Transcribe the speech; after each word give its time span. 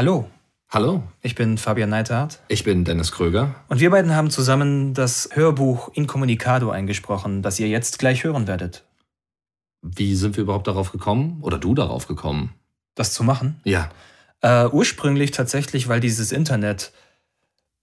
Hallo, 0.00 0.30
Hallo, 0.70 1.02
ich 1.20 1.34
bin 1.34 1.58
Fabian 1.58 1.90
Neithardt 1.90 2.40
ich 2.48 2.64
bin 2.64 2.86
Dennis 2.86 3.12
Kröger. 3.12 3.54
und 3.68 3.80
wir 3.80 3.90
beiden 3.90 4.16
haben 4.16 4.30
zusammen 4.30 4.94
das 4.94 5.28
Hörbuch 5.34 5.90
Incommunicado 5.92 6.70
eingesprochen, 6.70 7.42
das 7.42 7.60
ihr 7.60 7.68
jetzt 7.68 7.98
gleich 7.98 8.24
hören 8.24 8.46
werdet. 8.46 8.82
Wie 9.82 10.14
sind 10.14 10.38
wir 10.38 10.44
überhaupt 10.44 10.68
darauf 10.68 10.90
gekommen? 10.90 11.40
Oder 11.42 11.58
du 11.58 11.74
darauf 11.74 12.06
gekommen? 12.06 12.54
Das 12.94 13.12
zu 13.12 13.24
machen? 13.24 13.60
Ja, 13.64 13.90
Äh, 14.40 14.68
ursprünglich 14.68 15.32
tatsächlich, 15.32 15.86
weil 15.88 16.00
dieses 16.00 16.32
Internet 16.32 16.92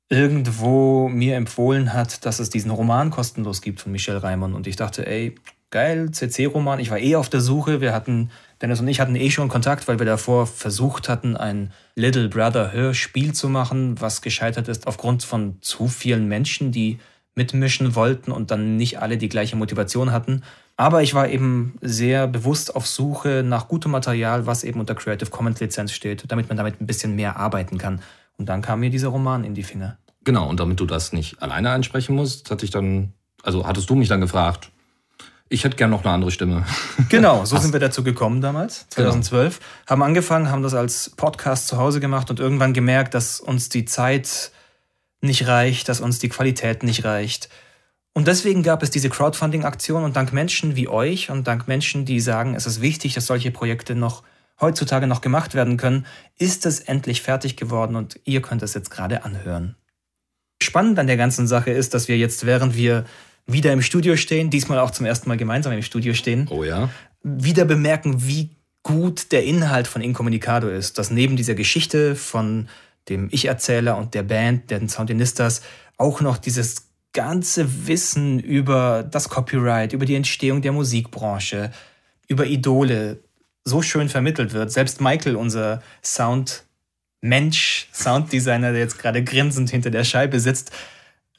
irgendwo 0.10 1.08
mir 1.10 1.36
empfohlen 1.36 1.94
hat, 1.94 2.26
dass 2.26 2.40
es 2.40 2.50
diesen 2.50 2.72
Roman 2.72 3.12
kostenlos 3.12 3.62
gibt 3.62 3.80
von 3.80 3.92
Michel 3.92 4.18
Reimann. 4.18 4.56
Und 4.56 4.66
ich 4.66 4.76
dachte, 4.76 5.06
ey, 5.06 5.36
geil, 5.70 6.10
CC-Roman. 6.10 6.80
Ich 6.80 6.90
war 6.90 6.98
eh 6.98 7.16
auf 7.16 7.30
der 7.30 7.42
Suche. 7.42 7.80
Wir 7.80 7.94
hatten, 7.94 8.32
Dennis 8.62 8.80
und 8.80 8.88
ich 8.88 9.00
hatten 9.00 9.16
eh 9.16 9.30
schon 9.30 9.50
Kontakt, 9.50 9.88
weil 9.88 10.00
wir 10.00 10.05
davor 10.05 10.48
versucht 10.48 11.10
hatten, 11.10 11.38
ein 11.38 11.71
Little 11.96 12.28
Brother 12.30 12.71
Hörspiel 12.71 13.33
zu 13.33 13.50
machen, 13.50 14.02
was 14.02 14.21
gescheitert 14.21 14.68
ist 14.68 14.88
aufgrund 14.88 15.24
von 15.24 15.57
zu 15.61 15.88
vielen 15.88 16.28
Menschen, 16.28 16.71
die 16.71 17.00
mitmischen 17.36 17.96
wollten 17.96 18.32
und 18.32 18.50
dann 18.50 18.78
nicht 18.78 19.00
alle 19.00 19.18
die 19.18 19.30
gleiche 19.30 19.56
Motivation 19.56 20.11
hatten. 20.11 20.42
Aber 20.75 21.04
ich 21.04 21.14
war 21.14 21.30
eben 21.30 21.75
sehr 21.82 22.28
bewusst 22.28 22.75
auf 22.75 22.88
Suche 22.88 23.43
nach 23.46 23.68
gutem 23.68 23.92
Material, 23.92 24.47
was 24.47 24.64
eben 24.64 24.80
unter 24.80 24.96
Creative 24.96 25.30
Commons 25.30 25.60
Lizenz 25.60 25.92
steht, 25.92 26.25
damit 26.32 26.50
man 26.50 26.58
damit 26.58 26.82
ein 26.82 26.88
bisschen 26.88 27.16
mehr 27.16 27.38
arbeiten 27.38 27.78
kann. 27.78 28.02
Und 28.38 28.50
dann 28.50 28.61
kam 28.61 28.80
mir 28.80 28.89
dieser 28.89 29.10
Roman 29.10 29.44
in 29.44 29.54
die 29.54 29.64
Finger. 29.64 29.97
genau. 30.24 30.50
Und 30.50 30.60
damit 30.60 30.80
du 30.80 30.86
das 30.86 31.14
nicht 31.14 31.42
alleine 31.42 31.71
einsprechen 31.71 32.16
musst, 32.16 32.50
hatte 32.52 32.66
ich 32.66 32.72
dann, 32.72 33.14
also 33.44 33.66
hattest 33.66 33.89
du 33.89 33.95
mich 33.95 34.09
dann 34.09 34.22
gefragt, 34.22 34.72
ich 35.50 35.64
hätte 35.64 35.78
gern 35.78 35.89
noch 35.89 36.03
eine 36.03 36.14
andere 36.14 36.31
Stimme. 36.31 36.66
Genau, 37.09 37.45
so 37.45 37.58
sind 37.58 37.73
wir 37.73 37.80
dazu 37.80 38.03
gekommen 38.03 38.42
damals, 38.42 38.88
2012. 38.89 39.59
Haben 39.88 40.03
angefangen, 40.03 40.52
haben 40.52 40.64
das 40.64 40.73
als 40.73 41.11
Podcast 41.11 41.67
zu 41.67 41.78
Hause 41.78 42.00
gemacht 42.00 42.30
und 42.30 42.39
irgendwann 42.39 42.73
gemerkt, 42.73 43.14
dass 43.14 43.39
uns 43.39 43.69
die 43.69 43.86
Zeit 43.86 44.52
nicht 45.22 45.47
reicht, 45.47 45.89
dass 45.89 46.02
uns 46.02 46.19
die 46.19 46.30
Qualität 46.30 46.83
nicht 46.83 47.05
reicht. 47.05 47.49
Und 48.13 48.27
deswegen 48.27 48.63
gab 48.63 48.83
es 48.83 48.89
diese 48.89 49.09
Crowdfunding-Aktion 49.09 50.03
und 50.03 50.16
dank 50.16 50.33
Menschen 50.33 50.75
wie 50.75 50.88
euch 50.88 51.30
und 51.30 51.47
dank 51.47 51.67
Menschen, 51.67 52.03
die 52.03 52.19
sagen, 52.19 52.55
es 52.55 52.66
ist 52.66 52.81
wichtig, 52.81 53.13
dass 53.13 53.27
solche 53.27 53.52
Projekte 53.52 53.95
noch 53.95 54.23
heutzutage 54.59 55.07
noch 55.07 55.22
gemacht 55.22 55.53
werden 55.53 55.77
können, 55.77 56.05
ist 56.38 56.66
es 56.66 56.79
endlich 56.79 57.22
fertig 57.22 57.57
geworden 57.57 57.95
und 57.95 58.19
ihr 58.25 58.41
könnt 58.41 58.63
es 58.63 58.73
jetzt 58.73 58.89
gerade 58.89 59.23
anhören. 59.23 59.75
Spannend 60.61 60.97
an 60.97 61.07
der 61.07 61.17
ganzen 61.17 61.47
Sache 61.47 61.69
ist, 61.69 61.94
dass 61.94 62.07
wir 62.07 62.17
jetzt, 62.17 62.45
während 62.45 62.75
wir 62.75 63.05
wieder 63.48 63.72
im 63.73 63.81
Studio 63.81 64.16
stehen, 64.17 64.50
diesmal 64.50 64.80
auch 64.80 64.92
zum 64.92 65.06
ersten 65.06 65.30
Mal 65.30 65.38
gemeinsam 65.38 65.73
im 65.73 65.81
Studio 65.81 66.14
stehen, 66.14 66.48
Oh 66.50 66.64
ja? 66.64 66.90
wieder 67.23 67.66
bemerken, 67.66 68.28
wie 68.28 68.52
gut 68.84 69.31
der 69.31 69.44
Inhalt 69.44 69.88
von 69.88 70.02
Incommunicado 70.02 70.70
ist. 70.70 70.98
Dass 70.98 71.12
neben 71.12 71.36
dieser 71.36 71.56
Geschichte 71.56 72.16
von 72.16 72.68
dem 73.09 73.30
Ich-Erzähler 73.31 73.98
und 73.98 74.14
der 74.14 74.23
Band, 74.23 74.70
den 74.70 74.90
Soundinistas, 74.90 75.62
auch 75.98 76.22
noch 76.22 76.38
dieses 76.38 76.88
ganze 77.14 77.88
Wissen 77.88 78.40
über 78.40 79.03
das 79.09 79.30
Copyright, 79.30 79.94
über 79.94 80.06
die 80.06 80.16
Entstehung 80.16 80.62
der 80.62 80.72
Musikbranche, 80.72 81.72
über 82.28 82.45
Idole 82.45 83.20
so 83.64 83.81
schön 83.81 84.09
vermittelt 84.09 84.53
wird. 84.53 84.72
Selbst 84.72 85.02
Michael, 85.02 85.36
unser 85.36 85.81
Soundmensch, 86.03 87.88
Sounddesigner, 87.92 88.72
der 88.72 88.81
jetzt 88.81 89.00
gerade 89.00 89.23
grinsend 89.23 89.70
hinter 89.70 89.90
der 89.90 90.03
Scheibe 90.03 90.40
sitzt, 90.40 90.72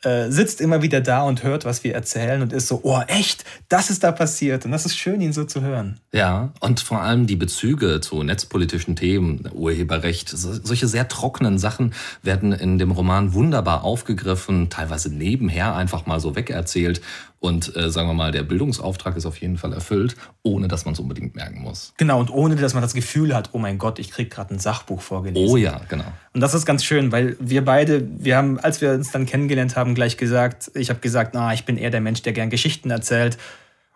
äh, 0.03 0.31
sitzt 0.31 0.61
immer 0.61 0.83
wieder 0.83 1.01
da 1.01 1.23
und 1.23 1.43
hört, 1.43 1.65
was 1.65 1.83
wir 1.83 1.95
erzählen 1.95 2.43
und 2.43 2.53
ist 2.53 2.69
so, 2.69 2.81
oh 2.85 3.01
echt, 3.09 3.45
das 3.69 3.91
ist 3.91 4.05
da 4.05 4.13
passiert. 4.13 4.65
Und 4.65 4.73
das 4.73 4.87
ist 4.87 4.97
schön, 4.97 5.21
ihn 5.21 5.33
so 5.33 5.45
zu 5.45 5.61
hören. 5.61 5.99
Ja, 6.13 6.53
und 6.61 6.81
vor 6.81 7.01
allem 7.03 7.27
die 7.27 7.37
Bezüge 7.37 8.01
zu 8.01 8.23
netzpolitischen 8.23 8.97
Themen, 8.97 9.49
Urheberrecht, 9.53 10.29
so, 10.29 10.53
solche 10.53 10.87
sehr 10.87 11.09
trockenen 11.09 11.59
Sachen 11.59 11.95
werden 12.23 12.53
in 12.53 12.79
dem 12.79 12.93
Roman 12.93 13.35
wunderbar 13.35 13.85
aufgegriffen, 13.85 14.71
teilweise 14.71 15.13
nebenher 15.13 15.75
einfach 15.75 16.07
mal 16.07 16.21
so 16.21 16.37
wegerzählt. 16.37 17.01
Und 17.41 17.77
äh, 17.77 17.89
sagen 17.91 18.09
wir 18.09 18.15
mal, 18.15 18.33
der 18.33 18.43
Bildungsauftrag 18.43 19.17
ist 19.17 19.25
auf 19.25 19.41
jeden 19.41 19.59
Fall 19.59 19.73
erfüllt, 19.73 20.17
ohne 20.43 20.67
dass 20.67 20.85
man 20.85 20.95
es 20.95 21.01
unbedingt 21.01 21.37
merken 21.37 21.61
muss. 21.61 21.93
Genau, 21.97 22.19
und 22.19 22.31
ohne, 22.31 22.57
dass 22.57 22.75
man 22.75 22.83
das 22.83 22.95
Gefühl 22.95 23.35
hat, 23.35 23.51
oh 23.53 23.59
mein 23.59 23.79
Gott, 23.79 24.01
ich 24.01 24.11
krieg 24.11 24.31
gerade 24.31 24.55
ein 24.55 24.59
Sachbuch 24.59 25.01
vorgelesen. 25.01 25.49
Oh 25.49 25.57
ja, 25.57 25.81
genau. 25.89 26.05
Und 26.35 26.41
das 26.41 26.55
ist 26.55 26.67
ganz 26.67 26.85
schön, 26.85 27.13
weil 27.13 27.37
wir 27.39 27.65
beide, 27.65 28.07
wir 28.19 28.37
haben, 28.37 28.59
als 28.59 28.81
wir 28.81 28.93
uns 28.93 29.13
dann 29.13 29.25
kennengelernt 29.25 29.77
haben, 29.77 29.95
gleich 29.95 30.17
gesagt, 30.17 30.73
ich 30.75 30.91
habe 30.91 30.99
gesagt, 30.99 31.33
na, 31.35 31.55
ich 31.55 31.65
bin 31.65 31.77
eher 31.77 31.91
der 31.91 32.01
Mensch, 32.01 32.23
der 32.23 32.33
gern 32.33 32.51
Geschichten 32.51 32.91
erzählt. 32.91 33.39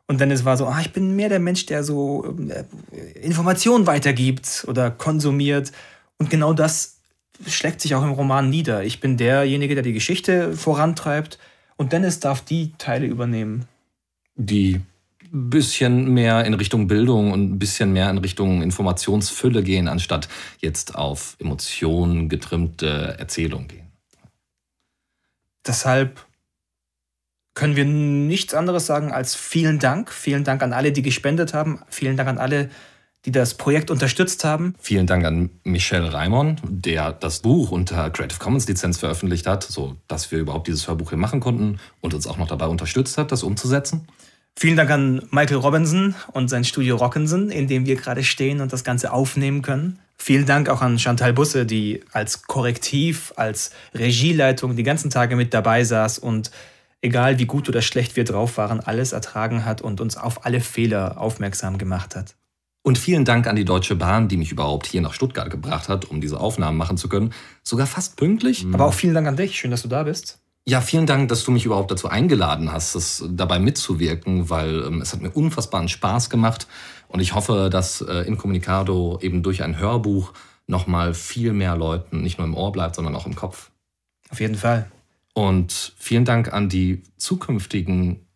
Und 0.07 0.21
dann 0.21 0.31
es 0.31 0.45
war 0.45 0.57
so, 0.57 0.67
ah, 0.67 0.81
ich 0.81 0.93
bin 0.93 1.17
mehr 1.17 1.29
der 1.29 1.41
Mensch, 1.41 1.67
der 1.67 1.83
so 1.83 2.37
äh, 2.49 2.65
Informationen 3.19 3.89
weitergibt 3.89 4.65
oder 4.69 4.91
konsumiert. 4.93 5.73
Und 6.19 6.31
genau 6.31 6.53
das 6.53 6.99
schlägt 7.47 7.81
sich 7.81 7.97
auch 7.97 8.05
im 8.05 8.13
Roman 8.13 8.51
nieder. 8.51 8.85
Ich 8.85 9.01
bin 9.01 9.17
derjenige, 9.17 9.75
der 9.75 9.83
die 9.83 9.93
Geschichte 9.93 10.57
vorantreibt 10.57 11.39
und 11.83 11.93
Dennis 11.93 12.21
darf 12.21 12.41
die 12.41 12.73
Teile 12.79 13.07
übernehmen. 13.07 13.67
die 14.35 14.81
ein 15.33 15.51
bisschen 15.51 16.13
mehr 16.13 16.45
in 16.45 16.55
Richtung 16.55 16.87
Bildung 16.87 17.33
und 17.33 17.53
ein 17.53 17.59
bisschen 17.59 17.93
mehr 17.93 18.11
in 18.11 18.19
Richtung 18.19 18.63
Informationsfülle 18.63 19.63
gehen, 19.63 19.89
anstatt 19.89 20.29
jetzt 20.59 20.95
auf 20.95 21.37
Emotionen 21.39 22.29
getrimmte 22.29 23.17
Erzählung 23.19 23.69
gehen. 23.69 23.91
Deshalb 25.67 26.27
können 27.55 27.77
wir 27.77 27.85
nichts 27.85 28.55
anderes 28.55 28.87
sagen 28.87 29.13
als 29.13 29.35
vielen 29.35 29.79
Dank. 29.79 30.11
Vielen 30.11 30.45
Dank 30.45 30.63
an 30.63 30.73
alle, 30.73 30.93
die 30.93 31.03
gespendet 31.03 31.55
haben. 31.55 31.81
Vielen 31.89 32.17
Dank 32.17 32.29
an 32.29 32.39
alle, 32.39 32.71
die 33.25 33.33
das 33.33 33.55
Projekt 33.55 33.91
unterstützt 33.91 34.45
haben. 34.45 34.75
Vielen 34.81 35.07
Dank 35.07 35.25
an 35.25 35.51
Michel 35.65 36.05
Raimon, 36.05 36.57
der 36.65 37.13
das 37.13 37.41
Buch 37.41 37.71
unter 37.71 38.11
Creative 38.11 38.39
Commons 38.39 38.67
Lizenz 38.67 38.99
veröffentlicht 38.99 39.47
hat, 39.47 39.63
so 39.63 39.97
dass 40.09 40.31
wir 40.33 40.41
überhaupt 40.41 40.67
dieses 40.67 40.89
Hörbuch 40.89 41.11
hier 41.11 41.19
machen 41.19 41.41
konnten 41.41 41.79
und 42.01 42.15
uns 42.15 42.27
auch 42.27 42.39
noch 42.39 42.49
dabei 42.49 42.67
unterstützt 42.67 43.19
hat, 43.19 43.31
das 43.31 43.43
umzusetzen. 43.43 44.07
Vielen 44.55 44.77
Dank 44.77 44.91
an 44.91 45.23
Michael 45.31 45.59
Robinson 45.59 46.15
und 46.33 46.49
sein 46.49 46.65
Studio 46.65 46.97
Rockinson, 46.97 47.51
in 47.51 47.69
dem 47.69 47.87
wir 47.87 47.97
gerade 47.97 48.23
stehen 48.23 48.61
und 48.61 48.73
das 48.73 48.85
Ganze 48.85 49.13
aufnehmen 49.13 49.63
können. 49.63 49.99
Vielen 50.19 50.47
Dank 50.47 50.69
auch 50.69 50.83
an 50.83 50.99
Chantal 50.99 51.33
Busse, 51.33 51.65
die 51.65 52.05
als 52.13 52.43
Korrektiv, 52.43 53.33
als 53.37 53.73
Regieleitung 53.95 54.77
die 54.77 54.83
ganzen 54.83 55.11
Tage 55.11 55.37
mit 55.37 55.55
dabei 55.55 55.85
saß 55.85 56.19
und 56.19 56.51
egal 57.01 57.39
wie 57.39 57.47
gut 57.47 57.69
oder 57.69 57.83
schlecht 57.83 58.15
wir 58.15 58.25
drauf 58.25 58.57
waren, 58.57 58.81
alles 58.81 59.13
ertragen 59.13 59.65
hat 59.65 59.81
und 59.81 60.01
uns 60.01 60.17
auf 60.17 60.45
alle 60.45 60.61
Fehler 60.61 61.21
aufmerksam 61.21 61.79
gemacht 61.79 62.15
hat. 62.15 62.37
Und 62.83 62.99
vielen 62.99 63.25
Dank 63.25 63.47
an 63.47 63.55
die 63.55 63.65
Deutsche 63.65 63.95
Bahn, 63.95 64.27
die 64.27 64.37
mich 64.37 64.51
überhaupt 64.51 64.87
hier 64.87 65.01
nach 65.01 65.15
Stuttgart 65.15 65.51
gebracht 65.51 65.89
hat, 65.89 66.05
um 66.05 66.21
diese 66.21 66.41
Aufnahmen 66.41 66.77
machen 66.77 66.97
zu 66.97 67.09
können. 67.09 67.33
Sogar 67.63 67.87
fast 67.87 68.17
pünktlich. 68.17 68.67
Aber 68.73 68.87
auch 68.87 68.95
vielen 68.95 69.15
Dank 69.15 69.29
an 69.29 69.37
dich. 69.37 69.57
Schön, 69.57 69.71
dass 69.71 69.83
du 69.83 69.89
da 69.89 70.03
bist. 70.03 70.41
Ja, 70.65 70.81
vielen 70.81 71.07
Dank, 71.07 71.29
dass 71.29 71.43
du 71.43 71.51
mich 71.51 71.65
überhaupt 71.65 71.91
dazu 71.91 72.09
eingeladen 72.09 72.73
hast, 72.73 72.95
das 72.95 73.25
dabei 73.29 73.59
mitzuwirken, 73.59 74.49
weil 74.49 74.85
ähm, 74.87 75.01
es 75.01 75.13
hat 75.13 75.21
mir 75.21 75.31
unfassbaren 75.31 75.89
Spaß 75.89 76.31
gemacht 76.31 76.69
und 77.09 77.19
ich 77.19 77.35
hoffe, 77.35 77.69
dass 77.69 78.01
äh, 78.01 78.21
Incommunicado 78.29 79.19
eben 79.21 79.43
durch 79.43 79.65
ein 79.65 79.79
Hörbuch 79.79 80.33
nochmal 80.69 81.15
viel 81.15 81.53
mehr 81.53 81.77
Leuten 81.77 82.23
nicht 82.23 82.39
nur 82.39 82.47
im 82.47 82.55
Ohr 82.55 82.71
bleibt, 82.71 82.95
sondern 82.95 83.17
auch 83.17 83.27
im 83.27 83.35
Kopf. 83.35 83.73
Auf 84.31 84.41
jeden 84.41 84.55
Fall. 84.55 84.91
Und 85.35 85.95
vielen 85.99 86.25
Dank 86.25 86.53
an 86.53 86.69
die 86.69 87.03
zukünftigen 87.17 88.27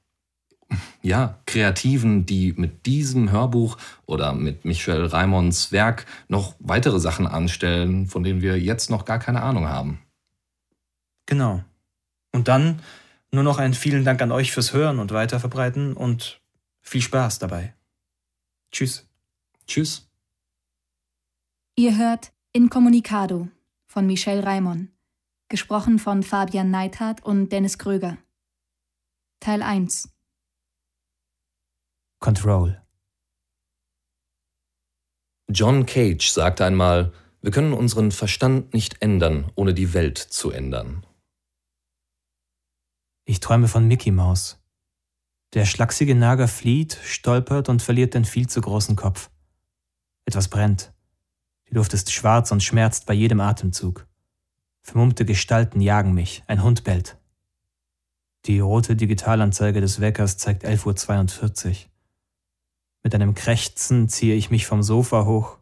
ja, 1.02 1.38
Kreativen, 1.46 2.26
die 2.26 2.52
mit 2.56 2.86
diesem 2.86 3.30
Hörbuch 3.30 3.78
oder 4.06 4.32
mit 4.32 4.64
Michel 4.64 5.06
Raimons 5.06 5.72
Werk 5.72 6.06
noch 6.28 6.54
weitere 6.58 6.98
Sachen 7.00 7.26
anstellen, 7.26 8.06
von 8.06 8.22
denen 8.22 8.42
wir 8.42 8.58
jetzt 8.58 8.90
noch 8.90 9.04
gar 9.04 9.18
keine 9.18 9.42
Ahnung 9.42 9.68
haben. 9.68 10.00
Genau. 11.26 11.62
Und 12.32 12.48
dann 12.48 12.80
nur 13.32 13.42
noch 13.42 13.58
ein 13.58 13.74
vielen 13.74 14.04
Dank 14.04 14.20
an 14.22 14.32
euch 14.32 14.52
fürs 14.52 14.72
Hören 14.72 14.98
und 14.98 15.12
Weiterverbreiten 15.12 15.94
und 15.94 16.40
viel 16.82 17.02
Spaß 17.02 17.38
dabei. 17.38 17.74
Tschüss. 18.72 19.08
Tschüss. 19.66 20.08
Ihr 21.76 21.96
hört 21.96 22.32
Incommunicado 22.52 23.48
von 23.86 24.06
Michel 24.06 24.40
Raimon, 24.40 24.90
gesprochen 25.48 25.98
von 25.98 26.22
Fabian 26.22 26.70
Neithardt 26.70 27.22
und 27.22 27.50
Dennis 27.50 27.78
Kröger. 27.78 28.16
Teil 29.40 29.62
1 29.62 30.15
Control. 32.18 32.80
John 35.48 35.86
Cage 35.86 36.28
sagte 36.28 36.64
einmal, 36.64 37.12
wir 37.42 37.50
können 37.50 37.72
unseren 37.72 38.10
Verstand 38.10 38.74
nicht 38.74 39.02
ändern, 39.02 39.52
ohne 39.54 39.74
die 39.74 39.92
Welt 39.94 40.18
zu 40.18 40.50
ändern. 40.50 41.06
Ich 43.24 43.40
träume 43.40 43.68
von 43.68 43.86
Mickey 43.86 44.10
Mouse. 44.10 44.58
Der 45.52 45.64
schlachsige 45.64 46.14
Nager 46.14 46.48
flieht, 46.48 46.98
stolpert 47.04 47.68
und 47.68 47.82
verliert 47.82 48.14
den 48.14 48.24
viel 48.24 48.48
zu 48.48 48.60
großen 48.60 48.96
Kopf. 48.96 49.30
Etwas 50.24 50.48
brennt. 50.48 50.92
Die 51.68 51.74
Luft 51.74 51.92
ist 51.92 52.12
schwarz 52.12 52.50
und 52.50 52.62
schmerzt 52.62 53.06
bei 53.06 53.14
jedem 53.14 53.40
Atemzug. 53.40 54.06
Vermummte 54.82 55.24
Gestalten 55.24 55.80
jagen 55.80 56.14
mich, 56.14 56.42
ein 56.46 56.62
Hund 56.62 56.82
bellt. 56.84 57.16
Die 58.46 58.60
rote 58.60 58.96
Digitalanzeige 58.96 59.80
des 59.80 60.00
Weckers 60.00 60.38
zeigt 60.38 60.64
11.42 60.64 61.68
Uhr. 61.68 61.90
Mit 63.06 63.14
einem 63.14 63.36
Krächzen 63.36 64.08
ziehe 64.08 64.34
ich 64.34 64.50
mich 64.50 64.66
vom 64.66 64.82
Sofa 64.82 65.26
hoch, 65.26 65.58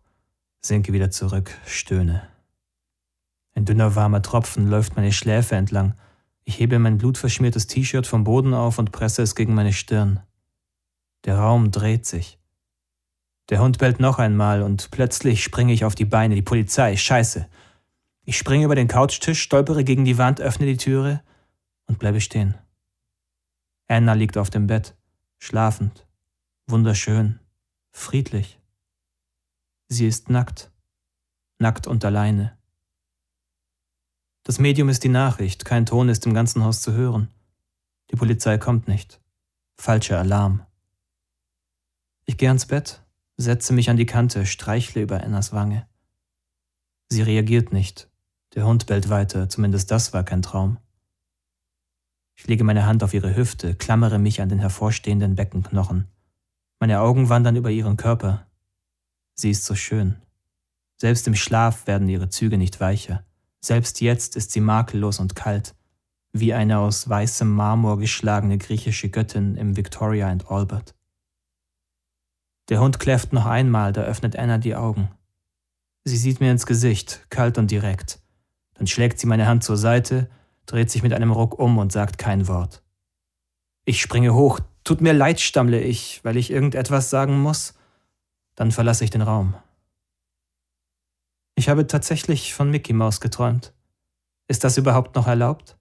sinke 0.62 0.94
wieder 0.94 1.10
zurück, 1.10 1.54
stöhne. 1.66 2.26
Ein 3.54 3.66
dünner 3.66 3.94
warmer 3.94 4.22
Tropfen 4.22 4.70
läuft 4.70 4.96
meine 4.96 5.12
Schläfe 5.12 5.54
entlang. 5.54 5.92
Ich 6.44 6.58
hebe 6.58 6.78
mein 6.78 6.96
blutverschmiertes 6.96 7.66
T-Shirt 7.66 8.06
vom 8.06 8.24
Boden 8.24 8.54
auf 8.54 8.78
und 8.78 8.92
presse 8.92 9.20
es 9.20 9.34
gegen 9.34 9.52
meine 9.52 9.74
Stirn. 9.74 10.20
Der 11.26 11.36
Raum 11.36 11.70
dreht 11.70 12.06
sich. 12.06 12.38
Der 13.50 13.60
Hund 13.60 13.76
bellt 13.76 14.00
noch 14.00 14.18
einmal 14.18 14.62
und 14.62 14.90
plötzlich 14.90 15.44
springe 15.44 15.74
ich 15.74 15.84
auf 15.84 15.94
die 15.94 16.06
Beine. 16.06 16.36
Die 16.36 16.40
Polizei, 16.40 16.96
scheiße. 16.96 17.46
Ich 18.24 18.38
springe 18.38 18.64
über 18.64 18.74
den 18.74 18.88
Couchtisch, 18.88 19.42
stolpere 19.42 19.84
gegen 19.84 20.06
die 20.06 20.16
Wand, 20.16 20.40
öffne 20.40 20.64
die 20.64 20.78
Türe 20.78 21.22
und 21.88 21.98
bleibe 21.98 22.22
stehen. 22.22 22.54
Anna 23.86 24.14
liegt 24.14 24.38
auf 24.38 24.48
dem 24.48 24.66
Bett, 24.66 24.94
schlafend, 25.36 26.06
wunderschön, 26.66 27.40
friedlich. 27.92 28.58
Sie 29.88 30.06
ist 30.06 30.30
nackt, 30.30 30.70
nackt 31.58 31.86
und 31.86 32.04
alleine. 32.04 32.56
Das 34.42 34.58
Medium 34.58 34.88
ist 34.88 35.04
die 35.04 35.08
Nachricht, 35.08 35.64
kein 35.64 35.86
Ton 35.86 36.08
ist 36.08 36.26
im 36.26 36.34
ganzen 36.34 36.64
Haus 36.64 36.82
zu 36.82 36.92
hören. 36.92 37.28
Die 38.10 38.16
Polizei 38.16 38.58
kommt 38.58 38.88
nicht. 38.88 39.20
Falscher 39.76 40.18
Alarm. 40.18 40.66
Ich 42.26 42.36
gehe 42.36 42.48
ans 42.48 42.66
Bett, 42.66 43.02
setze 43.36 43.72
mich 43.72 43.90
an 43.90 43.96
die 43.96 44.06
Kante, 44.06 44.46
streichle 44.46 45.02
über 45.02 45.22
Annas 45.22 45.52
Wange. 45.52 45.86
Sie 47.08 47.22
reagiert 47.22 47.72
nicht. 47.72 48.10
Der 48.54 48.66
Hund 48.66 48.86
bellt 48.86 49.08
weiter, 49.08 49.48
zumindest 49.48 49.90
das 49.90 50.12
war 50.12 50.24
kein 50.24 50.42
Traum. 50.42 50.78
Ich 52.36 52.46
lege 52.46 52.64
meine 52.64 52.86
Hand 52.86 53.02
auf 53.02 53.14
ihre 53.14 53.36
Hüfte, 53.36 53.74
klammere 53.74 54.18
mich 54.18 54.40
an 54.40 54.48
den 54.48 54.58
hervorstehenden 54.58 55.34
Beckenknochen. 55.34 56.08
Meine 56.84 57.00
Augen 57.00 57.30
wandern 57.30 57.56
über 57.56 57.70
ihren 57.70 57.96
Körper. 57.96 58.46
Sie 59.32 59.48
ist 59.48 59.64
so 59.64 59.74
schön. 59.74 60.16
Selbst 60.98 61.26
im 61.26 61.34
Schlaf 61.34 61.86
werden 61.86 62.10
ihre 62.10 62.28
Züge 62.28 62.58
nicht 62.58 62.78
weicher. 62.78 63.24
Selbst 63.62 64.02
jetzt 64.02 64.36
ist 64.36 64.50
sie 64.50 64.60
makellos 64.60 65.18
und 65.18 65.34
kalt, 65.34 65.74
wie 66.34 66.52
eine 66.52 66.80
aus 66.80 67.08
weißem 67.08 67.50
Marmor 67.50 67.98
geschlagene 67.98 68.58
griechische 68.58 69.08
Göttin 69.08 69.56
im 69.56 69.78
Victoria 69.78 70.28
and 70.28 70.50
Albert. 70.50 70.94
Der 72.68 72.80
Hund 72.80 72.98
kläfft 72.98 73.32
noch 73.32 73.46
einmal, 73.46 73.94
da 73.94 74.02
öffnet 74.02 74.36
Anna 74.36 74.58
die 74.58 74.76
Augen. 74.76 75.08
Sie 76.04 76.18
sieht 76.18 76.40
mir 76.40 76.50
ins 76.50 76.66
Gesicht, 76.66 77.24
kalt 77.30 77.56
und 77.56 77.70
direkt. 77.70 78.20
Dann 78.74 78.86
schlägt 78.86 79.18
sie 79.18 79.26
meine 79.26 79.46
Hand 79.46 79.64
zur 79.64 79.78
Seite, 79.78 80.28
dreht 80.66 80.90
sich 80.90 81.02
mit 81.02 81.14
einem 81.14 81.30
Ruck 81.30 81.58
um 81.58 81.78
und 81.78 81.92
sagt 81.92 82.18
kein 82.18 82.46
Wort. 82.46 82.82
Ich 83.86 84.02
springe 84.02 84.34
hoch. 84.34 84.60
Tut 84.84 85.00
mir 85.00 85.14
leid, 85.14 85.40
stammle 85.40 85.80
ich, 85.80 86.22
weil 86.24 86.36
ich 86.36 86.50
irgendetwas 86.50 87.08
sagen 87.08 87.40
muss. 87.40 87.74
Dann 88.54 88.70
verlasse 88.70 89.02
ich 89.02 89.10
den 89.10 89.22
Raum. 89.22 89.54
Ich 91.56 91.68
habe 91.68 91.86
tatsächlich 91.86 92.52
von 92.52 92.70
Mickey 92.70 92.92
Mouse 92.92 93.20
geträumt. 93.20 93.72
Ist 94.46 94.62
das 94.62 94.76
überhaupt 94.76 95.14
noch 95.16 95.26
erlaubt? 95.26 95.78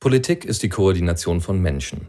Politik 0.00 0.44
ist 0.44 0.62
die 0.62 0.68
Koordination 0.68 1.40
von 1.40 1.60
Menschen. 1.60 2.08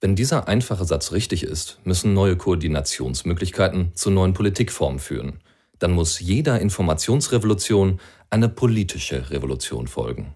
Wenn 0.00 0.16
dieser 0.16 0.48
einfache 0.48 0.84
Satz 0.84 1.12
richtig 1.12 1.42
ist, 1.42 1.78
müssen 1.84 2.14
neue 2.14 2.36
Koordinationsmöglichkeiten 2.36 3.94
zu 3.94 4.10
neuen 4.10 4.32
Politikformen 4.32 5.00
führen. 5.00 5.40
Dann 5.78 5.92
muss 5.92 6.18
jeder 6.18 6.60
Informationsrevolution 6.60 8.00
eine 8.30 8.48
politische 8.48 9.30
Revolution 9.30 9.86
folgen. 9.86 10.34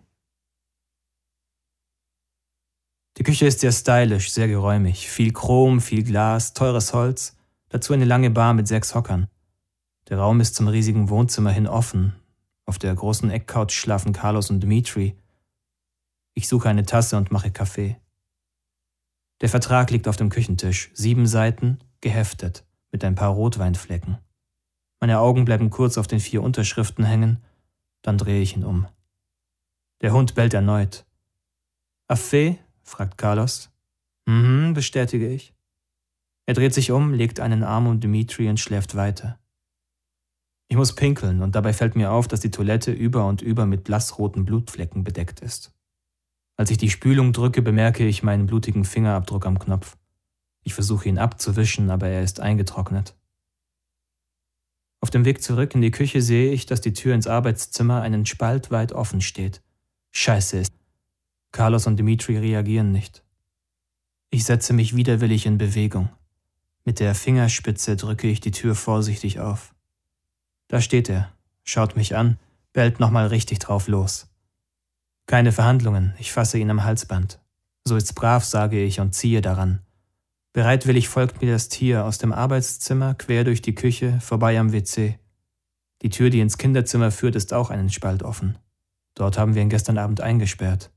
Die 3.18 3.22
Küche 3.22 3.46
ist 3.46 3.60
sehr 3.60 3.72
stylisch, 3.72 4.30
sehr 4.30 4.46
geräumig. 4.46 5.08
Viel 5.08 5.32
Chrom, 5.32 5.80
viel 5.80 6.02
Glas, 6.02 6.52
teures 6.52 6.92
Holz, 6.92 7.36
dazu 7.70 7.94
eine 7.94 8.04
lange 8.04 8.30
Bar 8.30 8.52
mit 8.52 8.68
sechs 8.68 8.94
Hockern. 8.94 9.28
Der 10.08 10.18
Raum 10.18 10.40
ist 10.40 10.54
zum 10.54 10.68
riesigen 10.68 11.08
Wohnzimmer 11.08 11.50
hin 11.50 11.66
offen. 11.66 12.14
Auf 12.66 12.78
der 12.78 12.94
großen 12.94 13.30
Eckcouch 13.30 13.70
schlafen 13.70 14.12
Carlos 14.12 14.50
und 14.50 14.60
Dimitri. 14.60 15.16
Ich 16.34 16.46
suche 16.46 16.68
eine 16.68 16.84
Tasse 16.84 17.16
und 17.16 17.32
mache 17.32 17.50
Kaffee. 17.50 17.96
Der 19.40 19.48
Vertrag 19.48 19.90
liegt 19.90 20.08
auf 20.08 20.16
dem 20.16 20.28
Küchentisch, 20.28 20.90
sieben 20.94 21.26
Seiten, 21.26 21.78
geheftet, 22.00 22.64
mit 22.92 23.02
ein 23.04 23.14
paar 23.14 23.30
Rotweinflecken. 23.30 24.18
Meine 25.00 25.20
Augen 25.20 25.44
bleiben 25.44 25.70
kurz 25.70 25.98
auf 25.98 26.06
den 26.06 26.20
vier 26.20 26.42
Unterschriften 26.42 27.04
hängen, 27.04 27.42
dann 28.02 28.18
drehe 28.18 28.42
ich 28.42 28.56
ihn 28.56 28.64
um. 28.64 28.86
Der 30.02 30.12
Hund 30.12 30.34
bellt 30.34 30.54
erneut. 30.54 31.06
Affe? 32.08 32.58
Fragt 32.86 33.18
Carlos. 33.18 33.70
Mhm, 34.26 34.72
bestätige 34.74 35.28
ich. 35.28 35.54
Er 36.46 36.54
dreht 36.54 36.74
sich 36.74 36.92
um, 36.92 37.12
legt 37.12 37.40
einen 37.40 37.64
Arm 37.64 37.86
um 37.86 38.00
Dimitri 38.00 38.48
und 38.48 38.60
schläft 38.60 38.94
weiter. 38.94 39.38
Ich 40.68 40.76
muss 40.76 40.94
pinkeln 40.94 41.42
und 41.42 41.54
dabei 41.54 41.72
fällt 41.72 41.96
mir 41.96 42.10
auf, 42.10 42.28
dass 42.28 42.40
die 42.40 42.50
Toilette 42.50 42.92
über 42.92 43.26
und 43.26 43.42
über 43.42 43.66
mit 43.66 43.84
blassroten 43.84 44.44
Blutflecken 44.44 45.04
bedeckt 45.04 45.40
ist. 45.40 45.72
Als 46.56 46.70
ich 46.70 46.78
die 46.78 46.90
Spülung 46.90 47.32
drücke, 47.32 47.62
bemerke 47.62 48.06
ich 48.06 48.22
meinen 48.22 48.46
blutigen 48.46 48.84
Fingerabdruck 48.84 49.46
am 49.46 49.58
Knopf. 49.58 49.96
Ich 50.62 50.74
versuche 50.74 51.08
ihn 51.08 51.18
abzuwischen, 51.18 51.90
aber 51.90 52.08
er 52.08 52.22
ist 52.22 52.40
eingetrocknet. 52.40 53.14
Auf 55.00 55.10
dem 55.10 55.24
Weg 55.24 55.42
zurück 55.42 55.74
in 55.74 55.82
die 55.82 55.90
Küche 55.92 56.22
sehe 56.22 56.50
ich, 56.50 56.66
dass 56.66 56.80
die 56.80 56.94
Tür 56.94 57.14
ins 57.14 57.28
Arbeitszimmer 57.28 58.00
einen 58.00 58.26
Spalt 58.26 58.70
weit 58.70 58.92
offen 58.92 59.20
steht. 59.20 59.62
Scheiße 60.10 60.58
ist. 60.58 60.75
Carlos 61.56 61.86
und 61.86 61.96
Dimitri 61.96 62.36
reagieren 62.36 62.92
nicht. 62.92 63.24
Ich 64.28 64.44
setze 64.44 64.74
mich 64.74 64.94
widerwillig 64.94 65.46
in 65.46 65.56
Bewegung. 65.56 66.10
Mit 66.84 67.00
der 67.00 67.14
Fingerspitze 67.14 67.96
drücke 67.96 68.28
ich 68.28 68.40
die 68.40 68.50
Tür 68.50 68.74
vorsichtig 68.74 69.40
auf. 69.40 69.74
Da 70.68 70.82
steht 70.82 71.08
er, 71.08 71.32
schaut 71.64 71.96
mich 71.96 72.14
an, 72.14 72.38
bellt 72.74 73.00
nochmal 73.00 73.28
richtig 73.28 73.58
drauf 73.58 73.88
los. 73.88 74.28
Keine 75.24 75.50
Verhandlungen, 75.50 76.12
ich 76.18 76.30
fasse 76.30 76.58
ihn 76.58 76.68
am 76.68 76.84
Halsband. 76.84 77.40
So 77.84 77.96
ist's 77.96 78.12
brav, 78.12 78.44
sage 78.44 78.82
ich 78.82 79.00
und 79.00 79.14
ziehe 79.14 79.40
daran. 79.40 79.80
Bereitwillig 80.52 81.08
folgt 81.08 81.40
mir 81.40 81.50
das 81.50 81.70
Tier 81.70 82.04
aus 82.04 82.18
dem 82.18 82.34
Arbeitszimmer, 82.34 83.14
quer 83.14 83.44
durch 83.44 83.62
die 83.62 83.74
Küche, 83.74 84.20
vorbei 84.20 84.60
am 84.60 84.74
WC. 84.74 85.18
Die 86.02 86.10
Tür, 86.10 86.28
die 86.28 86.40
ins 86.40 86.58
Kinderzimmer 86.58 87.10
führt, 87.10 87.34
ist 87.34 87.54
auch 87.54 87.70
einen 87.70 87.88
Spalt 87.88 88.22
offen. 88.22 88.58
Dort 89.14 89.38
haben 89.38 89.54
wir 89.54 89.62
ihn 89.62 89.70
gestern 89.70 89.96
Abend 89.96 90.20
eingesperrt. 90.20 90.90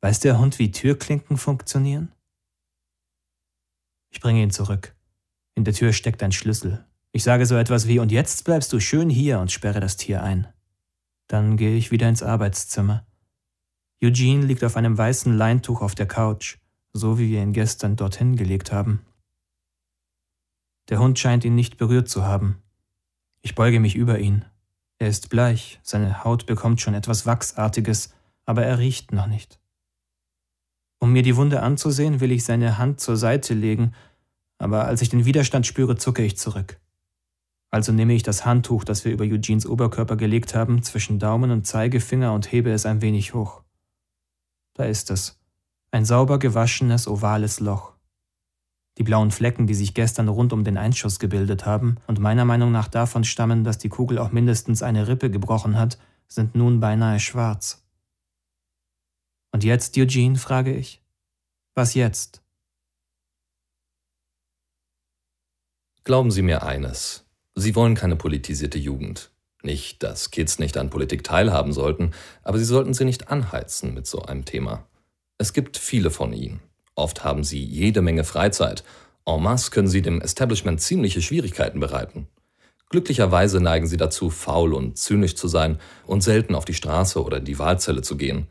Weiß 0.00 0.20
der 0.20 0.38
Hund, 0.38 0.58
wie 0.58 0.70
Türklinken 0.70 1.36
funktionieren? 1.36 2.12
Ich 4.10 4.20
bringe 4.20 4.42
ihn 4.42 4.50
zurück. 4.50 4.94
In 5.54 5.64
der 5.64 5.74
Tür 5.74 5.92
steckt 5.92 6.22
ein 6.22 6.32
Schlüssel. 6.32 6.86
Ich 7.12 7.22
sage 7.22 7.46
so 7.46 7.56
etwas 7.56 7.88
wie, 7.88 7.98
und 7.98 8.12
jetzt 8.12 8.44
bleibst 8.44 8.72
du 8.72 8.80
schön 8.80 9.08
hier 9.08 9.40
und 9.40 9.50
sperre 9.50 9.80
das 9.80 9.96
Tier 9.96 10.22
ein. 10.22 10.46
Dann 11.28 11.56
gehe 11.56 11.76
ich 11.76 11.90
wieder 11.90 12.08
ins 12.08 12.22
Arbeitszimmer. 12.22 13.06
Eugene 14.02 14.44
liegt 14.44 14.62
auf 14.64 14.76
einem 14.76 14.98
weißen 14.98 15.36
Leintuch 15.36 15.80
auf 15.80 15.94
der 15.94 16.06
Couch, 16.06 16.58
so 16.92 17.18
wie 17.18 17.30
wir 17.30 17.42
ihn 17.42 17.54
gestern 17.54 17.96
dorthin 17.96 18.36
gelegt 18.36 18.70
haben. 18.70 19.06
Der 20.88 20.98
Hund 20.98 21.18
scheint 21.18 21.44
ihn 21.44 21.54
nicht 21.54 21.78
berührt 21.78 22.08
zu 22.08 22.24
haben. 22.24 22.62
Ich 23.40 23.54
beuge 23.54 23.80
mich 23.80 23.96
über 23.96 24.18
ihn. 24.18 24.44
Er 24.98 25.08
ist 25.08 25.30
bleich, 25.30 25.80
seine 25.82 26.24
Haut 26.24 26.46
bekommt 26.46 26.80
schon 26.80 26.94
etwas 26.94 27.26
Wachsartiges, 27.26 28.14
aber 28.44 28.64
er 28.64 28.78
riecht 28.78 29.12
noch 29.12 29.26
nicht. 29.26 29.58
Um 30.98 31.12
mir 31.12 31.22
die 31.22 31.36
Wunde 31.36 31.62
anzusehen, 31.62 32.20
will 32.20 32.32
ich 32.32 32.44
seine 32.44 32.78
Hand 32.78 33.00
zur 33.00 33.16
Seite 33.16 33.54
legen, 33.54 33.92
aber 34.58 34.86
als 34.86 35.02
ich 35.02 35.08
den 35.08 35.24
Widerstand 35.24 35.66
spüre, 35.66 35.96
zucke 35.96 36.24
ich 36.24 36.38
zurück. 36.38 36.80
Also 37.70 37.92
nehme 37.92 38.14
ich 38.14 38.22
das 38.22 38.46
Handtuch, 38.46 38.84
das 38.84 39.04
wir 39.04 39.12
über 39.12 39.24
Eugenes 39.24 39.66
Oberkörper 39.66 40.16
gelegt 40.16 40.54
haben, 40.54 40.82
zwischen 40.82 41.18
Daumen 41.18 41.50
und 41.50 41.66
Zeigefinger 41.66 42.32
und 42.32 42.50
hebe 42.50 42.70
es 42.70 42.86
ein 42.86 43.02
wenig 43.02 43.34
hoch. 43.34 43.62
Da 44.74 44.84
ist 44.84 45.10
es. 45.10 45.38
Ein 45.90 46.04
sauber 46.04 46.38
gewaschenes, 46.38 47.08
ovales 47.08 47.60
Loch. 47.60 47.92
Die 48.98 49.02
blauen 49.02 49.30
Flecken, 49.30 49.66
die 49.66 49.74
sich 49.74 49.92
gestern 49.92 50.28
rund 50.28 50.52
um 50.52 50.64
den 50.64 50.78
Einschuss 50.78 51.18
gebildet 51.18 51.66
haben 51.66 51.96
und 52.06 52.18
meiner 52.18 52.46
Meinung 52.46 52.72
nach 52.72 52.88
davon 52.88 53.24
stammen, 53.24 53.62
dass 53.62 53.78
die 53.78 53.90
Kugel 53.90 54.18
auch 54.18 54.32
mindestens 54.32 54.82
eine 54.82 55.06
Rippe 55.06 55.30
gebrochen 55.30 55.78
hat, 55.78 55.98
sind 56.28 56.54
nun 56.54 56.80
beinahe 56.80 57.20
schwarz. 57.20 57.85
Und 59.56 59.64
jetzt, 59.64 59.96
Eugene, 59.96 60.36
frage 60.36 60.74
ich. 60.74 61.00
Was 61.74 61.94
jetzt? 61.94 62.42
Glauben 66.04 66.30
Sie 66.30 66.42
mir 66.42 66.62
eines. 66.62 67.24
Sie 67.54 67.74
wollen 67.74 67.94
keine 67.94 68.16
politisierte 68.16 68.76
Jugend. 68.76 69.30
Nicht, 69.62 70.02
dass 70.02 70.30
Kids 70.30 70.58
nicht 70.58 70.76
an 70.76 70.90
Politik 70.90 71.24
teilhaben 71.24 71.72
sollten, 71.72 72.10
aber 72.42 72.58
sie 72.58 72.66
sollten 72.66 72.92
sie 72.92 73.06
nicht 73.06 73.28
anheizen 73.30 73.94
mit 73.94 74.06
so 74.06 74.20
einem 74.20 74.44
Thema. 74.44 74.86
Es 75.38 75.54
gibt 75.54 75.78
viele 75.78 76.10
von 76.10 76.34
ihnen. 76.34 76.60
Oft 76.94 77.24
haben 77.24 77.42
sie 77.42 77.64
jede 77.64 78.02
Menge 78.02 78.24
Freizeit. 78.24 78.84
En 79.24 79.42
masse 79.42 79.70
können 79.70 79.88
sie 79.88 80.02
dem 80.02 80.20
Establishment 80.20 80.82
ziemliche 80.82 81.22
Schwierigkeiten 81.22 81.80
bereiten. 81.80 82.28
Glücklicherweise 82.90 83.62
neigen 83.62 83.86
sie 83.86 83.96
dazu, 83.96 84.28
faul 84.28 84.74
und 84.74 84.98
zynisch 84.98 85.34
zu 85.34 85.48
sein 85.48 85.80
und 86.04 86.22
selten 86.22 86.54
auf 86.54 86.66
die 86.66 86.74
Straße 86.74 87.24
oder 87.24 87.38
in 87.38 87.46
die 87.46 87.58
Wahlzelle 87.58 88.02
zu 88.02 88.18
gehen. 88.18 88.48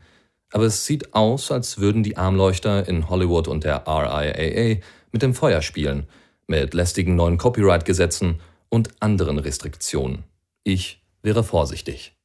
Aber 0.52 0.64
es 0.64 0.84
sieht 0.84 1.14
aus, 1.14 1.50
als 1.50 1.78
würden 1.78 2.02
die 2.02 2.16
Armleuchter 2.16 2.86
in 2.88 3.08
Hollywood 3.08 3.48
und 3.48 3.64
der 3.64 3.86
RIAA 3.86 4.80
mit 5.12 5.22
dem 5.22 5.34
Feuer 5.34 5.62
spielen, 5.62 6.06
mit 6.46 6.74
lästigen 6.74 7.16
neuen 7.16 7.38
Copyright-Gesetzen 7.38 8.40
und 8.68 8.90
anderen 9.00 9.38
Restriktionen. 9.38 10.24
Ich 10.62 11.02
wäre 11.22 11.42
vorsichtig. 11.42 12.16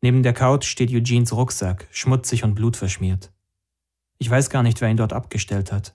Neben 0.00 0.22
der 0.22 0.34
Couch 0.34 0.66
steht 0.66 0.90
Eugenes 0.90 1.32
Rucksack, 1.32 1.88
schmutzig 1.90 2.44
und 2.44 2.54
blutverschmiert. 2.54 3.32
Ich 4.18 4.30
weiß 4.30 4.50
gar 4.50 4.62
nicht, 4.62 4.80
wer 4.80 4.88
ihn 4.88 4.96
dort 4.96 5.12
abgestellt 5.12 5.72
hat. 5.72 5.94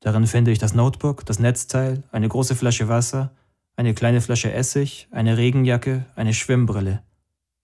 Darin 0.00 0.26
finde 0.26 0.52
ich 0.52 0.58
das 0.58 0.74
Notebook, 0.74 1.26
das 1.26 1.38
Netzteil, 1.38 2.04
eine 2.12 2.28
große 2.28 2.54
Flasche 2.54 2.88
Wasser, 2.88 3.34
eine 3.76 3.94
kleine 3.94 4.20
Flasche 4.20 4.52
Essig, 4.52 5.08
eine 5.10 5.36
Regenjacke, 5.36 6.06
eine 6.14 6.32
Schwimmbrille 6.32 7.02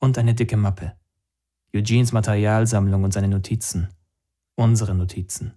und 0.04 0.18
eine 0.18 0.34
dicke 0.34 0.56
Mappe. 0.56 0.92
Eugenes 1.74 2.12
Materialsammlung 2.12 3.02
und 3.02 3.12
seine 3.12 3.28
Notizen. 3.28 3.88
Unsere 4.54 4.94
Notizen. 4.94 5.54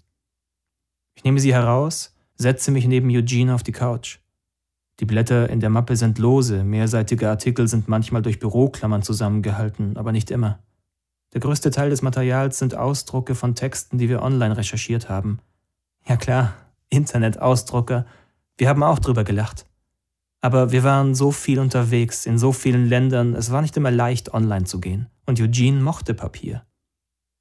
Ich 1.16 1.24
nehme 1.24 1.40
sie 1.40 1.54
heraus, 1.54 2.16
setze 2.36 2.72
mich 2.72 2.88
neben 2.88 3.10
Eugene 3.10 3.54
auf 3.54 3.62
die 3.62 3.72
Couch. 3.72 4.20
Die 5.00 5.06
Blätter 5.06 5.50
in 5.50 5.60
der 5.60 5.70
Mappe 5.70 5.96
sind 5.96 6.18
lose, 6.18 6.64
mehrseitige 6.64 7.30
Artikel 7.30 7.68
sind 7.68 7.88
manchmal 7.88 8.24
durch 8.24 8.40
Büroklammern 8.40 9.04
zusammengehalten, 9.04 9.96
aber 9.98 10.12
nicht 10.12 10.32
immer. 10.32 10.64
Der 11.34 11.42
größte 11.42 11.70
Teil 11.70 11.92
des 11.92 12.02
Materials 12.02 12.58
sind 12.58 12.74
Ausdrucke 12.74 13.36
von 13.36 13.54
Texten, 13.54 14.00
die 14.00 14.10
wir 14.10 14.24
online 14.24 14.58
recherchiert 14.58 15.10
haben. 15.10 15.40
Ja 16.08 16.16
klar, 16.16 16.54
Internet-Ausdrucker. 16.90 18.08
Wir 18.58 18.70
haben 18.70 18.82
auch 18.82 18.98
drüber 18.98 19.24
gelacht. 19.24 19.67
Aber 20.42 20.72
wir 20.72 20.84
waren 20.84 21.16
so 21.16 21.32
viel 21.32 21.60
unterwegs, 21.60 22.26
in 22.26 22.38
so 22.38 22.52
vielen 22.52 22.88
Ländern, 22.88 23.34
es 23.34 23.52
war 23.52 23.62
nicht 23.62 23.76
immer 23.78 23.92
leicht, 23.92 24.34
online 24.34 24.66
zu 24.66 24.80
gehen. 24.80 25.08
Und 25.26 25.42
Eugene 25.42 25.82
mochte 25.82 26.14
Papier. 26.14 26.64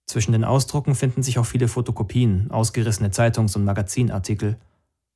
Zwischen 0.07 0.33
den 0.33 0.45
Ausdrucken 0.45 0.95
finden 0.95 1.23
sich 1.23 1.39
auch 1.39 1.47
viele 1.47 1.69
Fotokopien, 1.69 2.51
ausgerissene 2.51 3.11
Zeitungs- 3.11 3.57
und 3.57 3.65
Magazinartikel. 3.65 4.57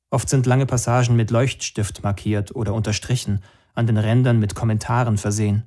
Oft 0.09 0.27
sind 0.27 0.45
lange 0.45 0.65
Passagen 0.65 1.15
mit 1.15 1.31
Leuchtstift 1.31 2.03
markiert 2.03 2.53
oder 2.55 2.73
unterstrichen, 2.73 3.41
an 3.73 3.87
den 3.87 3.97
Rändern 3.97 4.39
mit 4.39 4.53
Kommentaren 4.53 5.17
versehen. 5.17 5.63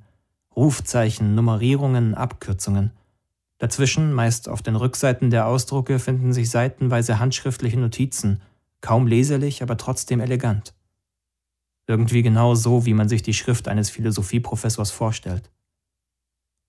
Rufzeichen, 0.55 1.33
Nummerierungen, 1.33 2.13
Abkürzungen. 2.13 2.91
Dazwischen, 3.57 4.13
meist 4.13 4.47
auf 4.47 4.61
den 4.61 4.75
Rückseiten 4.75 5.31
der 5.31 5.47
Ausdrucke, 5.47 5.97
finden 5.97 6.31
sich 6.31 6.49
seitenweise 6.51 7.19
handschriftliche 7.19 7.79
Notizen, 7.79 8.41
kaum 8.79 9.07
leserlich, 9.07 9.63
aber 9.63 9.75
trotzdem 9.75 10.19
elegant. 10.19 10.74
Irgendwie 11.87 12.23
genau 12.23 12.55
so, 12.55 12.85
wie 12.85 12.93
man 12.93 13.09
sich 13.09 13.21
die 13.21 13.33
Schrift 13.33 13.67
eines 13.67 13.89
Philosophieprofessors 13.89 14.91
vorstellt. 14.91 15.51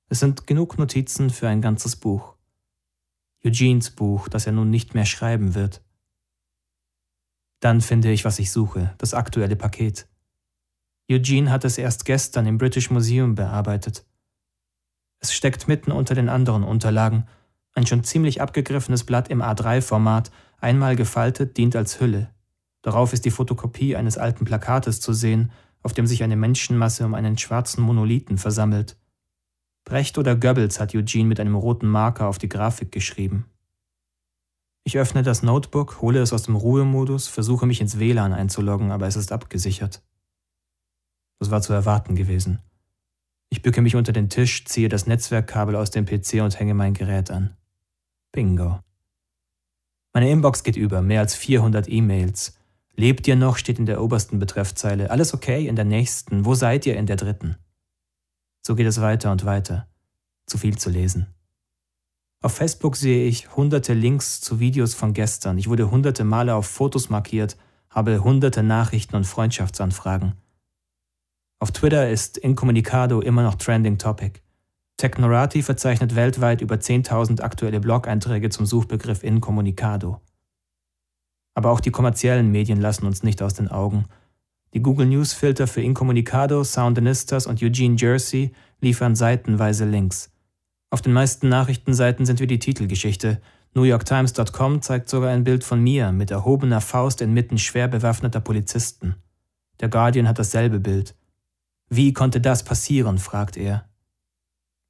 Es 0.08 0.20
sind 0.20 0.46
genug 0.46 0.78
Notizen 0.78 1.30
für 1.30 1.48
ein 1.48 1.62
ganzes 1.62 1.96
Buch. 1.96 2.34
Eugenes 3.44 3.90
Buch, 3.90 4.28
das 4.28 4.46
er 4.46 4.52
nun 4.52 4.70
nicht 4.70 4.94
mehr 4.94 5.06
schreiben 5.06 5.54
wird. 5.54 5.82
Dann 7.60 7.80
finde 7.80 8.12
ich, 8.12 8.24
was 8.24 8.38
ich 8.38 8.50
suche, 8.50 8.94
das 8.98 9.14
aktuelle 9.14 9.56
Paket. 9.56 10.06
Eugene 11.10 11.50
hat 11.50 11.64
es 11.64 11.78
erst 11.78 12.04
gestern 12.04 12.46
im 12.46 12.58
British 12.58 12.90
Museum 12.90 13.34
bearbeitet. 13.34 14.04
Es 15.20 15.32
steckt 15.32 15.66
mitten 15.68 15.92
unter 15.92 16.14
den 16.14 16.28
anderen 16.28 16.64
Unterlagen. 16.64 17.26
Ein 17.72 17.86
schon 17.86 18.04
ziemlich 18.04 18.40
abgegriffenes 18.40 19.04
Blatt 19.04 19.28
im 19.28 19.42
A3-Format, 19.42 20.30
einmal 20.60 20.96
gefaltet, 20.96 21.56
dient 21.56 21.76
als 21.76 22.00
Hülle. 22.00 22.30
Darauf 22.86 23.12
ist 23.12 23.24
die 23.24 23.32
Fotokopie 23.32 23.96
eines 23.96 24.16
alten 24.16 24.44
Plakates 24.44 25.00
zu 25.00 25.12
sehen, 25.12 25.50
auf 25.82 25.92
dem 25.92 26.06
sich 26.06 26.22
eine 26.22 26.36
Menschenmasse 26.36 27.04
um 27.04 27.14
einen 27.14 27.36
schwarzen 27.36 27.82
Monolithen 27.82 28.38
versammelt. 28.38 28.96
Brecht 29.84 30.18
oder 30.18 30.36
Goebbels 30.36 30.78
hat 30.78 30.94
Eugene 30.94 31.28
mit 31.28 31.40
einem 31.40 31.56
roten 31.56 31.88
Marker 31.88 32.28
auf 32.28 32.38
die 32.38 32.48
Grafik 32.48 32.92
geschrieben. 32.92 33.46
Ich 34.84 34.98
öffne 34.98 35.24
das 35.24 35.42
Notebook, 35.42 36.00
hole 36.00 36.20
es 36.20 36.32
aus 36.32 36.44
dem 36.44 36.54
Ruhemodus, 36.54 37.26
versuche 37.26 37.66
mich 37.66 37.80
ins 37.80 37.98
WLAN 37.98 38.32
einzuloggen, 38.32 38.92
aber 38.92 39.08
es 39.08 39.16
ist 39.16 39.32
abgesichert. 39.32 40.00
Das 41.40 41.50
war 41.50 41.62
zu 41.62 41.72
erwarten 41.72 42.14
gewesen. 42.14 42.60
Ich 43.48 43.62
bücke 43.62 43.82
mich 43.82 43.96
unter 43.96 44.12
den 44.12 44.28
Tisch, 44.28 44.64
ziehe 44.64 44.88
das 44.88 45.08
Netzwerkkabel 45.08 45.74
aus 45.74 45.90
dem 45.90 46.04
PC 46.04 46.34
und 46.34 46.60
hänge 46.60 46.74
mein 46.74 46.94
Gerät 46.94 47.32
an. 47.32 47.56
Bingo. 48.30 48.78
Meine 50.12 50.30
Inbox 50.30 50.62
geht 50.62 50.76
über, 50.76 51.02
mehr 51.02 51.18
als 51.18 51.34
400 51.34 51.88
E-Mails. 51.88 52.55
Lebt 52.96 53.28
ihr 53.28 53.36
noch, 53.36 53.58
steht 53.58 53.78
in 53.78 53.84
der 53.84 54.02
obersten 54.02 54.38
Betreffzeile. 54.38 55.10
Alles 55.10 55.34
okay, 55.34 55.66
in 55.66 55.76
der 55.76 55.84
nächsten. 55.84 56.46
Wo 56.46 56.54
seid 56.54 56.86
ihr 56.86 56.96
in 56.96 57.06
der 57.06 57.16
dritten? 57.16 57.56
So 58.66 58.74
geht 58.74 58.86
es 58.86 59.00
weiter 59.02 59.30
und 59.30 59.44
weiter. 59.44 59.86
Zu 60.46 60.56
viel 60.56 60.78
zu 60.78 60.88
lesen. 60.88 61.26
Auf 62.42 62.54
Facebook 62.54 62.96
sehe 62.96 63.26
ich 63.26 63.54
hunderte 63.54 63.92
Links 63.92 64.40
zu 64.40 64.60
Videos 64.60 64.94
von 64.94 65.12
gestern. 65.12 65.58
Ich 65.58 65.68
wurde 65.68 65.90
hunderte 65.90 66.24
Male 66.24 66.54
auf 66.54 66.66
Fotos 66.66 67.10
markiert, 67.10 67.56
habe 67.90 68.24
hunderte 68.24 68.62
Nachrichten 68.62 69.16
und 69.16 69.24
Freundschaftsanfragen. 69.24 70.34
Auf 71.58 71.72
Twitter 71.72 72.08
ist 72.08 72.38
Incommunicado 72.38 73.20
immer 73.20 73.42
noch 73.42 73.56
Trending 73.56 73.98
Topic. 73.98 74.40
Technorati 74.96 75.62
verzeichnet 75.62 76.14
weltweit 76.14 76.62
über 76.62 76.76
10.000 76.76 77.40
aktuelle 77.42 77.80
Blog-Einträge 77.80 78.48
zum 78.48 78.64
Suchbegriff 78.64 79.22
Incommunicado. 79.22 80.20
Aber 81.56 81.70
auch 81.70 81.80
die 81.80 81.90
kommerziellen 81.90 82.52
Medien 82.52 82.80
lassen 82.80 83.06
uns 83.06 83.22
nicht 83.22 83.42
aus 83.42 83.54
den 83.54 83.68
Augen. 83.68 84.04
Die 84.74 84.82
Google 84.82 85.06
News 85.06 85.32
Filter 85.32 85.66
für 85.66 85.80
Incommunicado, 85.80 86.62
Soundinistas 86.62 87.46
und 87.46 87.62
Eugene 87.62 87.96
Jersey 87.96 88.52
liefern 88.82 89.16
seitenweise 89.16 89.86
Links. 89.86 90.30
Auf 90.90 91.00
den 91.00 91.14
meisten 91.14 91.48
Nachrichtenseiten 91.48 92.26
sind 92.26 92.40
wir 92.40 92.46
die 92.46 92.58
Titelgeschichte. 92.58 93.40
NewYorkTimes.com 93.74 94.82
zeigt 94.82 95.08
sogar 95.08 95.30
ein 95.30 95.44
Bild 95.44 95.64
von 95.64 95.82
mir 95.82 96.12
mit 96.12 96.30
erhobener 96.30 96.82
Faust 96.82 97.22
inmitten 97.22 97.56
schwer 97.56 97.88
bewaffneter 97.88 98.40
Polizisten. 98.40 99.16
Der 99.80 99.88
Guardian 99.88 100.28
hat 100.28 100.38
dasselbe 100.38 100.78
Bild. 100.78 101.14
Wie 101.88 102.12
konnte 102.12 102.40
das 102.42 102.64
passieren? 102.64 103.18
fragt 103.18 103.56
er. 103.56 103.88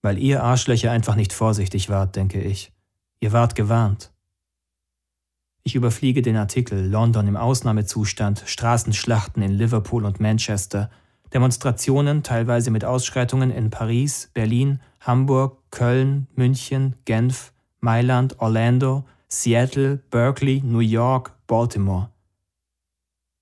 Weil 0.03 0.19
ihr 0.19 0.43
Arschlöcher 0.43 0.91
einfach 0.91 1.15
nicht 1.15 1.33
vorsichtig 1.33 1.89
wart, 1.89 2.17
denke 2.17 2.41
ich. 2.41 2.73
Ihr 3.21 3.33
wart 3.33 3.55
gewarnt. 3.55 4.13
Ich 5.67 5.75
überfliege 5.75 6.23
den 6.23 6.37
Artikel 6.37 6.79
London 6.89 7.27
im 7.27 7.37
Ausnahmezustand, 7.37 8.45
Straßenschlachten 8.47 9.43
in 9.43 9.51
Liverpool 9.51 10.05
und 10.05 10.21
Manchester, 10.21 10.93
Demonstrationen 11.35 12.23
teilweise 12.23 12.71
mit 12.71 12.85
Ausschreitungen 12.85 13.51
in 13.51 13.71
Paris, 13.71 14.31
Berlin, 14.33 14.79
Hamburg, 15.01 15.59
Köln, 15.73 16.29
München, 16.37 16.95
Genf, 17.05 17.53
Mailand, 17.81 18.39
Orlando, 18.39 19.07
Seattle, 19.29 19.97
Berkeley, 19.97 20.63
New 20.65 20.79
York, 20.79 21.33
Baltimore. 21.49 22.11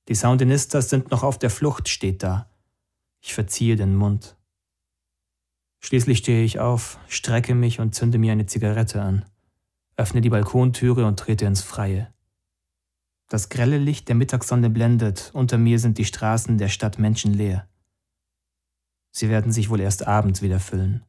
Die 0.09 0.15
Soundinistas 0.15 0.89
sind 0.89 1.11
noch 1.11 1.25
auf 1.25 1.39
der 1.39 1.51
Flucht, 1.51 1.91
steht 1.91 2.23
da. 2.23 2.49
Ich 3.21 3.35
verziehe 3.35 3.77
den 3.77 3.95
Mund. 3.95 4.35
Schließlich 5.81 6.21
stehe 6.21 6.43
ich 6.43 6.59
auf, 6.59 6.99
strecke 7.07 7.55
mich 7.55 7.81
und 7.81 7.95
zünde 7.95 8.17
mir 8.17 8.33
eine 8.33 8.47
Zigarette 8.47 9.03
an, 9.03 9.27
öffne 9.99 10.23
die 10.23 10.31
Balkontüre 10.31 11.05
und 11.05 11.19
trete 11.19 11.45
ins 11.45 11.61
Freie. 11.61 12.14
Das 13.29 13.49
grelle 13.49 13.79
Licht 13.79 14.09
der 14.09 14.15
Mittagssonne 14.15 14.71
blendet, 14.71 15.31
unter 15.35 15.59
mir 15.59 15.79
sind 15.79 15.99
die 15.99 16.05
Straßen 16.05 16.59
der 16.59 16.69
Stadt 16.69 16.99
menschenleer. 16.99 17.69
Sie 19.11 19.29
werden 19.29 19.53
sich 19.53 19.71
wohl 19.71 19.81
erst 19.81 20.07
abends 20.07 20.43
wieder 20.43 20.61
füllen. 20.61 21.05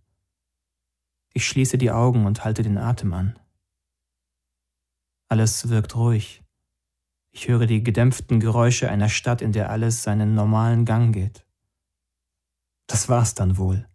Ich 1.34 1.48
schließe 1.48 1.78
die 1.78 1.92
Augen 1.92 2.26
und 2.26 2.46
halte 2.46 2.64
den 2.64 2.78
Atem 2.78 3.14
an. 3.14 3.38
Alles 5.28 5.70
wirkt 5.70 5.96
ruhig. 5.96 6.44
Ich 7.32 7.50
höre 7.50 7.66
die 7.66 7.84
gedämpften 7.84 8.40
Geräusche 8.40 8.90
einer 8.90 9.10
Stadt, 9.10 9.42
in 9.42 9.52
der 9.52 9.70
alles 9.70 10.04
seinen 10.04 10.36
normalen 10.36 10.86
Gang 10.86 11.14
geht. 11.14 11.46
Das 12.88 13.10
war's 13.10 13.34
dann 13.34 13.58
wohl. 13.58 13.90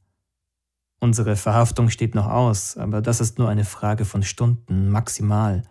Unsere 0.98 1.36
Verhaftung 1.36 1.88
steht 1.88 2.14
noch 2.14 2.26
aus, 2.26 2.76
aber 2.76 3.00
das 3.00 3.20
ist 3.22 3.38
nur 3.38 3.48
eine 3.48 3.64
Frage 3.64 4.04
von 4.04 4.22
Stunden, 4.22 4.90
maximal. 4.90 5.62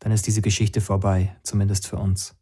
Dann 0.00 0.12
ist 0.12 0.26
diese 0.26 0.42
Geschichte 0.42 0.80
vorbei, 0.80 1.36
zumindest 1.42 1.86
für 1.86 1.96
uns. 1.96 2.36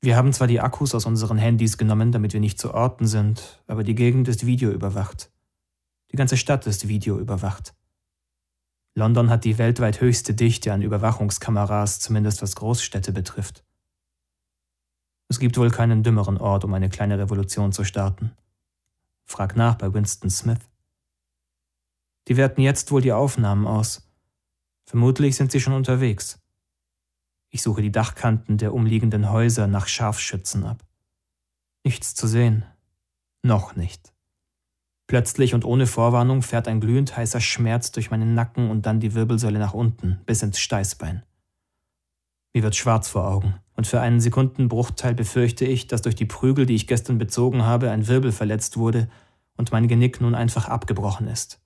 Wir 0.00 0.16
haben 0.16 0.32
zwar 0.32 0.46
die 0.46 0.60
Akkus 0.60 0.94
aus 0.94 1.06
unseren 1.06 1.38
Handys 1.38 1.76
genommen, 1.76 2.12
damit 2.12 2.32
wir 2.32 2.40
nicht 2.40 2.60
zu 2.60 2.72
Orten 2.72 3.06
sind, 3.06 3.62
aber 3.66 3.82
die 3.82 3.96
Gegend 3.96 4.28
ist 4.28 4.46
videoüberwacht. 4.46 5.30
Die 6.12 6.16
ganze 6.16 6.36
Stadt 6.36 6.66
ist 6.66 6.86
videoüberwacht. 6.86 7.74
London 8.94 9.30
hat 9.30 9.44
die 9.44 9.58
weltweit 9.58 10.00
höchste 10.00 10.34
Dichte 10.34 10.72
an 10.72 10.82
Überwachungskameras, 10.82 12.00
zumindest 12.00 12.42
was 12.42 12.56
Großstädte 12.56 13.12
betrifft. 13.12 13.64
Es 15.28 15.38
gibt 15.38 15.56
wohl 15.58 15.70
keinen 15.70 16.02
dümmeren 16.02 16.38
Ort, 16.38 16.64
um 16.64 16.72
eine 16.74 16.88
kleine 16.88 17.18
Revolution 17.18 17.72
zu 17.72 17.84
starten. 17.84 18.32
Frag 19.24 19.56
nach 19.56 19.76
bei 19.76 19.92
Winston 19.92 20.30
Smith. 20.30 20.60
Die 22.28 22.36
werten 22.36 22.60
jetzt 22.60 22.90
wohl 22.90 23.02
die 23.02 23.12
Aufnahmen 23.12 23.66
aus. 23.66 24.07
Vermutlich 24.88 25.36
sind 25.36 25.52
sie 25.52 25.60
schon 25.60 25.74
unterwegs. 25.74 26.40
Ich 27.50 27.60
suche 27.60 27.82
die 27.82 27.92
Dachkanten 27.92 28.56
der 28.56 28.72
umliegenden 28.72 29.30
Häuser 29.30 29.66
nach 29.66 29.86
Scharfschützen 29.86 30.64
ab. 30.64 30.82
Nichts 31.84 32.14
zu 32.14 32.26
sehen. 32.26 32.64
Noch 33.42 33.76
nicht. 33.76 34.14
Plötzlich 35.06 35.52
und 35.52 35.66
ohne 35.66 35.86
Vorwarnung 35.86 36.40
fährt 36.40 36.68
ein 36.68 36.80
glühend 36.80 37.14
heißer 37.14 37.42
Schmerz 37.42 37.92
durch 37.92 38.10
meinen 38.10 38.32
Nacken 38.32 38.70
und 38.70 38.86
dann 38.86 38.98
die 38.98 39.12
Wirbelsäule 39.12 39.58
nach 39.58 39.74
unten, 39.74 40.22
bis 40.24 40.42
ins 40.42 40.58
Steißbein. 40.58 41.22
Mir 42.54 42.62
wird 42.62 42.74
schwarz 42.74 43.08
vor 43.08 43.28
Augen 43.28 43.56
und 43.74 43.86
für 43.86 44.00
einen 44.00 44.20
Sekundenbruchteil 44.22 45.14
befürchte 45.14 45.66
ich, 45.66 45.86
dass 45.86 46.00
durch 46.00 46.14
die 46.14 46.24
Prügel, 46.24 46.64
die 46.64 46.76
ich 46.76 46.86
gestern 46.86 47.18
bezogen 47.18 47.62
habe, 47.62 47.90
ein 47.90 48.08
Wirbel 48.08 48.32
verletzt 48.32 48.78
wurde 48.78 49.10
und 49.54 49.70
mein 49.70 49.86
Genick 49.86 50.22
nun 50.22 50.34
einfach 50.34 50.66
abgebrochen 50.66 51.28
ist. 51.28 51.60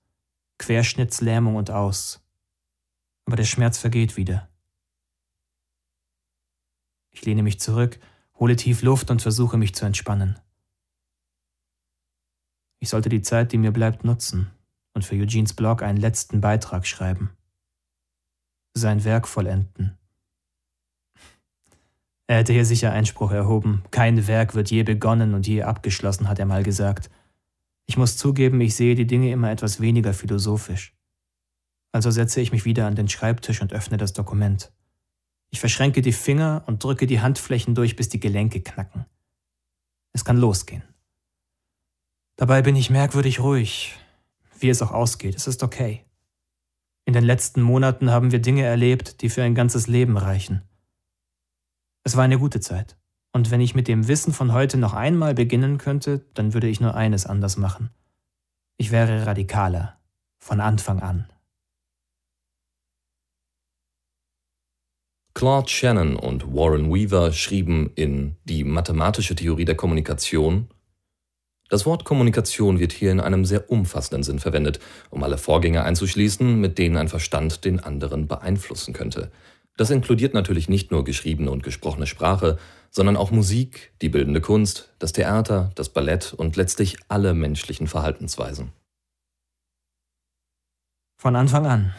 Querschnittslähmung 0.57 1.55
und 1.55 1.71
aus. 1.71 2.22
Aber 3.25 3.35
der 3.35 3.45
Schmerz 3.45 3.77
vergeht 3.77 4.17
wieder. 4.17 4.49
Ich 7.11 7.25
lehne 7.25 7.43
mich 7.43 7.59
zurück, 7.59 7.99
hole 8.35 8.55
tief 8.55 8.81
Luft 8.81 9.11
und 9.11 9.21
versuche 9.21 9.57
mich 9.57 9.75
zu 9.75 9.85
entspannen. 9.85 10.39
Ich 12.79 12.89
sollte 12.89 13.09
die 13.09 13.21
Zeit, 13.21 13.51
die 13.53 13.57
mir 13.57 13.71
bleibt, 13.71 14.03
nutzen 14.03 14.51
und 14.93 15.05
für 15.05 15.15
Eugenes 15.15 15.53
Blog 15.53 15.81
einen 15.83 15.97
letzten 15.97 16.41
Beitrag 16.41 16.85
schreiben. 16.85 17.31
Sein 18.73 19.03
Werk 19.03 19.27
vollenden. 19.27 19.97
Er 22.27 22.37
hätte 22.37 22.53
hier 22.53 22.65
sicher 22.65 22.91
Einspruch 22.91 23.31
erhoben. 23.31 23.83
Kein 23.91 24.27
Werk 24.27 24.55
wird 24.55 24.71
je 24.71 24.83
begonnen 24.83 25.33
und 25.33 25.47
je 25.47 25.63
abgeschlossen, 25.63 26.27
hat 26.27 26.39
er 26.39 26.45
mal 26.45 26.63
gesagt. 26.63 27.09
Ich 27.85 27.97
muss 27.97 28.17
zugeben, 28.17 28.59
ich 28.61 28.75
sehe 28.75 28.95
die 28.95 29.07
Dinge 29.07 29.31
immer 29.31 29.51
etwas 29.51 29.79
weniger 29.79 30.13
philosophisch. 30.13 30.95
Also 31.93 32.11
setze 32.11 32.41
ich 32.41 32.51
mich 32.51 32.65
wieder 32.65 32.87
an 32.87 32.95
den 32.95 33.07
Schreibtisch 33.07 33.61
und 33.61 33.71
öffne 33.71 33.97
das 33.97 34.11
Dokument. 34.11 34.73
Ich 35.51 35.59
verschränke 35.59 36.01
die 36.01 36.11
Finger 36.11 36.63
und 36.65 36.83
drücke 36.83 37.05
die 37.05 37.21
Handflächen 37.21 37.75
durch, 37.75 37.95
bis 37.95 38.09
die 38.09 38.19
Gelenke 38.19 38.61
knacken. 38.61 39.05
Es 40.11 40.25
kann 40.25 40.37
losgehen. 40.37 40.83
Dabei 42.35 42.63
bin 42.63 42.75
ich 42.75 42.89
merkwürdig 42.89 43.39
ruhig. 43.39 43.95
Wie 44.59 44.69
es 44.69 44.81
auch 44.81 44.91
ausgeht, 44.91 45.35
es 45.35 45.45
ist 45.45 45.61
okay. 45.61 46.03
In 47.05 47.13
den 47.13 47.23
letzten 47.23 47.61
Monaten 47.61 48.09
haben 48.09 48.31
wir 48.31 48.39
Dinge 48.39 48.63
erlebt, 48.63 49.21
die 49.21 49.29
für 49.29 49.43
ein 49.43 49.55
ganzes 49.55 49.87
Leben 49.87 50.17
reichen. 50.17 50.63
Es 52.03 52.15
war 52.15 52.23
eine 52.23 52.39
gute 52.39 52.59
Zeit. 52.59 52.97
Und 53.31 53.51
wenn 53.51 53.61
ich 53.61 53.75
mit 53.75 53.87
dem 53.87 54.07
Wissen 54.07 54.33
von 54.33 54.53
heute 54.53 54.77
noch 54.77 54.93
einmal 54.93 55.35
beginnen 55.35 55.77
könnte, 55.77 56.25
dann 56.33 56.53
würde 56.53 56.67
ich 56.67 56.79
nur 56.79 56.95
eines 56.95 57.25
anders 57.25 57.57
machen. 57.57 57.91
Ich 58.77 58.91
wäre 58.91 59.25
radikaler. 59.25 59.99
Von 60.39 60.59
Anfang 60.59 60.99
an. 60.99 61.32
Claude 65.33 65.69
Shannon 65.69 66.15
und 66.15 66.53
Warren 66.53 66.93
Weaver 66.93 67.31
schrieben 67.31 67.91
in 67.95 68.35
Die 68.45 68.63
mathematische 68.63 69.35
Theorie 69.35 69.65
der 69.65 69.75
Kommunikation 69.75 70.67
das 71.73 71.87
Wort 71.87 72.05
Kommunikation 72.05 72.79
wird 72.79 72.91
hier 72.91 73.11
in 73.11 73.19
einem 73.19 73.45
sehr 73.45 73.71
umfassenden 73.71 74.21
Sinn 74.21 74.37
verwendet, 74.37 74.79
um 75.09 75.23
alle 75.23 75.39
Vorgänge 75.39 75.83
einzuschließen, 75.83 76.61
mit 76.61 76.77
denen 76.77 76.97
ein 76.97 77.07
Verstand 77.07 77.65
den 77.65 77.79
anderen 77.79 78.27
beeinflussen 78.27 78.93
könnte. 78.93 79.31
Das 79.75 79.89
inkludiert 79.89 80.35
natürlich 80.35 80.69
nicht 80.69 80.91
nur 80.91 81.03
geschriebene 81.03 81.49
und 81.49 81.63
gesprochene 81.63 82.05
Sprache, 82.05 82.59
sondern 82.91 83.17
auch 83.17 83.31
Musik, 83.31 83.91
die 84.03 84.09
bildende 84.09 84.39
Kunst, 84.39 84.93
das 84.99 85.13
Theater, 85.13 85.71
das 85.73 85.89
Ballett 85.89 86.31
und 86.33 86.55
letztlich 86.57 86.97
alle 87.07 87.33
menschlichen 87.33 87.87
Verhaltensweisen. 87.87 88.71
Von 91.17 91.35
Anfang 91.35 91.65
an. 91.65 91.95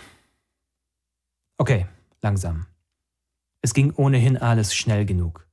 Okay, 1.59 1.87
langsam. 2.23 2.67
Es 3.65 3.73
ging 3.73 3.95
ohnehin 3.97 4.37
alles 4.37 4.75
schnell 4.75 5.07
genug. 5.07 5.49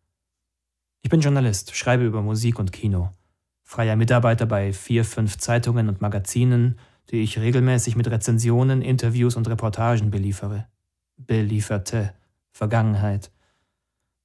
Ich 1.02 1.10
bin 1.10 1.22
Journalist, 1.22 1.74
schreibe 1.78 2.04
über 2.04 2.22
Musik 2.22 2.60
und 2.60 2.74
Kino, 2.74 3.12
freier 3.64 3.96
Mitarbeiter 3.96 4.46
bei 4.46 4.74
vier, 4.74 5.06
fünf 5.06 5.38
Zeitungen 5.38 5.88
und 5.88 6.02
Magazinen, 6.02 6.78
die 7.10 7.22
ich 7.22 7.40
regelmäßig 7.40 7.96
mit 7.96 8.12
Rezensionen, 8.12 8.82
Interviews 8.82 9.38
und 9.38 9.48
Reportagen 9.48 10.12
beliefere. 10.12 10.68
Belieferte 11.16 12.14
Vergangenheit. 12.52 13.32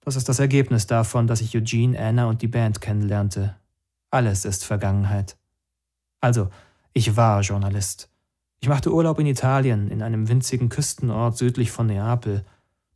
Das 0.00 0.16
ist 0.16 0.28
das 0.28 0.40
Ergebnis 0.40 0.88
davon, 0.88 1.28
dass 1.28 1.40
ich 1.40 1.56
Eugene, 1.56 1.96
Anna 1.96 2.26
und 2.26 2.42
die 2.42 2.48
Band 2.48 2.80
kennenlernte. 2.80 3.54
Alles 4.10 4.44
ist 4.44 4.64
Vergangenheit. 4.64 5.36
Also, 6.20 6.50
ich 6.92 7.16
war 7.16 7.40
Journalist. 7.42 8.10
Ich 8.58 8.68
machte 8.68 8.92
Urlaub 8.92 9.20
in 9.20 9.26
Italien, 9.26 9.92
in 9.92 10.02
einem 10.02 10.28
winzigen 10.28 10.70
Küstenort 10.70 11.38
südlich 11.38 11.70
von 11.70 11.86
Neapel. 11.86 12.44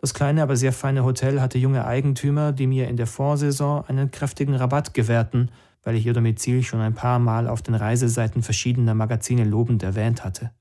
Das 0.00 0.14
kleine, 0.14 0.42
aber 0.42 0.56
sehr 0.56 0.72
feine 0.72 1.04
Hotel 1.04 1.40
hatte 1.40 1.58
junge 1.58 1.84
Eigentümer, 1.84 2.52
die 2.52 2.66
mir 2.66 2.88
in 2.88 2.96
der 2.96 3.06
Vorsaison 3.06 3.84
einen 3.86 4.10
kräftigen 4.10 4.54
Rabatt 4.54 4.94
gewährten, 4.94 5.50
weil 5.82 5.94
ich 5.94 6.06
ihr 6.06 6.14
Domizil 6.14 6.62
schon 6.62 6.80
ein 6.80 6.94
paar 6.94 7.18
Mal 7.18 7.46
auf 7.46 7.60
den 7.62 7.74
Reiseseiten 7.74 8.42
verschiedener 8.42 8.94
Magazine 8.94 9.44
lobend 9.44 9.82
erwähnt 9.82 10.24
hatte. 10.24 10.52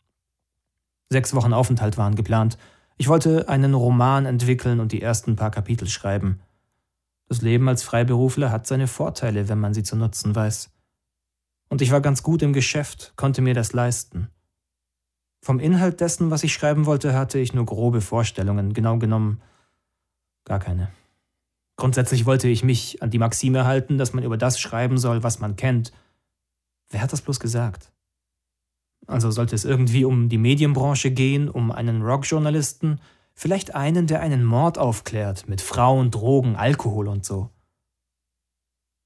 Sechs 1.10 1.34
Wochen 1.34 1.54
Aufenthalt 1.54 1.98
waren 1.98 2.16
geplant, 2.16 2.58
ich 2.98 3.08
wollte 3.08 3.48
einen 3.48 3.76
Roman 3.76 4.26
entwickeln 4.26 4.82
und 4.82 4.92
die 4.92 5.02
ersten 5.02 5.38
paar 5.38 5.52
Kapitel 5.52 5.88
schreiben. 5.88 6.42
Das 7.30 7.42
Leben 7.42 7.70
als 7.70 7.82
Freiberufler 7.82 8.52
hat 8.52 8.68
seine 8.68 8.88
Vorteile, 8.88 9.48
wenn 9.48 9.60
man 9.60 9.74
sie 9.74 9.84
zu 9.84 9.96
nutzen 9.96 10.36
weiß. 10.36 10.70
Und 11.70 11.82
ich 11.82 11.92
war 11.92 12.02
ganz 12.02 12.24
gut 12.24 12.42
im 12.42 12.52
Geschäft, 12.52 13.14
konnte 13.16 13.42
mir 13.42 13.54
das 13.54 13.72
leisten. 13.72 14.28
Vom 15.42 15.60
Inhalt 15.60 16.02
dessen, 16.02 16.32
was 16.32 16.44
ich 16.44 16.54
schreiben 16.54 16.86
wollte, 16.86 17.14
hatte 17.14 17.40
ich 17.40 17.54
nur 17.54 17.66
grobe 17.66 18.02
Vorstellungen, 18.02 18.74
genau 18.74 18.98
genommen 18.98 19.42
gar 20.46 20.60
keine. 20.60 20.92
Grundsätzlich 21.78 22.26
wollte 22.26 22.50
ich 22.50 22.64
mich 22.64 23.02
an 23.02 23.10
die 23.10 23.20
Maxime 23.20 23.66
halten, 23.66 23.98
dass 23.98 24.14
man 24.14 24.24
über 24.24 24.36
das 24.36 24.60
schreiben 24.60 24.98
soll, 24.98 25.24
was 25.24 25.40
man 25.40 25.56
kennt. 25.56 25.94
Wer 26.90 27.02
hat 27.02 27.14
das 27.14 27.22
bloß 27.22 27.40
gesagt? 27.40 27.94
Also 29.08 29.32
sollte 29.32 29.56
es 29.56 29.64
irgendwie 29.64 30.04
um 30.04 30.28
die 30.28 30.38
Medienbranche 30.38 31.12
gehen, 31.12 31.48
um 31.48 31.72
einen 31.72 32.02
Rockjournalisten, 32.02 33.00
vielleicht 33.34 33.76
einen, 33.76 34.08
der 34.08 34.20
einen 34.20 34.44
Mord 34.44 34.78
aufklärt, 34.78 35.48
mit 35.48 35.62
Frauen, 35.62 36.12
Drogen, 36.12 36.58
Alkohol 36.58 37.08
und 37.08 37.24
so. 37.24 37.50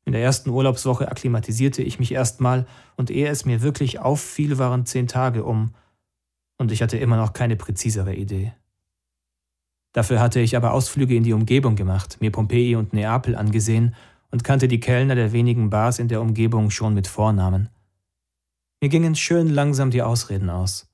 In 0.06 0.12
der 0.12 0.24
ersten 0.24 0.50
Urlaubswoche 0.50 1.10
akklimatisierte 1.10 1.84
ich 1.84 2.00
mich 2.00 2.12
erstmal, 2.12 2.66
und 2.98 3.12
ehe 3.12 3.30
es 3.30 3.46
mir 3.46 3.62
wirklich 3.62 4.00
auffiel, 4.00 4.58
waren 4.58 4.86
zehn 4.86 5.08
Tage 5.08 5.44
um, 5.44 5.76
und 6.64 6.72
ich 6.72 6.82
hatte 6.82 6.98
immer 6.98 7.18
noch 7.18 7.34
keine 7.34 7.58
präzisere 7.58 8.16
Idee. 8.16 8.54
Dafür 9.92 10.22
hatte 10.22 10.40
ich 10.40 10.56
aber 10.56 10.72
Ausflüge 10.72 11.14
in 11.14 11.24
die 11.24 11.34
Umgebung 11.34 11.76
gemacht, 11.76 12.18
mir 12.22 12.32
Pompeji 12.32 12.78
und 12.78 12.94
Neapel 12.94 13.36
angesehen 13.36 13.96
und 14.32 14.46
kannte 14.46 14.70
die 14.70 14.80
Kellner 14.80 15.14
der 15.14 15.34
wenigen 15.34 15.70
Bars 15.70 16.00
in 16.00 16.08
der 16.08 16.22
Umgebung 16.22 16.70
schon 16.72 16.94
mit 16.94 17.08
Vornamen. 17.08 17.68
Mir 18.82 18.88
gingen 18.88 19.16
schön 19.16 19.50
langsam 19.50 19.92
die 19.92 20.02
Ausreden 20.02 20.50
aus. 20.50 20.90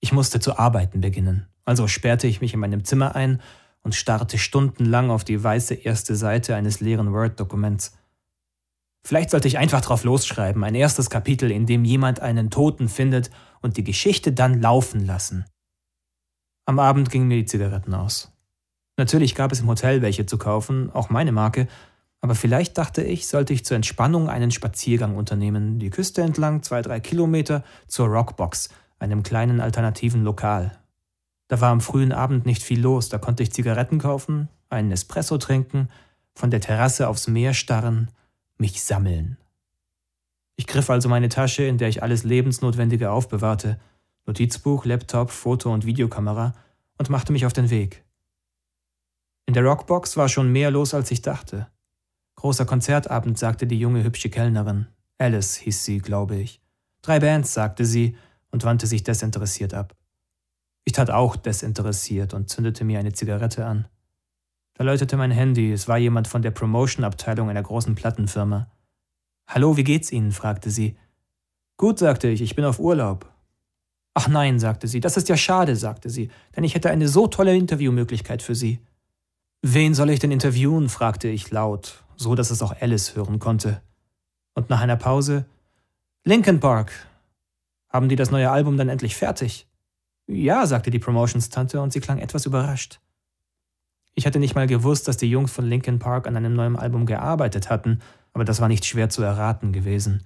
Ich 0.00 0.12
musste 0.12 0.40
zu 0.40 0.58
arbeiten 0.58 1.02
beginnen, 1.02 1.46
also 1.66 1.88
sperrte 1.88 2.26
ich 2.26 2.40
mich 2.40 2.54
in 2.54 2.60
meinem 2.60 2.82
Zimmer 2.84 3.14
ein 3.14 3.42
und 3.82 3.94
starrte 3.94 4.38
stundenlang 4.38 5.10
auf 5.10 5.24
die 5.24 5.44
weiße 5.44 5.74
erste 5.74 6.16
Seite 6.16 6.56
eines 6.56 6.80
leeren 6.80 7.12
Word-Dokuments. 7.12 7.98
Vielleicht 9.04 9.28
sollte 9.28 9.46
ich 9.46 9.58
einfach 9.58 9.82
drauf 9.82 10.04
losschreiben, 10.04 10.64
ein 10.64 10.74
erstes 10.74 11.10
Kapitel, 11.10 11.50
in 11.50 11.66
dem 11.66 11.84
jemand 11.84 12.20
einen 12.20 12.48
Toten 12.48 12.88
findet 12.88 13.30
und 13.66 13.76
die 13.76 13.84
Geschichte 13.84 14.32
dann 14.32 14.62
laufen 14.62 15.04
lassen. 15.04 15.44
Am 16.64 16.78
Abend 16.78 17.10
gingen 17.10 17.28
mir 17.28 17.36
die 17.36 17.44
Zigaretten 17.44 17.92
aus. 17.92 18.32
Natürlich 18.96 19.34
gab 19.34 19.52
es 19.52 19.60
im 19.60 19.68
Hotel 19.68 20.00
welche 20.00 20.24
zu 20.24 20.38
kaufen, 20.38 20.90
auch 20.90 21.10
meine 21.10 21.32
Marke, 21.32 21.68
aber 22.22 22.34
vielleicht 22.34 22.78
dachte 22.78 23.02
ich, 23.02 23.28
sollte 23.28 23.52
ich 23.52 23.64
zur 23.64 23.76
Entspannung 23.76 24.28
einen 24.28 24.50
Spaziergang 24.50 25.16
unternehmen, 25.16 25.78
die 25.78 25.90
Küste 25.90 26.22
entlang, 26.22 26.62
zwei, 26.62 26.80
drei 26.80 27.00
Kilometer, 27.00 27.62
zur 27.86 28.06
Rockbox, 28.06 28.70
einem 28.98 29.22
kleinen 29.22 29.60
alternativen 29.60 30.24
Lokal. 30.24 30.78
Da 31.48 31.60
war 31.60 31.70
am 31.70 31.80
frühen 31.80 32.12
Abend 32.12 32.46
nicht 32.46 32.62
viel 32.62 32.80
los, 32.80 33.08
da 33.08 33.18
konnte 33.18 33.42
ich 33.42 33.52
Zigaretten 33.52 33.98
kaufen, 33.98 34.48
einen 34.70 34.90
Espresso 34.90 35.38
trinken, 35.38 35.88
von 36.34 36.50
der 36.50 36.60
Terrasse 36.60 37.08
aufs 37.08 37.28
Meer 37.28 37.52
starren, 37.52 38.10
mich 38.58 38.82
sammeln. 38.82 39.36
Ich 40.56 40.66
griff 40.66 40.90
also 40.90 41.08
meine 41.08 41.28
Tasche, 41.28 41.64
in 41.64 41.78
der 41.78 41.88
ich 41.88 42.02
alles 42.02 42.24
Lebensnotwendige 42.24 43.10
aufbewahrte, 43.10 43.78
Notizbuch, 44.26 44.84
Laptop, 44.84 45.30
Foto- 45.30 45.72
und 45.72 45.86
Videokamera, 45.86 46.54
und 46.98 47.10
machte 47.10 47.32
mich 47.32 47.44
auf 47.44 47.52
den 47.52 47.70
Weg. 47.70 48.04
In 49.44 49.54
der 49.54 49.64
Rockbox 49.64 50.16
war 50.16 50.28
schon 50.28 50.50
mehr 50.50 50.70
los, 50.70 50.94
als 50.94 51.10
ich 51.10 51.22
dachte. 51.22 51.68
Großer 52.36 52.64
Konzertabend, 52.64 53.38
sagte 53.38 53.66
die 53.66 53.78
junge, 53.78 54.02
hübsche 54.02 54.30
Kellnerin. 54.30 54.86
Alice 55.18 55.56
hieß 55.56 55.84
sie, 55.84 55.98
glaube 55.98 56.36
ich. 56.36 56.60
Drei 57.02 57.20
Bands, 57.20 57.54
sagte 57.54 57.84
sie 57.84 58.16
und 58.50 58.64
wandte 58.64 58.86
sich 58.86 59.04
desinteressiert 59.04 59.74
ab. 59.74 59.94
Ich 60.84 60.92
tat 60.92 61.10
auch 61.10 61.36
desinteressiert 61.36 62.34
und 62.34 62.48
zündete 62.48 62.84
mir 62.84 62.98
eine 62.98 63.12
Zigarette 63.12 63.66
an. 63.66 63.88
Da 64.74 64.84
läutete 64.84 65.16
mein 65.16 65.30
Handy, 65.30 65.72
es 65.72 65.88
war 65.88 65.98
jemand 65.98 66.28
von 66.28 66.42
der 66.42 66.50
Promotion-Abteilung 66.50 67.48
einer 67.48 67.62
großen 67.62 67.94
Plattenfirma. 67.94 68.70
Hallo, 69.46 69.76
wie 69.76 69.84
geht's 69.84 70.12
Ihnen? 70.12 70.32
fragte 70.32 70.70
sie. 70.70 70.96
Gut, 71.76 71.98
sagte 71.98 72.28
ich, 72.28 72.42
ich 72.42 72.56
bin 72.56 72.64
auf 72.64 72.78
Urlaub. 72.78 73.32
Ach 74.14 74.28
nein, 74.28 74.58
sagte 74.58 74.88
sie, 74.88 75.00
das 75.00 75.16
ist 75.16 75.28
ja 75.28 75.36
schade, 75.36 75.76
sagte 75.76 76.08
sie, 76.08 76.30
denn 76.56 76.64
ich 76.64 76.74
hätte 76.74 76.90
eine 76.90 77.06
so 77.06 77.26
tolle 77.26 77.54
Interviewmöglichkeit 77.54 78.40
für 78.40 78.54
Sie. 78.54 78.80
Wen 79.62 79.94
soll 79.94 80.08
ich 80.10 80.20
denn 80.20 80.30
interviewen? 80.30 80.88
fragte 80.88 81.28
ich 81.28 81.50
laut 81.50 82.02
so 82.16 82.34
dass 82.34 82.50
es 82.50 82.62
auch 82.62 82.74
Alice 82.80 83.14
hören 83.14 83.38
konnte. 83.38 83.82
Und 84.54 84.70
nach 84.70 84.80
einer 84.80 84.96
Pause 84.96 85.44
Linkin 86.24 86.60
Park. 86.60 86.92
Haben 87.88 88.08
die 88.08 88.16
das 88.16 88.30
neue 88.30 88.50
Album 88.50 88.76
dann 88.76 88.88
endlich 88.88 89.14
fertig? 89.14 89.68
Ja, 90.26 90.66
sagte 90.66 90.90
die 90.90 90.98
Promotions-Tante 90.98 91.80
und 91.80 91.92
sie 91.92 92.00
klang 92.00 92.18
etwas 92.18 92.46
überrascht. 92.46 93.00
Ich 94.14 94.26
hatte 94.26 94.40
nicht 94.40 94.54
mal 94.54 94.66
gewusst, 94.66 95.06
dass 95.06 95.18
die 95.18 95.30
Jungs 95.30 95.52
von 95.52 95.66
Linkin 95.66 95.98
Park 95.98 96.26
an 96.26 96.36
einem 96.36 96.54
neuen 96.54 96.76
Album 96.76 97.06
gearbeitet 97.06 97.70
hatten, 97.70 98.00
aber 98.36 98.44
das 98.44 98.60
war 98.60 98.68
nicht 98.68 98.84
schwer 98.84 99.08
zu 99.08 99.22
erraten 99.22 99.72
gewesen. 99.72 100.22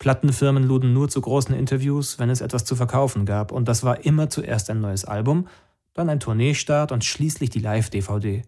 Plattenfirmen 0.00 0.64
luden 0.64 0.92
nur 0.92 1.08
zu 1.08 1.20
großen 1.20 1.54
Interviews, 1.54 2.18
wenn 2.18 2.28
es 2.28 2.40
etwas 2.40 2.64
zu 2.64 2.74
verkaufen 2.74 3.26
gab, 3.26 3.52
und 3.52 3.68
das 3.68 3.84
war 3.84 4.04
immer 4.04 4.28
zuerst 4.28 4.70
ein 4.70 4.80
neues 4.80 5.04
Album, 5.04 5.46
dann 5.92 6.08
ein 6.08 6.18
Tourneestart 6.18 6.90
und 6.90 7.04
schließlich 7.04 7.50
die 7.50 7.60
Live-DVD. 7.60 8.42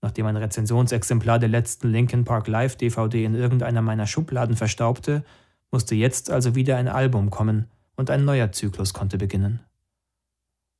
Nachdem 0.00 0.24
ein 0.24 0.38
Rezensionsexemplar 0.38 1.38
der 1.38 1.50
letzten 1.50 1.88
Linkin 1.90 2.24
Park 2.24 2.48
Live-DVD 2.48 3.26
in 3.26 3.34
irgendeiner 3.34 3.82
meiner 3.82 4.06
Schubladen 4.06 4.56
verstaubte, 4.56 5.22
musste 5.70 5.94
jetzt 5.94 6.30
also 6.30 6.54
wieder 6.54 6.78
ein 6.78 6.88
Album 6.88 7.28
kommen 7.28 7.66
und 7.94 8.08
ein 8.08 8.24
neuer 8.24 8.52
Zyklus 8.52 8.94
konnte 8.94 9.18
beginnen. 9.18 9.60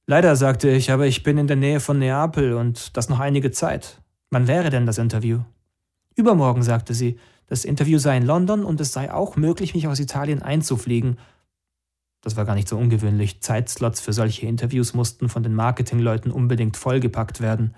Leider, 0.07 0.35
sagte 0.35 0.71
ich, 0.71 0.91
aber 0.93 1.07
ich 1.07 1.25
bin 1.25 1.37
in 1.37 1.47
der 1.47 1.57
Nähe 1.57 1.79
von 1.79 1.99
Neapel 1.99 2.55
und 2.55 2.97
das 2.97 3.11
noch 3.11 3.21
einige 3.21 3.51
Zeit. 3.51 4.01
Wann 4.31 4.49
wäre 4.49 4.71
denn 4.71 4.87
das 4.87 4.97
Interview? 4.97 5.41
Übermorgen, 6.17 6.63
sagte 6.63 6.95
sie. 6.95 7.19
Das 7.51 7.65
Interview 7.65 7.99
sei 7.99 8.17
in 8.17 8.25
London 8.25 8.65
und 8.65 8.81
es 8.81 8.93
sei 8.93 9.13
auch 9.13 9.35
möglich, 9.35 9.75
mich 9.75 9.89
aus 9.89 9.99
Italien 9.99 10.41
einzufliegen. 10.41 11.19
Das 12.23 12.37
war 12.37 12.45
gar 12.45 12.55
nicht 12.55 12.69
so 12.69 12.79
ungewöhnlich. 12.79 13.43
Zeitslots 13.43 14.01
für 14.01 14.13
solche 14.13 14.47
Interviews 14.47 14.95
mussten 14.95 15.29
von 15.29 15.43
den 15.43 15.55
Marketingleuten 15.55 16.31
unbedingt 16.31 16.77
vollgepackt 16.77 17.41
werden. 17.41 17.75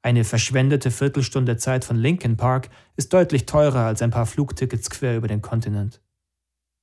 Eine 0.00 0.22
verschwendete 0.22 0.92
Viertelstunde 0.92 1.56
Zeit 1.56 1.84
von 1.84 1.96
Lincoln 1.96 2.36
Park 2.36 2.70
ist 2.94 3.12
deutlich 3.12 3.46
teurer 3.46 3.80
als 3.80 4.00
ein 4.00 4.12
paar 4.12 4.26
Flugtickets 4.26 4.90
quer 4.90 5.16
über 5.16 5.26
den 5.26 5.42
Kontinent. 5.42 6.00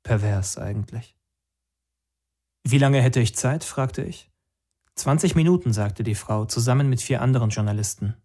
Pervers 0.03 0.57
eigentlich. 0.57 1.15
Wie 2.67 2.77
lange 2.77 3.01
hätte 3.01 3.21
ich 3.21 3.37
Zeit? 3.37 3.63
fragte 3.63 4.03
ich. 4.03 4.29
20 4.95 5.35
Minuten, 5.35 5.71
sagte 5.71 6.03
die 6.03 6.13
Frau, 6.13 6.43
zusammen 6.43 6.89
mit 6.89 7.01
vier 7.01 7.21
anderen 7.21 7.51
Journalisten. 7.51 8.15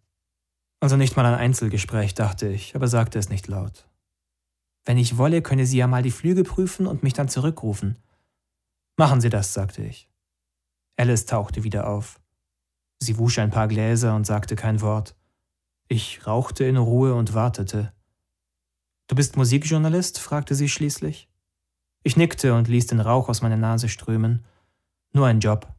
Also 0.81 0.97
nicht 0.97 1.15
mal 1.15 1.25
ein 1.25 1.39
Einzelgespräch, 1.39 2.15
dachte 2.15 2.49
ich, 2.49 2.75
aber 2.75 2.89
sagte 2.89 3.17
es 3.17 3.29
nicht 3.29 3.47
laut. 3.47 3.88
Wenn 4.89 4.97
ich 4.97 5.19
wolle, 5.19 5.43
könne 5.43 5.67
sie 5.67 5.77
ja 5.77 5.85
mal 5.85 6.01
die 6.01 6.09
Flüge 6.09 6.43
prüfen 6.43 6.87
und 6.87 7.03
mich 7.03 7.13
dann 7.13 7.29
zurückrufen. 7.29 7.97
Machen 8.97 9.21
Sie 9.21 9.29
das, 9.29 9.53
sagte 9.53 9.83
ich. 9.83 10.09
Alice 10.97 11.27
tauchte 11.27 11.63
wieder 11.63 11.87
auf. 11.87 12.19
Sie 12.97 13.19
wusch 13.19 13.37
ein 13.37 13.51
paar 13.51 13.67
Gläser 13.67 14.15
und 14.15 14.25
sagte 14.25 14.55
kein 14.55 14.81
Wort. 14.81 15.15
Ich 15.89 16.25
rauchte 16.25 16.63
in 16.63 16.75
Ruhe 16.75 17.13
und 17.13 17.35
wartete. 17.35 17.93
Du 19.05 19.13
bist 19.13 19.37
Musikjournalist? 19.37 20.17
fragte 20.17 20.55
sie 20.55 20.67
schließlich. 20.67 21.29
Ich 22.01 22.17
nickte 22.17 22.55
und 22.55 22.67
ließ 22.67 22.87
den 22.87 22.99
Rauch 22.99 23.29
aus 23.29 23.43
meiner 23.43 23.57
Nase 23.57 23.89
strömen. 23.89 24.43
Nur 25.13 25.27
ein 25.27 25.39
Job. 25.39 25.71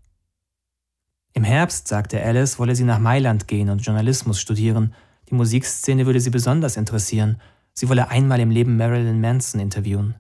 Im 1.33 1.43
Herbst, 1.43 1.89
sagte 1.89 2.23
Alice, 2.23 2.61
wolle 2.61 2.77
sie 2.77 2.85
nach 2.85 3.01
Mailand 3.01 3.49
gehen 3.49 3.71
und 3.71 3.85
Journalismus 3.85 4.41
studieren. 4.41 4.95
Die 5.31 5.35
Musikszene 5.35 6.07
würde 6.07 6.21
sie 6.21 6.31
besonders 6.31 6.77
interessieren. 6.77 7.41
Sie 7.75 7.89
wolle 7.89 8.09
einmal 8.09 8.41
im 8.41 8.51
Leben 8.51 8.77
Marilyn 8.77 9.21
Manson 9.21 9.61
interviewen. 9.61 10.17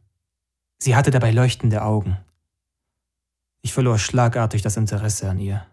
Sie 0.78 0.96
hatte 0.96 1.10
dabei 1.10 1.30
leuchtende 1.30 1.82
Augen. 1.82 2.18
Ich 3.62 3.72
verlor 3.72 3.98
schlagartig 3.98 4.62
das 4.62 4.76
Interesse 4.76 5.28
an 5.28 5.38
ihr. 5.38 5.66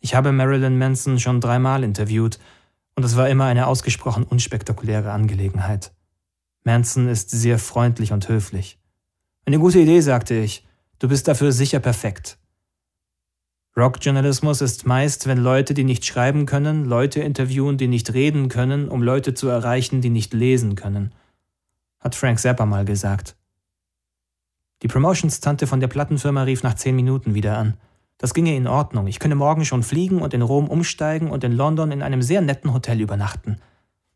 Ich 0.00 0.14
habe 0.14 0.32
Marilyn 0.32 0.78
Manson 0.78 1.18
schon 1.18 1.40
dreimal 1.40 1.84
interviewt 1.84 2.38
und 2.94 3.04
es 3.04 3.16
war 3.16 3.28
immer 3.28 3.44
eine 3.46 3.66
ausgesprochen 3.66 4.24
unspektakuläre 4.24 5.12
Angelegenheit. 5.12 5.92
Manson 6.64 7.08
ist 7.08 7.30
sehr 7.30 7.58
freundlich 7.58 8.12
und 8.12 8.28
höflich. 8.28 8.78
Eine 9.46 9.58
gute 9.58 9.78
Idee, 9.78 10.00
sagte 10.00 10.34
ich. 10.34 10.66
Du 10.98 11.08
bist 11.08 11.26
dafür 11.28 11.52
sicher 11.52 11.80
perfekt. 11.80 12.38
Rockjournalismus 13.76 14.60
ist 14.62 14.86
meist, 14.86 15.26
wenn 15.26 15.38
Leute, 15.38 15.74
die 15.74 15.84
nicht 15.84 16.04
schreiben 16.04 16.44
können, 16.44 16.84
Leute 16.84 17.20
interviewen, 17.20 17.78
die 17.78 17.86
nicht 17.86 18.12
reden 18.12 18.48
können, 18.48 18.88
um 18.88 19.02
Leute 19.02 19.34
zu 19.34 19.48
erreichen, 19.48 20.00
die 20.00 20.10
nicht 20.10 20.34
lesen 20.34 20.74
können. 20.74 21.12
Hat 22.00 22.14
Frank 22.14 22.40
Zappa 22.40 22.66
mal 22.66 22.84
gesagt. 22.84 23.36
Die 24.82 24.88
Promotions-Tante 24.88 25.66
von 25.66 25.78
der 25.78 25.88
Plattenfirma 25.88 26.42
rief 26.42 26.62
nach 26.62 26.74
zehn 26.74 26.96
Minuten 26.96 27.34
wieder 27.34 27.58
an. 27.58 27.74
Das 28.18 28.34
ginge 28.34 28.56
in 28.56 28.66
Ordnung. 28.66 29.06
Ich 29.06 29.18
könne 29.18 29.34
morgen 29.34 29.64
schon 29.64 29.82
fliegen 29.82 30.20
und 30.20 30.34
in 30.34 30.42
Rom 30.42 30.68
umsteigen 30.68 31.30
und 31.30 31.44
in 31.44 31.52
London 31.52 31.92
in 31.92 32.02
einem 32.02 32.22
sehr 32.22 32.40
netten 32.40 32.72
Hotel 32.72 33.00
übernachten. 33.00 33.58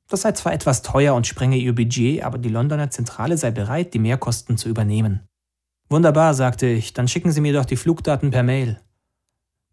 Das 0.09 0.23
sei 0.23 0.33
zwar 0.33 0.53
etwas 0.53 0.83
teuer 0.83 1.15
und 1.15 1.27
sprenge 1.27 1.57
ihr 1.57 1.75
Budget, 1.75 2.23
aber 2.23 2.39
die 2.39 2.49
Londoner 2.49 2.91
Zentrale 2.91 3.39
sei 3.39 3.51
bereit, 3.51 3.95
die 3.95 3.99
Mehrkosten 3.99 4.59
zu 4.59 4.69
übernehmen. 4.69 5.21
Wunderbar, 5.89 6.35
sagte 6.35 6.67
ich, 6.67 6.93
dann 6.93 7.09
schicken 7.09 7.31
Sie 7.31 7.41
mir 7.41 7.53
doch 7.53 7.65
die 7.65 7.77
Flugdaten 7.77 8.31
per 8.31 8.43
Mail. 8.43 8.81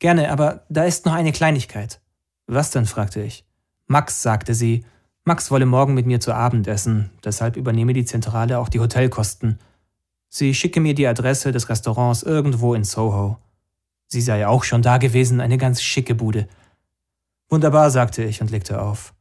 Gerne, 0.01 0.31
aber 0.31 0.65
da 0.67 0.83
ist 0.83 1.05
noch 1.05 1.13
eine 1.13 1.31
Kleinigkeit. 1.31 2.01
Was 2.47 2.71
denn? 2.71 2.87
fragte 2.87 3.21
ich. 3.21 3.45
Max, 3.85 4.23
sagte 4.23 4.55
sie. 4.55 4.83
Max 5.25 5.51
wolle 5.51 5.67
morgen 5.67 5.93
mit 5.93 6.07
mir 6.07 6.19
zu 6.19 6.33
Abend 6.33 6.67
essen, 6.67 7.11
deshalb 7.23 7.55
übernehme 7.55 7.93
die 7.93 8.03
Zentrale 8.03 8.57
auch 8.57 8.67
die 8.67 8.79
Hotelkosten. 8.79 9.59
Sie 10.27 10.55
schicke 10.55 10.79
mir 10.79 10.95
die 10.95 11.05
Adresse 11.05 11.51
des 11.51 11.69
Restaurants 11.69 12.23
irgendwo 12.23 12.73
in 12.73 12.83
Soho. 12.83 13.37
Sie 14.07 14.21
sei 14.21 14.47
auch 14.47 14.63
schon 14.63 14.81
da 14.81 14.97
gewesen, 14.97 15.39
eine 15.39 15.59
ganz 15.59 15.83
schicke 15.83 16.15
Bude. 16.15 16.47
Wunderbar, 17.49 17.91
sagte 17.91 18.23
ich 18.23 18.41
und 18.41 18.49
legte 18.49 18.81
auf. 18.81 19.13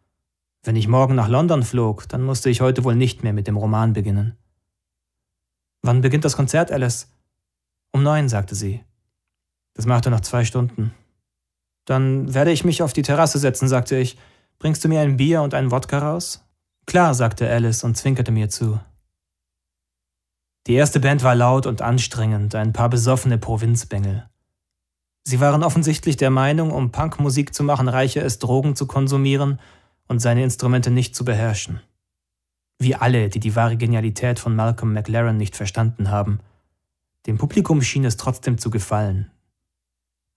Wenn 0.63 0.77
ich 0.77 0.89
morgen 0.89 1.15
nach 1.15 1.29
London 1.29 1.63
flog, 1.63 2.09
dann 2.09 2.23
musste 2.23 2.49
ich 2.49 2.63
heute 2.63 2.85
wohl 2.85 2.97
nicht 2.97 3.23
mehr 3.23 3.35
mit 3.35 3.49
dem 3.49 3.59
Roman 3.59 3.93
beginnen. 3.93 4.39
Wann 5.83 6.01
beginnt 6.01 6.25
das 6.25 6.37
Konzert, 6.37 6.73
Alice? 6.73 7.13
Um 7.93 8.03
neun, 8.03 8.31
sagte 8.31 8.55
sie. 8.55 8.83
Das 9.75 9.87
machte 9.87 10.11
noch 10.11 10.21
zwei 10.21 10.45
Stunden. 10.45 10.95
Dann 11.85 12.33
werde 12.35 12.53
ich 12.53 12.65
mich 12.65 12.83
auf 12.83 12.93
die 12.93 13.03
Terrasse 13.03 13.39
setzen, 13.39 13.69
sagte 13.69 13.97
ich. 13.97 14.17
Bringst 14.59 14.85
du 14.85 14.89
mir 14.89 15.01
ein 15.01 15.17
Bier 15.17 15.43
und 15.43 15.55
einen 15.55 15.71
Wodka 15.71 15.99
raus? 15.99 16.45
Klar, 16.87 17.15
sagte 17.15 17.49
Alice 17.49 17.83
und 17.83 17.97
zwinkerte 17.97 18.31
mir 18.31 18.49
zu. 18.49 18.79
Die 20.67 20.75
erste 20.75 21.01
Band 21.01 21.23
war 21.23 21.35
laut 21.35 21.67
und 21.67 21.83
anstrengend, 21.83 22.55
ein 22.55 22.73
paar 22.73 22.91
besoffene 22.91 23.39
Provinzbengel. 23.39 24.29
Sie 25.25 25.41
waren 25.41 25.63
offensichtlich 25.63 26.17
der 26.17 26.31
Meinung, 26.31 26.71
um 26.71 26.93
Punkmusik 26.93 27.55
zu 27.55 27.63
machen, 27.63 27.89
reiche 27.89 28.21
es, 28.21 28.39
Drogen 28.39 28.77
zu 28.77 28.87
konsumieren 28.87 29.61
und 30.09 30.21
seine 30.21 30.43
Instrumente 30.43 30.91
nicht 30.91 31.15
zu 31.15 31.25
beherrschen. 31.25 31.81
Wie 32.79 32.95
alle, 32.95 33.29
die 33.29 33.41
die 33.41 33.57
wahre 33.57 33.77
Genialität 33.77 34.39
von 34.39 34.57
Malcolm 34.57 34.93
McLaren 34.93 35.37
nicht 35.37 35.57
verstanden 35.57 36.11
haben. 36.11 36.41
Dem 37.27 37.39
Publikum 37.39 37.83
schien 37.83 38.05
es 38.05 38.17
trotzdem 38.17 38.59
zu 38.59 38.71
gefallen. 38.71 39.31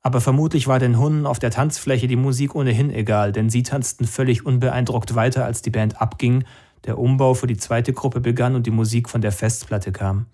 Aber 0.03 0.19
vermutlich 0.19 0.67
war 0.67 0.79
den 0.79 0.99
Hunden 0.99 1.25
auf 1.25 1.39
der 1.39 1.49
Tanzfläche 1.49 2.07
die 2.07 2.17
Musik 2.17 2.55
ohnehin 2.55 2.91
egal, 2.91 3.31
denn 3.31 3.49
sie 3.49 3.63
tanzten 3.63 4.05
völlig 4.05 4.45
unbeeindruckt 4.45 5.15
weiter, 5.15 5.45
als 5.45 5.61
die 5.61 5.71
Band 5.71 6.01
abging 6.01 6.43
der 6.83 6.99
Umbau 6.99 7.33
für 7.33 7.47
die 7.47 7.57
zweite 7.57 7.93
Gruppe 7.93 8.19
begann 8.19 8.55
und 8.55 8.67
die 8.67 8.71
Musik 8.71 9.09
von 9.09 9.21
der 9.21 9.31
Festplatte 9.31 9.93
kam. 9.93 10.25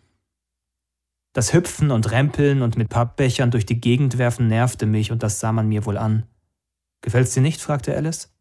Das 1.33 1.53
Hüpfen 1.53 1.91
und 1.91 2.09
Rempeln 2.09 2.63
und 2.63 2.75
mit 2.75 2.89
Pappbechern 2.89 3.51
durch 3.51 3.67
die 3.67 3.79
Gegend 3.79 4.17
werfen 4.17 4.47
nervte 4.47 4.87
mich 4.87 5.11
und 5.11 5.21
das 5.21 5.39
sah 5.39 5.51
man 5.51 5.67
mir 5.67 5.85
wohl 5.85 5.97
an. 5.97 6.25
Gefällt's 7.01 7.33
dir 7.33 7.41
nicht? 7.41 7.61
fragte 7.61 7.95
Alice. 7.95 8.33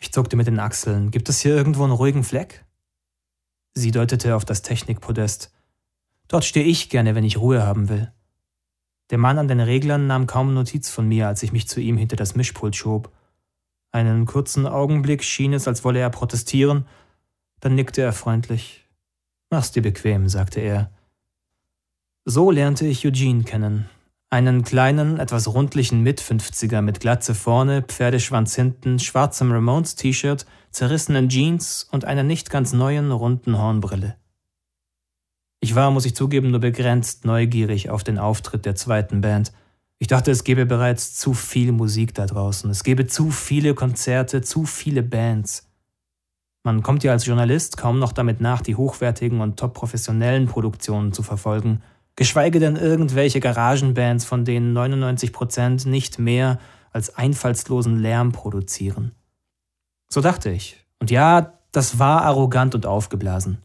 Ich 0.00 0.12
zuckte 0.12 0.36
mit 0.36 0.48
den 0.48 0.58
Achseln. 0.58 1.12
Gibt 1.12 1.28
es 1.28 1.40
hier 1.40 1.54
irgendwo 1.54 1.84
einen 1.84 1.92
ruhigen 1.92 2.24
Fleck? 2.24 2.64
Sie 3.74 3.92
deutete 3.92 4.34
auf 4.34 4.44
das 4.44 4.62
Technikpodest. 4.62 5.52
Dort 6.26 6.44
stehe 6.44 6.66
ich 6.66 6.90
gerne, 6.90 7.14
wenn 7.14 7.24
ich 7.24 7.38
Ruhe 7.38 7.64
haben 7.64 7.88
will. 7.88 8.12
Der 9.14 9.20
Mann 9.20 9.38
an 9.38 9.46
den 9.46 9.60
Reglern 9.60 10.08
nahm 10.08 10.26
kaum 10.26 10.54
Notiz 10.54 10.90
von 10.90 11.06
mir, 11.06 11.28
als 11.28 11.44
ich 11.44 11.52
mich 11.52 11.68
zu 11.68 11.80
ihm 11.80 11.96
hinter 11.96 12.16
das 12.16 12.34
Mischpult 12.34 12.74
schob. 12.74 13.12
Einen 13.92 14.26
kurzen 14.26 14.66
Augenblick 14.66 15.22
schien 15.22 15.52
es, 15.52 15.68
als 15.68 15.84
wolle 15.84 16.00
er 16.00 16.10
protestieren, 16.10 16.84
dann 17.60 17.76
nickte 17.76 18.02
er 18.02 18.12
freundlich. 18.12 18.88
Mach's 19.50 19.70
dir 19.70 19.82
bequem, 19.82 20.28
sagte 20.28 20.58
er. 20.58 20.90
So 22.24 22.50
lernte 22.50 22.88
ich 22.88 23.06
Eugene 23.06 23.44
kennen. 23.44 23.88
Einen 24.30 24.64
kleinen, 24.64 25.20
etwas 25.20 25.46
rundlichen 25.46 26.02
Mitfünfziger 26.02 26.82
mit 26.82 26.98
Glatze 26.98 27.36
vorne, 27.36 27.82
Pferdeschwanz 27.82 28.56
hinten, 28.56 28.98
schwarzem 28.98 29.52
Ramones-T-Shirt, 29.52 30.44
zerrissenen 30.72 31.28
Jeans 31.28 31.86
und 31.88 32.04
einer 32.04 32.24
nicht 32.24 32.50
ganz 32.50 32.72
neuen, 32.72 33.12
runden 33.12 33.56
Hornbrille. 33.56 34.16
Ich 35.64 35.74
war, 35.74 35.90
muss 35.90 36.04
ich 36.04 36.14
zugeben, 36.14 36.50
nur 36.50 36.60
begrenzt 36.60 37.24
neugierig 37.24 37.88
auf 37.88 38.04
den 38.04 38.18
Auftritt 38.18 38.66
der 38.66 38.74
zweiten 38.74 39.22
Band. 39.22 39.50
Ich 39.98 40.08
dachte, 40.08 40.30
es 40.30 40.44
gäbe 40.44 40.66
bereits 40.66 41.16
zu 41.16 41.32
viel 41.32 41.72
Musik 41.72 42.12
da 42.12 42.26
draußen. 42.26 42.68
Es 42.68 42.84
gäbe 42.84 43.06
zu 43.06 43.30
viele 43.30 43.72
Konzerte, 43.72 44.42
zu 44.42 44.66
viele 44.66 45.02
Bands. 45.02 45.66
Man 46.64 46.82
kommt 46.82 47.02
ja 47.02 47.12
als 47.12 47.24
Journalist 47.24 47.78
kaum 47.78 47.98
noch 47.98 48.12
damit 48.12 48.42
nach, 48.42 48.60
die 48.60 48.76
hochwertigen 48.76 49.40
und 49.40 49.58
top 49.58 49.72
professionellen 49.72 50.48
Produktionen 50.48 51.14
zu 51.14 51.22
verfolgen, 51.22 51.80
geschweige 52.14 52.60
denn 52.60 52.76
irgendwelche 52.76 53.40
Garagenbands, 53.40 54.26
von 54.26 54.44
denen 54.44 54.74
99 54.74 55.32
Prozent 55.32 55.86
nicht 55.86 56.18
mehr 56.18 56.58
als 56.92 57.16
einfallslosen 57.16 58.02
Lärm 58.02 58.32
produzieren. 58.32 59.12
So 60.10 60.20
dachte 60.20 60.50
ich. 60.50 60.84
Und 61.00 61.10
ja, 61.10 61.54
das 61.72 61.98
war 61.98 62.20
arrogant 62.20 62.74
und 62.74 62.84
aufgeblasen. 62.84 63.63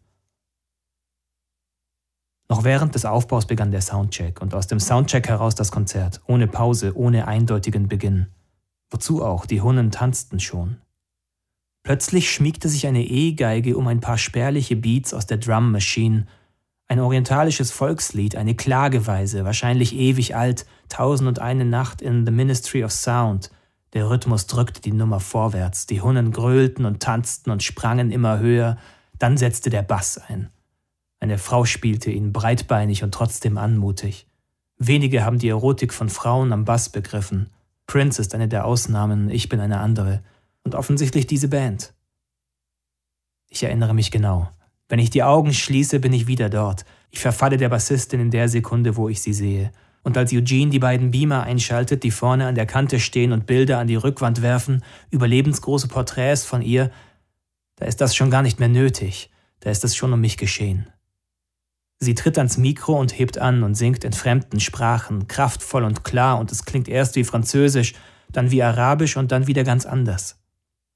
Noch 2.49 2.63
während 2.63 2.95
des 2.95 3.05
Aufbaus 3.05 3.45
begann 3.45 3.71
der 3.71 3.81
Soundcheck 3.81 4.41
und 4.41 4.55
aus 4.55 4.65
dem 4.65 4.79
Soundcheck 4.79 5.27
heraus 5.27 5.53
das 5.53 5.71
Konzert, 5.71 6.21
ohne 6.25 6.47
Pause, 6.47 6.97
ohne 6.97 7.27
eindeutigen 7.27 7.88
Beginn. 7.88 8.27
Wozu 8.89 9.23
auch, 9.23 9.45
die 9.45 9.62
Hunnen 9.62 9.91
tanzten 9.91 10.39
schon. 10.39 10.77
Plötzlich 11.83 12.31
schmiegte 12.31 12.67
sich 12.67 12.88
eine 12.88 13.03
E-Geige 13.03 13.77
um 13.77 13.88
ein 13.88 13.99
paar 13.99 14.17
spärliche 14.17 14.75
Beats 14.75 15.13
aus 15.13 15.27
der 15.27 15.38
Drum 15.38 15.71
Machine. 15.71 16.25
Ein 16.88 16.99
orientalisches 16.99 17.69
Volkslied, 17.71 18.35
eine 18.35 18.55
Klageweise, 18.55 19.45
wahrscheinlich 19.45 19.95
ewig 19.95 20.35
alt, 20.35 20.65
Tausend 20.89 21.27
und 21.27 21.38
eine 21.38 21.65
Nacht 21.65 22.01
in 22.01 22.25
The 22.25 22.31
Ministry 22.31 22.83
of 22.83 22.91
Sound. 22.91 23.51
Der 23.93 24.09
Rhythmus 24.09 24.47
drückte 24.47 24.81
die 24.81 24.91
Nummer 24.91 25.19
vorwärts, 25.19 25.85
die 25.85 26.01
Hunnen 26.01 26.31
grölten 26.31 26.85
und 26.85 26.99
tanzten 26.99 27.51
und 27.51 27.62
sprangen 27.62 28.12
immer 28.12 28.39
höher, 28.39 28.77
dann 29.19 29.38
setzte 29.38 29.69
der 29.69 29.83
Bass 29.83 30.17
ein. 30.17 30.49
Eine 31.29 31.37
Frau 31.37 31.63
spielte 31.63 32.09
ihn 32.09 32.33
breitbeinig 32.33 33.03
und 33.03 33.13
trotzdem 33.13 33.59
anmutig. 33.59 34.25
Wenige 34.79 35.23
haben 35.23 35.37
die 35.37 35.49
Erotik 35.49 35.93
von 35.93 36.09
Frauen 36.09 36.51
am 36.51 36.65
Bass 36.65 36.89
begriffen. 36.89 37.51
Prince 37.85 38.19
ist 38.19 38.33
eine 38.33 38.47
der 38.47 38.65
Ausnahmen, 38.65 39.29
ich 39.29 39.47
bin 39.47 39.59
eine 39.59 39.79
andere. 39.79 40.23
Und 40.63 40.73
offensichtlich 40.73 41.27
diese 41.27 41.47
Band. 41.47 41.93
Ich 43.47 43.61
erinnere 43.61 43.93
mich 43.93 44.09
genau. 44.09 44.49
Wenn 44.87 44.97
ich 44.97 45.11
die 45.11 45.21
Augen 45.21 45.53
schließe, 45.53 45.99
bin 45.99 46.13
ich 46.13 46.25
wieder 46.25 46.49
dort. 46.49 46.83
Ich 47.11 47.19
verfalle 47.19 47.57
der 47.57 47.69
Bassistin 47.69 48.19
in 48.19 48.31
der 48.31 48.49
Sekunde, 48.49 48.95
wo 48.95 49.07
ich 49.07 49.21
sie 49.21 49.33
sehe. 49.33 49.71
Und 50.01 50.17
als 50.17 50.33
Eugene 50.33 50.71
die 50.71 50.79
beiden 50.79 51.11
Beamer 51.11 51.43
einschaltet, 51.43 52.01
die 52.01 52.09
vorne 52.09 52.47
an 52.47 52.55
der 52.55 52.65
Kante 52.65 52.99
stehen 52.99 53.33
und 53.33 53.45
Bilder 53.45 53.77
an 53.77 53.85
die 53.85 53.97
Rückwand 53.97 54.41
werfen, 54.41 54.83
überlebensgroße 55.11 55.89
Porträts 55.89 56.43
von 56.43 56.63
ihr, 56.63 56.89
da 57.75 57.85
ist 57.85 58.01
das 58.01 58.15
schon 58.15 58.31
gar 58.31 58.41
nicht 58.41 58.59
mehr 58.59 58.67
nötig. 58.67 59.29
Da 59.59 59.69
ist 59.69 59.83
es 59.83 59.95
schon 59.95 60.11
um 60.11 60.21
mich 60.21 60.37
geschehen. 60.37 60.87
Sie 61.99 62.15
tritt 62.15 62.38
ans 62.38 62.57
Mikro 62.57 62.97
und 62.97 63.17
hebt 63.17 63.38
an 63.38 63.62
und 63.63 63.75
singt 63.75 64.05
in 64.05 64.13
fremden 64.13 64.62
Sprachen, 64.62 65.27
kraftvoll 65.27 65.83
und 65.83 66.03
klar, 66.05 66.39
und 66.39 66.51
es 66.51 66.63
klingt 66.63 66.88
erst 66.88 67.15
wie 67.15 67.25
Französisch, 67.25 67.93
dann 68.31 68.51
wie 68.51 68.63
Arabisch 68.63 69.17
und 69.17 69.31
dann 69.31 69.47
wieder 69.47 69.63
ganz 69.65 69.85
anders. 69.85 70.38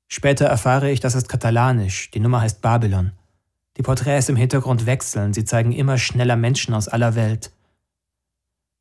Später 0.07 0.45
erfahre 0.45 0.91
ich, 0.91 1.01
das 1.01 1.15
ist 1.15 1.27
Katalanisch, 1.27 2.11
die 2.11 2.19
Nummer 2.19 2.41
heißt 2.41 2.61
Babylon. 2.61 3.11
Die 3.75 3.81
Porträts 3.81 4.29
im 4.29 4.35
Hintergrund 4.35 4.85
wechseln, 4.85 5.33
sie 5.33 5.43
zeigen 5.43 5.71
immer 5.71 5.97
schneller 5.97 6.35
Menschen 6.35 6.73
aus 6.73 6.87
aller 6.87 7.15
Welt. 7.15 7.51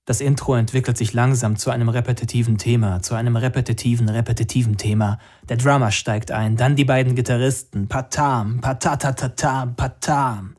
Das 0.04 0.20
Intro 0.20 0.54
entwickelt 0.54 0.98
sich 0.98 1.12
langsam 1.12 1.56
zu 1.56 1.70
einem 1.70 1.88
repetitiven 1.88 2.58
Thema, 2.58 3.02
zu 3.02 3.14
einem 3.14 3.36
repetitiven, 3.36 4.08
repetitiven 4.08 4.76
Thema. 4.76 5.18
Der 5.48 5.56
Drummer 5.56 5.90
steigt 5.90 6.30
ein, 6.30 6.56
dann 6.56 6.76
die 6.76 6.84
beiden 6.84 7.14
Gitarristen, 7.14 7.88
patam, 7.88 8.60
patatatatam, 8.60 9.74
patam. 9.76 10.56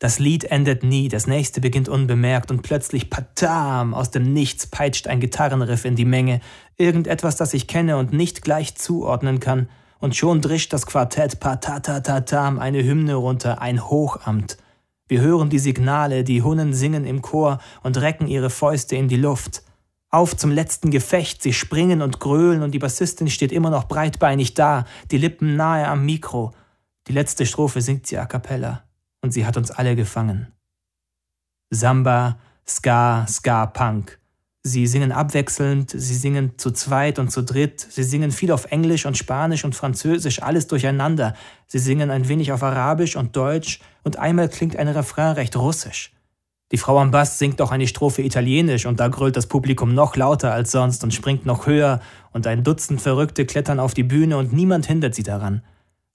Das 0.00 0.20
Lied 0.20 0.44
endet 0.44 0.84
nie, 0.84 1.08
das 1.08 1.26
nächste 1.26 1.60
beginnt 1.60 1.88
unbemerkt 1.88 2.52
und 2.52 2.62
plötzlich 2.62 3.10
patam, 3.10 3.94
aus 3.94 4.12
dem 4.12 4.32
Nichts 4.32 4.68
peitscht 4.68 5.08
ein 5.08 5.18
Gitarrenriff 5.18 5.84
in 5.84 5.96
die 5.96 6.04
Menge, 6.04 6.40
irgendetwas, 6.76 7.34
das 7.34 7.52
ich 7.52 7.66
kenne 7.66 7.96
und 7.96 8.12
nicht 8.12 8.42
gleich 8.42 8.76
zuordnen 8.76 9.40
kann, 9.40 9.68
und 9.98 10.14
schon 10.14 10.40
drischt 10.40 10.72
das 10.72 10.86
Quartett 10.86 11.40
patatatatam 11.40 12.60
eine 12.60 12.84
Hymne 12.84 13.16
runter, 13.16 13.60
ein 13.60 13.90
Hochamt. 13.90 14.56
Wir 15.08 15.20
hören 15.20 15.50
die 15.50 15.58
Signale, 15.58 16.22
die 16.22 16.42
Hunnen 16.42 16.74
singen 16.74 17.04
im 17.04 17.20
Chor 17.20 17.58
und 17.82 18.00
recken 18.00 18.28
ihre 18.28 18.50
Fäuste 18.50 18.94
in 18.94 19.08
die 19.08 19.16
Luft. 19.16 19.64
Auf 20.10 20.36
zum 20.36 20.52
letzten 20.52 20.92
Gefecht, 20.92 21.42
sie 21.42 21.52
springen 21.52 22.02
und 22.02 22.20
grölen 22.20 22.62
und 22.62 22.70
die 22.70 22.78
Bassistin 22.78 23.28
steht 23.28 23.50
immer 23.50 23.70
noch 23.70 23.88
breitbeinig 23.88 24.54
da, 24.54 24.84
die 25.10 25.18
Lippen 25.18 25.56
nahe 25.56 25.88
am 25.88 26.06
Mikro. 26.06 26.52
Die 27.08 27.12
letzte 27.12 27.46
Strophe 27.46 27.80
singt 27.80 28.06
sie 28.06 28.18
a 28.18 28.26
cappella 28.26 28.87
und 29.22 29.32
sie 29.32 29.46
hat 29.46 29.56
uns 29.56 29.70
alle 29.70 29.96
gefangen. 29.96 30.52
Samba, 31.70 32.38
Ska, 32.66 33.26
Ska, 33.26 33.66
Punk. 33.66 34.18
Sie 34.62 34.86
singen 34.86 35.12
abwechselnd, 35.12 35.90
sie 35.90 36.14
singen 36.14 36.58
zu 36.58 36.70
zweit 36.72 37.18
und 37.18 37.30
zu 37.30 37.42
dritt, 37.42 37.80
sie 37.80 38.02
singen 38.02 38.32
viel 38.32 38.52
auf 38.52 38.66
Englisch 38.66 39.06
und 39.06 39.16
Spanisch 39.16 39.64
und 39.64 39.74
Französisch, 39.74 40.42
alles 40.42 40.66
durcheinander. 40.66 41.34
Sie 41.66 41.78
singen 41.78 42.10
ein 42.10 42.28
wenig 42.28 42.52
auf 42.52 42.62
Arabisch 42.62 43.16
und 43.16 43.36
Deutsch 43.36 43.80
und 44.02 44.18
einmal 44.18 44.48
klingt 44.48 44.76
ein 44.76 44.88
Refrain 44.88 45.32
recht 45.32 45.56
russisch. 45.56 46.12
Die 46.70 46.76
Frau 46.76 46.98
am 46.98 47.12
Bass 47.12 47.38
singt 47.38 47.62
auch 47.62 47.70
eine 47.70 47.86
Strophe 47.86 48.20
Italienisch 48.20 48.84
und 48.84 49.00
da 49.00 49.08
grölt 49.08 49.36
das 49.36 49.46
Publikum 49.46 49.94
noch 49.94 50.16
lauter 50.16 50.52
als 50.52 50.70
sonst 50.70 51.02
und 51.02 51.14
springt 51.14 51.46
noch 51.46 51.66
höher 51.66 52.00
und 52.32 52.46
ein 52.46 52.62
Dutzend 52.62 53.00
Verrückte 53.00 53.46
klettern 53.46 53.80
auf 53.80 53.94
die 53.94 54.02
Bühne 54.02 54.36
und 54.36 54.52
niemand 54.52 54.84
hindert 54.84 55.14
sie 55.14 55.22
daran. 55.22 55.62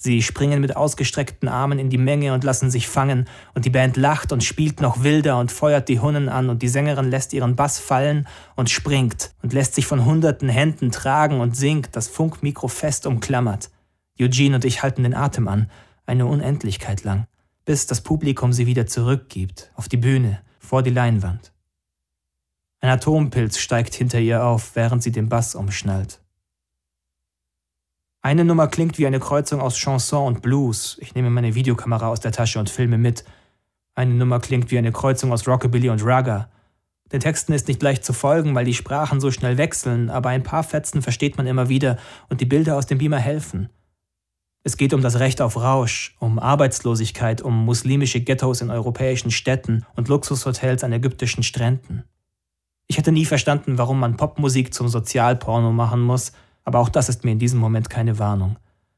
Sie 0.04 0.22
springen 0.22 0.60
mit 0.60 0.76
ausgestreckten 0.76 1.48
Armen 1.48 1.80
in 1.80 1.89
die 1.89 1.98
Menge 1.98 2.34
und 2.34 2.44
lassen 2.44 2.70
sich 2.70 2.89
fangen, 2.89 3.24
und 3.54 3.63
die 3.63 3.70
Band 3.70 3.96
lacht 3.96 4.34
und 4.34 4.44
spielt 4.44 4.82
noch 4.82 5.02
wilder 5.02 5.39
und 5.39 5.50
feuert 5.50 5.88
die 5.88 6.02
Hunnen 6.02 6.28
an, 6.28 6.50
und 6.50 6.62
die 6.62 6.68
Sängerin 6.68 7.10
lässt 7.10 7.32
ihren 7.32 7.56
Bass 7.56 7.80
fallen 7.80 8.28
und 8.58 8.70
springt 8.70 9.32
und 9.42 9.54
lässt 9.54 9.76
sich 9.76 9.86
von 9.86 10.04
hunderten 10.04 10.50
Händen 10.50 10.92
tragen 10.92 11.39
und 11.39 11.56
singt, 11.56 11.96
das 11.96 12.10
Funkmikro 12.10 12.68
fest 12.68 13.06
umklammert. 13.08 13.72
Eugene 14.20 14.56
und 14.56 14.66
ich 14.66 14.84
halten 14.84 15.04
den 15.04 15.13
Atem 15.13 15.48
an, 15.48 15.72
eine 16.06 16.26
Unendlichkeit 16.26 17.06
lang, 17.06 17.26
bis 17.63 17.88
das 17.88 18.02
Publikum 18.02 18.52
sie 18.52 18.68
wieder 18.68 18.86
zurückgibt, 18.86 19.72
auf 19.76 19.88
die 19.88 19.96
Bühne, 19.96 20.42
vor 20.60 20.84
die 20.84 20.89
Leinwand. 20.89 21.54
Ein 22.82 22.89
Atompilz 22.89 23.58
steigt 23.58 23.96
hinter 23.96 24.20
ihr 24.20 24.44
auf, 24.44 24.76
während 24.76 25.02
sie 25.02 25.13
den 25.13 25.30
Bass 25.30 25.56
umschnallt. 25.56 26.20
Eine 28.26 28.46
Nummer 28.46 28.70
klingt 28.70 28.98
wie 28.98 29.06
eine 29.06 29.20
Kreuzung 29.20 29.60
aus 29.60 29.76
Chanson 29.76 30.26
und 30.26 30.42
Blues. 30.42 30.98
Ich 31.02 31.14
nehme 31.14 31.30
meine 31.30 31.56
Videokamera 31.56 32.08
aus 32.08 32.22
der 32.22 32.32
Tasche 32.32 32.58
und 32.58 32.70
filme 32.70 32.98
mit. 32.98 33.26
Eine 33.96 34.14
Nummer 34.14 34.40
klingt 34.40 34.72
wie 34.72 34.78
eine 34.78 34.94
Kreuzung 34.94 35.34
aus 35.34 35.46
Rockabilly 35.46 35.90
und 35.90 36.06
Ragga. 36.06 36.50
Den 37.12 37.20
Texten 37.20 37.52
ist 37.52 37.68
nicht 37.68 37.84
leicht 37.84 38.06
zu 38.06 38.14
folgen, 38.14 38.56
weil 38.56 38.64
die 38.64 38.74
Sprachen 38.74 39.20
so 39.20 39.30
schnell 39.30 39.58
wechseln, 39.58 40.10
aber 40.10 40.30
ein 40.30 40.42
paar 40.42 40.64
Fetzen 40.64 41.02
versteht 41.02 41.36
man 41.36 41.48
immer 41.48 41.68
wieder 41.68 41.98
und 42.30 42.40
die 42.40 42.46
Bilder 42.46 42.78
aus 42.78 42.86
dem 42.86 43.00
Beamer 43.00 43.20
helfen. 43.20 43.68
Es 44.64 44.78
geht 44.78 44.94
um 44.94 45.02
das 45.02 45.20
Recht 45.20 45.42
auf 45.42 45.58
Rausch, 45.58 46.16
um 46.20 46.40
Arbeitslosigkeit, 46.40 47.42
um 47.42 47.66
muslimische 47.66 48.22
Ghettos 48.22 48.62
in 48.62 48.70
europäischen 48.70 49.32
Städten 49.32 49.86
und 49.98 50.08
Luxushotels 50.08 50.86
an 50.86 50.94
ägyptischen 50.94 51.44
Stränden. 51.44 52.06
Ich 52.88 52.98
hätte 52.98 53.12
nie 53.12 53.26
verstanden, 53.26 53.78
warum 53.78 54.00
man 54.00 54.16
Popmusik 54.16 54.74
zum 54.74 54.88
Sozialporno 54.88 55.74
machen 55.74 56.00
muss, 56.00 56.32
aber 56.63 56.80
auch 56.80 56.89
das 56.89 57.10
ist 57.10 57.23
mir 57.23 57.32
in 57.32 57.39
diesem 57.39 57.60
Moment 57.60 57.89
keine 57.89 58.19
Warnung. 58.19 58.58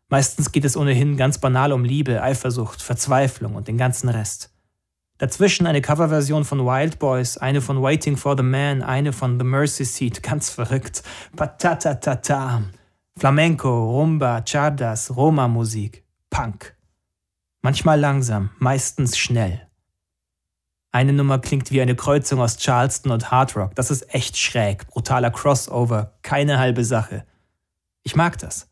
Meistens 0.10 0.51
geht 0.51 0.65
es 0.65 0.78
ohnehin 0.78 1.17
ganz 1.17 1.39
banal 1.39 1.73
um 1.73 1.84
Liebe, 1.84 2.21
Eifersucht, 2.21 2.82
Verzweiflung 2.82 3.56
und 3.56 3.67
den 3.67 3.78
ganzen 3.78 4.10
Rest. 4.10 4.51
Dazwischen 5.17 5.65
eine 5.65 5.82
Coverversion 5.82 6.43
von 6.43 6.65
Wild 6.65 6.99
Boys, 6.99 7.38
eine 7.38 7.62
von 7.62 7.82
Waiting 7.82 8.17
for 8.17 8.36
the 8.38 8.43
Man, 8.43 8.84
eine 8.84 9.13
von 9.13 9.39
The 9.39 9.45
Mercy 9.45 9.86
Seat, 9.86 10.21
ganz 10.21 10.49
verrückt. 10.49 11.04
Patatatata. 11.36 12.63
Flamenco, 13.17 13.91
Rumba, 13.91 14.41
Chardas, 14.41 15.15
Roma-Musik, 15.15 16.04
Punk. 16.30 16.75
Manchmal 17.62 17.97
langsam, 17.97 18.49
meistens 18.60 19.17
schnell. 19.17 19.65
Eine 20.91 21.13
Nummer 21.13 21.39
klingt 21.39 21.71
wie 21.71 21.82
eine 21.82 21.95
Kreuzung 21.95 22.41
aus 22.41 22.58
Charleston 22.58 23.12
und 23.12 23.32
Hard 23.32 23.56
Rock. 23.56 23.75
Das 23.75 23.89
ist 23.89 24.13
echt 24.13 24.38
schräg, 24.38 24.88
brutaler 24.88 25.32
Crossover, 25.32 26.13
keine 26.23 26.60
halbe 26.60 26.84
Sache. 26.84 27.25
Ich 28.06 28.15
mag 28.15 28.38
das. 28.38 28.70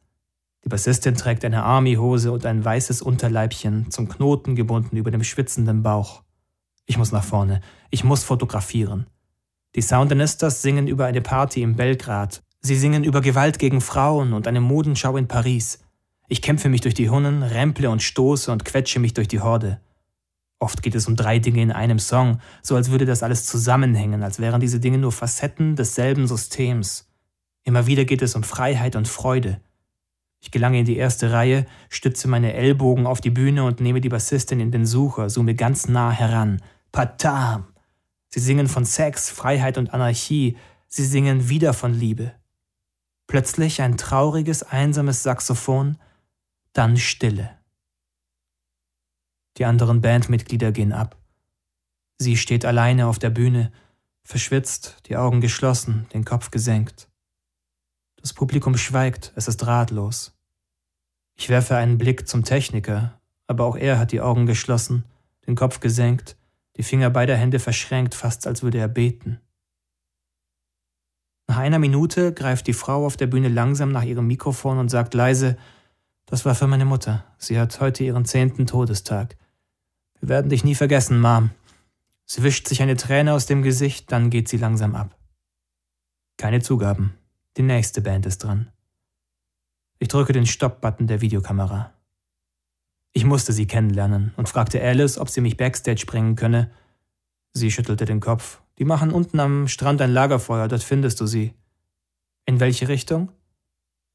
Die 0.63 0.69
Bassistin 0.69 1.15
trägt 1.15 1.43
eine 1.43 1.63
Army-Hose 1.63 2.31
und 2.31 2.45
ein 2.45 2.63
weißes 2.63 3.01
Unterleibchen, 3.01 3.89
zum 3.89 4.07
Knoten 4.07 4.55
gebunden 4.55 4.95
über 4.95 5.09
dem 5.09 5.23
schwitzenden 5.23 5.81
Bauch. 5.81 6.21
Ich 6.85 6.99
muss 6.99 7.11
nach 7.11 7.23
vorne. 7.23 7.61
Ich 7.89 8.03
muss 8.03 8.23
fotografieren. 8.23 9.07
Die 9.75 9.81
Soundinistas 9.81 10.61
singen 10.61 10.87
über 10.87 11.05
eine 11.05 11.21
Party 11.21 11.63
in 11.63 11.75
Belgrad. 11.75 12.43
Sie 12.61 12.75
singen 12.75 13.03
über 13.03 13.21
Gewalt 13.21 13.57
gegen 13.57 13.81
Frauen 13.81 14.33
und 14.33 14.47
eine 14.47 14.61
Modenschau 14.61 15.17
in 15.17 15.27
Paris. 15.27 15.79
Ich 16.27 16.43
kämpfe 16.43 16.69
mich 16.69 16.81
durch 16.81 16.93
die 16.93 17.09
Hunnen, 17.09 17.41
remple 17.41 17.89
und 17.89 18.03
stoße 18.03 18.51
und 18.51 18.65
quetsche 18.65 18.99
mich 18.99 19.15
durch 19.15 19.27
die 19.27 19.41
Horde. 19.41 19.81
Oft 20.59 20.83
geht 20.83 20.93
es 20.93 21.07
um 21.07 21.15
drei 21.15 21.39
Dinge 21.39 21.63
in 21.63 21.71
einem 21.71 21.97
Song, 21.97 22.39
so 22.61 22.75
als 22.75 22.91
würde 22.91 23.05
das 23.05 23.23
alles 23.23 23.47
zusammenhängen, 23.47 24.21
als 24.21 24.39
wären 24.39 24.61
diese 24.61 24.79
Dinge 24.79 24.99
nur 24.99 25.11
Facetten 25.11 25.75
desselben 25.75 26.27
Systems. 26.27 27.09
Immer 27.63 27.87
wieder 27.87 28.05
geht 28.05 28.21
es 28.21 28.35
um 28.35 28.43
Freiheit 28.43 28.95
und 28.95 29.07
Freude. 29.07 29.61
Ich 30.41 30.51
gelange 30.51 30.79
in 30.79 30.85
die 30.85 30.97
erste 30.97 31.31
Reihe, 31.31 31.65
stütze 31.89 32.27
meine 32.27 32.53
Ellbogen 32.53 33.07
auf 33.07 33.21
die 33.21 33.29
Bühne 33.29 33.63
und 33.63 33.79
nehme 33.79 34.01
die 34.01 34.09
Bassistin 34.09 34.59
in 34.59 34.71
den 34.71 34.85
Sucher, 34.85 35.29
zoome 35.29 35.55
ganz 35.55 35.87
nah 35.87 36.11
heran. 36.11 36.61
Patam! 36.91 37.67
Sie 38.29 38.41
singen 38.41 38.67
von 38.67 38.83
Sex, 38.83 39.29
Freiheit 39.29 39.77
und 39.77 39.93
Anarchie. 39.93 40.57
Sie 40.87 41.05
singen 41.05 41.47
wieder 41.47 41.73
von 41.73 41.93
Liebe. 41.93 42.33
Plötzlich 43.27 43.81
ein 43.81 43.97
trauriges, 43.97 44.63
einsames 44.63 45.23
Saxophon, 45.23 45.97
dann 46.73 46.97
Stille. 46.97 47.57
Die 49.57 49.65
anderen 49.65 50.01
Bandmitglieder 50.01 50.71
gehen 50.71 50.91
ab. 50.91 51.15
Sie 52.17 52.35
steht 52.35 52.65
alleine 52.65 53.07
auf 53.07 53.17
der 53.17 53.29
Bühne, 53.29 53.71
verschwitzt, 54.23 54.97
die 55.05 55.15
Augen 55.15 55.39
geschlossen, 55.39 56.07
den 56.13 56.25
Kopf 56.25 56.51
gesenkt. 56.51 57.07
Das 58.23 58.31
Publikum 58.31 58.77
schweigt, 58.77 59.33
es 59.35 59.49
ist 59.49 59.67
ratlos. 59.67 60.33
Ich 61.35 61.49
werfe 61.49 61.75
einen 61.75 61.97
Blick 61.97 62.25
zum 62.25 62.45
Techniker, 62.45 63.19
aber 63.47 63.65
auch 63.65 63.75
er 63.75 63.99
hat 63.99 64.13
die 64.13 64.21
Augen 64.21 64.45
geschlossen, 64.45 65.03
den 65.45 65.55
Kopf 65.55 65.81
gesenkt, 65.81 66.37
die 66.77 66.83
Finger 66.83 67.09
beider 67.09 67.35
Hände 67.35 67.59
verschränkt, 67.59 68.15
fast 68.15 68.47
als 68.47 68.63
würde 68.63 68.77
er 68.77 68.87
beten. 68.87 69.41
Nach 71.47 71.57
einer 71.57 71.79
Minute 71.79 72.33
greift 72.33 72.65
die 72.67 72.73
Frau 72.73 73.05
auf 73.05 73.17
der 73.17 73.27
Bühne 73.27 73.49
langsam 73.49 73.91
nach 73.91 74.03
ihrem 74.03 74.27
Mikrofon 74.27 74.77
und 74.77 74.87
sagt 74.87 75.13
leise, 75.13 75.57
das 76.25 76.45
war 76.45 76.55
für 76.55 76.67
meine 76.67 76.85
Mutter. 76.85 77.25
Sie 77.37 77.59
hat 77.59 77.81
heute 77.81 78.05
ihren 78.05 78.23
zehnten 78.23 78.65
Todestag. 78.67 79.35
Wir 80.21 80.29
werden 80.29 80.47
dich 80.47 80.63
nie 80.63 80.75
vergessen, 80.75 81.19
Mom. 81.19 81.49
Sie 82.25 82.41
wischt 82.41 82.69
sich 82.69 82.81
eine 82.81 82.95
Träne 82.95 83.33
aus 83.33 83.47
dem 83.47 83.63
Gesicht, 83.63 84.13
dann 84.13 84.29
geht 84.29 84.47
sie 84.47 84.55
langsam 84.55 84.95
ab. 84.95 85.17
Keine 86.37 86.61
Zugaben. 86.61 87.17
Die 87.55 87.61
nächste 87.61 88.01
Band 88.01 88.25
ist 88.25 88.39
dran. 88.39 88.71
Ich 89.99 90.07
drücke 90.07 90.33
den 90.33 90.47
Stopp-Button 90.47 91.05
der 91.05 91.21
Videokamera. 91.21 91.93
Ich 93.13 93.25
musste 93.25 93.53
sie 93.53 93.67
kennenlernen 93.67 94.33
und 94.37 94.49
fragte 94.49 94.81
Alice, 94.81 95.19
ob 95.19 95.29
sie 95.29 95.41
mich 95.41 95.55
backstage 95.55 96.05
bringen 96.07 96.35
könne. 96.35 96.71
Sie 97.53 97.69
schüttelte 97.69 98.05
den 98.05 98.19
Kopf. 98.19 98.61
Die 98.79 98.85
machen 98.85 99.11
unten 99.11 99.39
am 99.39 99.67
Strand 99.67 100.01
ein 100.01 100.11
Lagerfeuer, 100.11 100.67
dort 100.67 100.81
findest 100.81 101.21
du 101.21 101.27
sie. 101.27 101.53
In 102.47 102.59
welche 102.59 102.87
Richtung? 102.87 103.31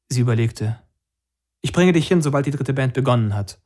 Sie 0.09 0.19
überlegte. 0.19 0.77
Ich 1.61 1.71
bringe 1.71 1.93
dich 1.93 2.09
hin, 2.09 2.21
sobald 2.21 2.45
die 2.45 2.51
dritte 2.51 2.73
Band 2.73 2.93
begonnen 2.93 3.33
hat. 3.33 3.61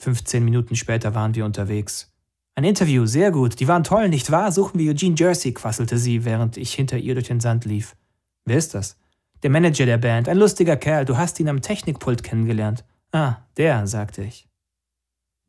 15 0.00 0.44
Minuten 0.44 0.76
später 0.76 1.14
waren 1.14 1.34
wir 1.34 1.46
unterwegs. 1.46 2.12
Ein 2.54 2.64
Interview, 2.64 3.06
sehr 3.06 3.30
gut. 3.30 3.60
Die 3.60 3.68
waren 3.68 3.82
toll, 3.82 4.10
nicht 4.10 4.30
wahr? 4.30 4.52
Suchen 4.52 4.78
wir 4.78 4.92
Eugene 4.92 5.16
Jersey, 5.16 5.54
quasselte 5.54 5.96
sie, 5.96 6.26
während 6.26 6.58
ich 6.58 6.74
hinter 6.74 6.98
ihr 6.98 7.14
durch 7.14 7.28
den 7.28 7.40
Sand 7.40 7.64
lief. 7.64 7.96
Wer 8.44 8.58
ist 8.58 8.74
das? 8.74 8.98
Der 9.46 9.52
Manager 9.52 9.86
der 9.86 9.98
Band, 9.98 10.28
ein 10.28 10.38
lustiger 10.38 10.76
Kerl, 10.76 11.04
du 11.04 11.18
hast 11.18 11.38
ihn 11.38 11.48
am 11.48 11.62
Technikpult 11.62 12.24
kennengelernt. 12.24 12.82
Ah, 13.12 13.36
der, 13.56 13.86
sagte 13.86 14.24
ich. 14.24 14.48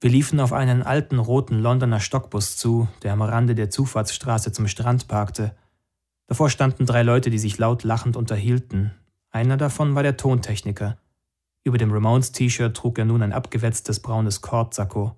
Wir 0.01 0.11
liefen 0.11 0.39
auf 0.39 0.53
einen 0.53 0.83
alten 0.83 1.17
roten 1.17 1.57
Londoner 1.57 1.99
Stockbus 1.99 2.57
zu, 2.57 2.87
der 3.01 3.13
am 3.13 3.23
Rande 3.23 3.55
der 3.55 3.71
Zufahrtsstraße 3.71 4.51
zum 4.51 4.67
Strand 4.67 5.07
parkte. 5.07 5.55
Davor 6.27 6.51
standen 6.51 6.85
drei 6.85 7.01
Leute, 7.01 7.31
die 7.31 7.39
sich 7.39 7.57
laut 7.57 7.83
lachend 7.83 8.15
unterhielten. 8.15 8.91
Einer 9.31 9.57
davon 9.57 9.95
war 9.95 10.03
der 10.03 10.15
Tontechniker. 10.15 10.99
Über 11.63 11.79
dem 11.79 11.91
Ramones-T-Shirt 11.91 12.77
trug 12.77 12.99
er 12.99 13.05
nun 13.05 13.23
ein 13.23 13.33
abgewetztes 13.33 13.99
braunes 13.99 14.41
Kordsacko. 14.41 15.15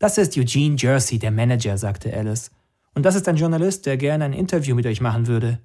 Das 0.00 0.18
ist 0.18 0.36
Eugene 0.36 0.74
Jersey, 0.76 1.20
der 1.20 1.30
Manager, 1.30 1.78
sagte 1.78 2.12
Alice. 2.12 2.50
Und 2.94 3.04
das 3.04 3.14
ist 3.14 3.28
ein 3.28 3.36
Journalist, 3.36 3.86
der 3.86 3.96
gerne 3.96 4.24
ein 4.24 4.32
Interview 4.32 4.74
mit 4.74 4.86
euch 4.86 5.00
machen 5.00 5.28
würde. 5.28 5.60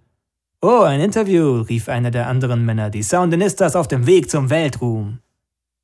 Oh, 0.63 0.81
ein 0.83 1.01
Interview, 1.01 1.61
rief 1.61 1.89
einer 1.89 2.11
der 2.11 2.27
anderen 2.27 2.63
Männer. 2.63 2.91
Die 2.91 3.01
Soundinistas 3.01 3.75
auf 3.75 3.87
dem 3.87 4.05
Weg 4.05 4.29
zum 4.29 4.51
Weltruhm. 4.51 5.17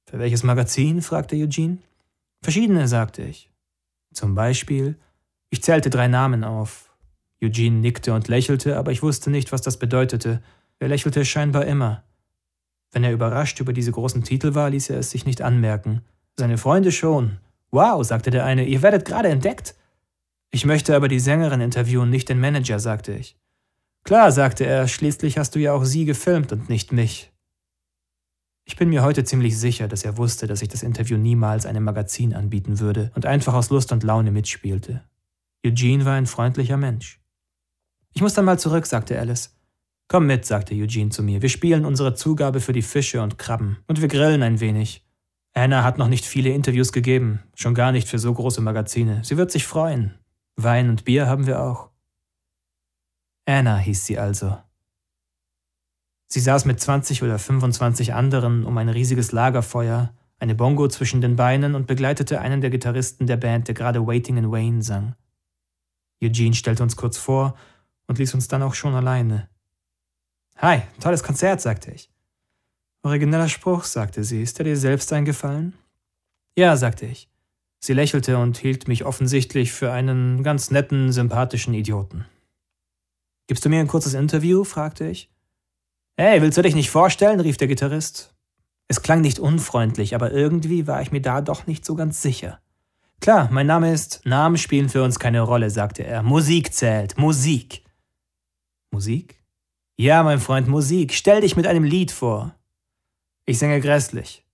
Für 0.08 0.20
welches 0.20 0.44
Magazin? 0.44 1.02
fragte 1.02 1.36
Eugene. 1.36 1.80
Verschiedene, 2.44 2.88
sagte 2.88 3.24
ich. 3.24 3.50
Zum 4.14 4.36
Beispiel, 4.36 4.96
ich 5.50 5.64
zählte 5.64 5.90
drei 5.90 6.08
Namen 6.08 6.44
auf. 6.44 6.96
Eugene 7.42 7.80
nickte 7.80 8.14
und 8.14 8.28
lächelte, 8.28 8.78
aber 8.78 8.92
ich 8.92 9.02
wusste 9.02 9.32
nicht, 9.32 9.52
was 9.52 9.64
das 9.64 9.78
bedeutete. 9.78 10.44
Er 10.78 10.90
lächelte 10.90 11.26
scheinbar 11.26 11.66
immer. 11.66 12.04
Wenn 12.92 13.04
er 13.04 13.14
überrascht 13.14 13.60
über 13.60 13.74
diese 13.74 13.92
großen 13.92 14.24
Titel 14.24 14.54
war, 14.54 14.70
ließ 14.70 14.92
er 14.92 15.00
es 15.00 15.10
sich 15.10 15.26
nicht 15.26 15.42
anmerken. 15.42 16.04
Seine 16.36 16.60
Freunde 16.60 16.92
schon. 16.92 17.38
Wow, 17.72 18.06
sagte 18.06 18.30
der 18.30 18.46
eine, 18.46 18.64
ihr 18.64 18.84
werdet 18.84 19.06
gerade 19.06 19.30
entdeckt. 19.30 19.74
Ich 20.52 20.68
möchte 20.68 20.96
aber 20.96 21.08
die 21.08 21.20
Sängerin 21.20 21.62
interviewen, 21.62 22.12
nicht 22.12 22.30
den 22.30 22.40
Manager, 22.40 22.78
sagte 22.78 23.14
ich. 23.14 23.36
Klar, 24.08 24.32
sagte 24.32 24.66
er, 24.66 24.88
schließlich 24.88 25.38
hast 25.38 25.54
du 25.54 25.60
ja 25.60 25.74
auch 25.74 25.84
sie 25.84 26.06
gefilmt 26.06 26.54
und 26.54 26.70
nicht 26.70 26.94
mich. 26.94 27.34
Ich 28.64 28.78
bin 28.78 28.88
mir 28.88 29.04
heute 29.04 29.26
ziemlich 29.26 29.60
sicher, 29.60 29.90
dass 29.90 30.06
er 30.06 30.16
wusste, 30.16 30.48
dass 30.48 30.62
ich 30.62 30.70
das 30.70 30.82
Interview 30.82 31.18
niemals 31.18 31.66
einem 31.66 31.84
Magazin 31.84 32.34
anbieten 32.34 32.80
würde 32.80 33.12
und 33.16 33.26
einfach 33.26 33.54
aus 33.54 33.70
Lust 33.70 33.92
und 33.92 34.04
Laune 34.04 34.32
mitspielte. 34.32 35.04
Eugene 35.66 36.06
war 36.06 36.14
ein 36.14 36.26
freundlicher 36.26 36.78
Mensch. 36.78 37.20
Ich 38.14 38.22
muss 38.22 38.34
dann 38.34 38.46
mal 38.46 38.58
zurück, 38.58 38.86
sagte 38.86 39.20
Alice. 39.20 39.60
Komm 40.08 40.26
mit, 40.26 40.46
sagte 40.46 40.74
Eugene 40.74 41.10
zu 41.10 41.22
mir. 41.22 41.42
Wir 41.42 41.50
spielen 41.50 41.84
unsere 41.84 42.14
Zugabe 42.14 42.62
für 42.62 42.72
die 42.72 42.84
Fische 42.84 43.22
und 43.22 43.38
Krabben 43.38 43.80
und 43.88 44.00
wir 44.00 44.08
grillen 44.08 44.42
ein 44.42 44.62
wenig. 44.62 45.06
Anna 45.54 45.84
hat 45.84 45.98
noch 45.98 46.08
nicht 46.08 46.26
viele 46.26 46.52
Interviews 46.52 46.94
gegeben, 46.94 47.44
schon 47.56 47.76
gar 47.76 47.92
nicht 47.92 48.08
für 48.08 48.20
so 48.20 48.34
große 48.34 48.62
Magazine. 48.62 49.20
Sie 49.26 49.36
wird 49.36 49.52
sich 49.52 49.68
freuen. 49.68 50.14
Wein 50.56 50.90
und 50.90 51.04
Bier 51.04 51.28
haben 51.28 51.46
wir 51.46 51.62
auch. 51.62 51.90
Anna 53.48 53.78
hieß 53.78 54.06
sie 54.06 54.20
also. 54.20 54.58
Sie 56.28 56.42
saß 56.42 56.66
mit 56.66 56.82
20 56.82 57.24
oder 57.24 57.40
25 57.40 58.14
anderen 58.14 58.66
um 58.66 58.78
ein 58.78 58.90
riesiges 58.90 59.32
Lagerfeuer, 59.32 60.14
eine 60.38 60.54
Bongo 60.54 60.90
zwischen 60.90 61.22
den 61.22 61.38
Beinen 61.38 61.74
und 61.74 61.88
begleitete 61.88 62.42
einen 62.42 62.60
der 62.60 62.70
Gitarristen 62.70 63.26
der 63.26 63.38
Band, 63.38 63.70
der 63.70 63.76
gerade 63.76 64.06
Waiting 64.06 64.36
in 64.36 64.52
Wayne 64.52 64.82
sang. 64.84 65.16
Eugene 66.22 66.56
stellte 66.56 66.84
uns 66.84 66.98
kurz 66.98 67.18
vor 67.18 67.56
und 68.08 68.20
ließ 68.20 68.34
uns 68.34 68.50
dann 68.50 68.64
auch 68.64 68.74
schon 68.74 68.94
alleine. 68.94 69.50
Hi, 70.58 70.82
tolles 71.00 71.24
Konzert, 71.24 71.62
sagte 71.62 71.92
ich. 71.92 72.12
Origineller 73.04 73.48
Spruch, 73.48 73.86
sagte 73.86 74.26
sie. 74.26 74.42
Ist 74.42 74.60
er 74.60 74.66
dir 74.66 74.76
selbst 74.76 75.14
eingefallen? 75.14 75.74
Ja, 76.58 76.76
sagte 76.76 77.06
ich. 77.06 77.30
Sie 77.80 77.94
lächelte 77.94 78.38
und 78.40 78.58
hielt 78.58 78.90
mich 78.90 79.06
offensichtlich 79.06 79.72
für 79.72 79.94
einen 79.94 80.44
ganz 80.44 80.70
netten, 80.70 81.14
sympathischen 81.14 81.74
Idioten. 81.74 82.26
Gibst 83.48 83.64
du 83.64 83.70
mir 83.70 83.80
ein 83.80 83.88
kurzes 83.88 84.14
Interview? 84.14 84.64
fragte 84.64 85.08
ich. 85.08 85.30
Hey, 86.18 86.42
willst 86.42 86.58
du 86.58 86.62
dich 86.62 86.76
nicht 86.76 86.90
vorstellen? 86.90 87.40
rief 87.40 87.58
der 87.58 87.68
Gitarrist. 87.68 88.36
Es 88.88 89.02
klang 89.02 89.22
nicht 89.22 89.40
unfreundlich, 89.40 90.16
aber 90.16 90.32
irgendwie 90.32 90.88
war 90.88 91.02
ich 91.02 91.12
mir 91.12 91.22
da 91.22 91.42
doch 91.42 91.68
nicht 91.68 91.86
so 91.86 91.96
ganz 91.96 92.22
sicher. 92.22 92.60
Klar, 93.20 93.50
mein 93.52 93.68
Name 93.68 93.92
ist. 93.92 94.22
Namen 94.26 94.58
spielen 94.58 94.90
für 94.90 95.04
uns 95.04 95.20
keine 95.20 95.42
Rolle, 95.42 95.70
sagte 95.70 96.04
er. 96.04 96.24
Musik 96.24 96.74
zählt. 96.74 97.18
Musik. 97.18 97.84
Musik? 98.92 99.44
Ja, 99.98 100.24
mein 100.24 100.40
Freund, 100.40 100.68
Musik. 100.68 101.14
Stell 101.14 101.42
dich 101.42 101.56
mit 101.56 101.68
einem 101.68 101.84
Lied 101.84 102.12
vor. 102.12 102.56
Ich 103.46 103.60
singe 103.60 103.82
grässlich. 103.82 104.46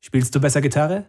Spielst 0.00 0.34
du 0.34 0.40
besser 0.40 0.60
Gitarre? 0.60 1.06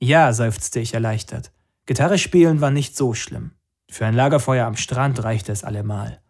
Ja, 0.00 0.32
seufzte 0.32 0.80
ich 0.80 0.94
erleichtert. 0.94 1.52
Gitarre 1.86 2.18
spielen 2.18 2.60
war 2.60 2.70
nicht 2.70 2.96
so 2.96 3.14
schlimm. 3.14 3.52
Für 3.90 4.06
ein 4.06 4.14
Lagerfeuer 4.14 4.66
am 4.66 4.76
Strand 4.76 5.22
reichte 5.22 5.52
es 5.52 5.64
allemal. 5.64 6.20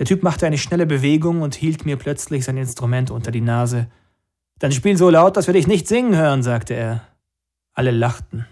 Der 0.00 0.06
Typ 0.06 0.22
machte 0.22 0.46
eine 0.46 0.56
schnelle 0.56 0.86
Bewegung 0.86 1.42
und 1.42 1.54
hielt 1.54 1.84
mir 1.84 1.98
plötzlich 1.98 2.46
sein 2.46 2.56
Instrument 2.56 3.10
unter 3.10 3.30
die 3.30 3.42
Nase. 3.42 3.90
Dann 4.58 4.72
spiel 4.72 4.96
so 4.96 5.10
laut, 5.10 5.36
dass 5.36 5.46
wir 5.46 5.52
dich 5.52 5.66
nicht 5.66 5.86
singen 5.86 6.16
hören, 6.16 6.42
sagte 6.42 6.72
er. 6.72 7.06
Alle 7.74 7.90
lachten. 7.90 8.46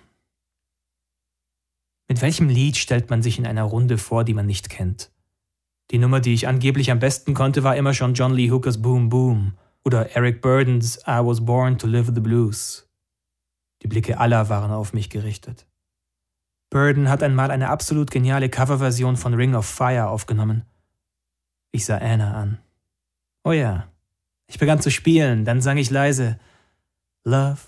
Mit 2.06 2.20
welchem 2.20 2.50
Lied 2.50 2.76
stellt 2.76 3.08
man 3.08 3.22
sich 3.22 3.38
in 3.38 3.46
einer 3.46 3.62
Runde 3.62 3.96
vor, 3.96 4.24
die 4.24 4.34
man 4.34 4.44
nicht 4.44 4.68
kennt? 4.68 5.11
Die 5.90 5.96
Nummer, 5.96 6.20
die 6.20 6.34
ich 6.34 6.46
angeblich 6.46 6.90
am 6.90 6.98
besten 6.98 7.32
konnte, 7.32 7.64
war 7.64 7.76
immer 7.76 7.94
schon 7.94 8.12
John 8.12 8.34
Lee 8.34 8.50
Hookers 8.50 8.82
Boom 8.82 9.08
Boom 9.08 9.54
oder 9.87 10.14
Eric 10.14 10.42
Burdens 10.42 10.98
I 11.06 11.24
Was 11.24 11.42
Born 11.42 11.78
to 11.78 11.87
Live 11.87 12.11
the 12.14 12.20
Blues. 12.20 12.90
Die 13.82 13.88
Blicke 13.88 14.20
aller 14.20 14.50
waren 14.50 14.70
auf 14.70 14.92
mich 14.92 15.08
gerichtet. 15.08 15.66
Burden 16.68 17.08
hat 17.08 17.22
einmal 17.22 17.50
eine 17.50 17.70
absolut 17.70 18.11
geniale 18.11 18.50
Coverversion 18.50 19.16
von 19.16 19.32
Ring 19.32 19.54
of 19.54 19.64
Fire 19.64 20.08
aufgenommen. 20.08 20.66
Ich 21.72 21.85
sah 21.85 21.98
Anna 21.98 22.35
an. 22.35 22.59
Oh 23.44 23.52
ja. 23.52 23.88
Ich 24.46 24.59
begann 24.59 24.81
zu 24.81 24.90
spielen, 24.90 25.44
dann 25.44 25.61
sang 25.61 25.76
ich 25.76 25.90
leise 25.90 26.38
Love 27.24 27.61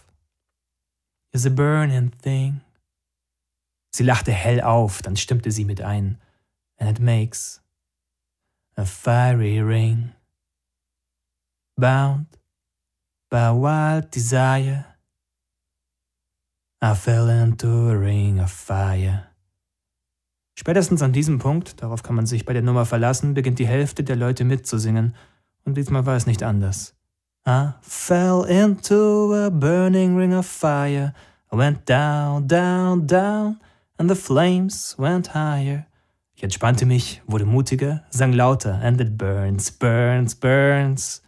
is 1.32 1.46
a 1.46 1.50
burning 1.50 2.10
thing. 2.22 2.60
Sie 3.92 4.04
lachte 4.04 4.32
hell 4.32 4.60
auf, 4.60 5.02
dann 5.02 5.16
stimmte 5.16 5.50
sie 5.50 5.64
mit 5.64 5.80
ein. 5.80 6.18
And 6.78 6.90
it 6.90 7.00
makes 7.00 7.60
a 8.76 8.84
fiery 8.84 9.60
ring. 9.60 10.12
Bound 11.76 12.26
by 13.30 13.50
wild 13.50 14.10
desire, 14.10 14.86
I 16.82 16.94
fell 16.94 17.28
into 17.28 17.90
a 17.90 17.96
ring 17.96 18.40
of 18.40 18.50
fire. 18.50 19.29
Spätestens 20.60 21.00
an 21.00 21.14
diesem 21.14 21.38
Punkt, 21.38 21.80
darauf 21.80 22.02
kann 22.02 22.14
man 22.14 22.26
sich 22.26 22.44
bei 22.44 22.52
der 22.52 22.60
Nummer 22.60 22.84
verlassen, 22.84 23.32
beginnt 23.32 23.58
die 23.58 23.66
Hälfte 23.66 24.04
der 24.04 24.16
Leute 24.16 24.44
mitzusingen. 24.44 25.14
Und 25.64 25.78
diesmal 25.78 26.04
war 26.04 26.16
es 26.16 26.26
nicht 26.26 26.42
anders. 26.42 26.94
I 27.48 27.70
fell 27.80 28.44
into 28.46 29.34
a 29.34 29.48
burning 29.48 30.18
ring 30.18 30.34
of 30.34 30.44
fire. 30.44 31.14
I 31.50 31.56
went 31.56 31.88
down, 31.88 32.46
down, 32.46 33.06
down, 33.06 33.58
and 33.96 34.10
the 34.10 34.14
flames 34.14 34.94
went 34.98 35.32
higher. 35.32 35.86
Ich 36.34 36.42
entspannte 36.42 36.84
mich, 36.84 37.22
wurde 37.26 37.46
mutiger, 37.46 38.04
sang 38.10 38.34
lauter, 38.34 38.82
and 38.82 39.00
it 39.00 39.16
burns, 39.16 39.70
burns, 39.70 40.34
burns. 40.34 41.22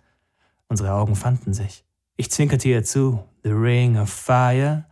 Unsere 0.68 0.92
Augen 0.92 1.16
fanden 1.16 1.54
sich. 1.54 1.86
Ich 2.18 2.30
zwinkerte 2.30 2.68
ihr 2.68 2.84
zu, 2.84 3.24
The 3.44 3.52
Ring 3.52 3.96
of 3.96 4.10
Fire. 4.10 4.84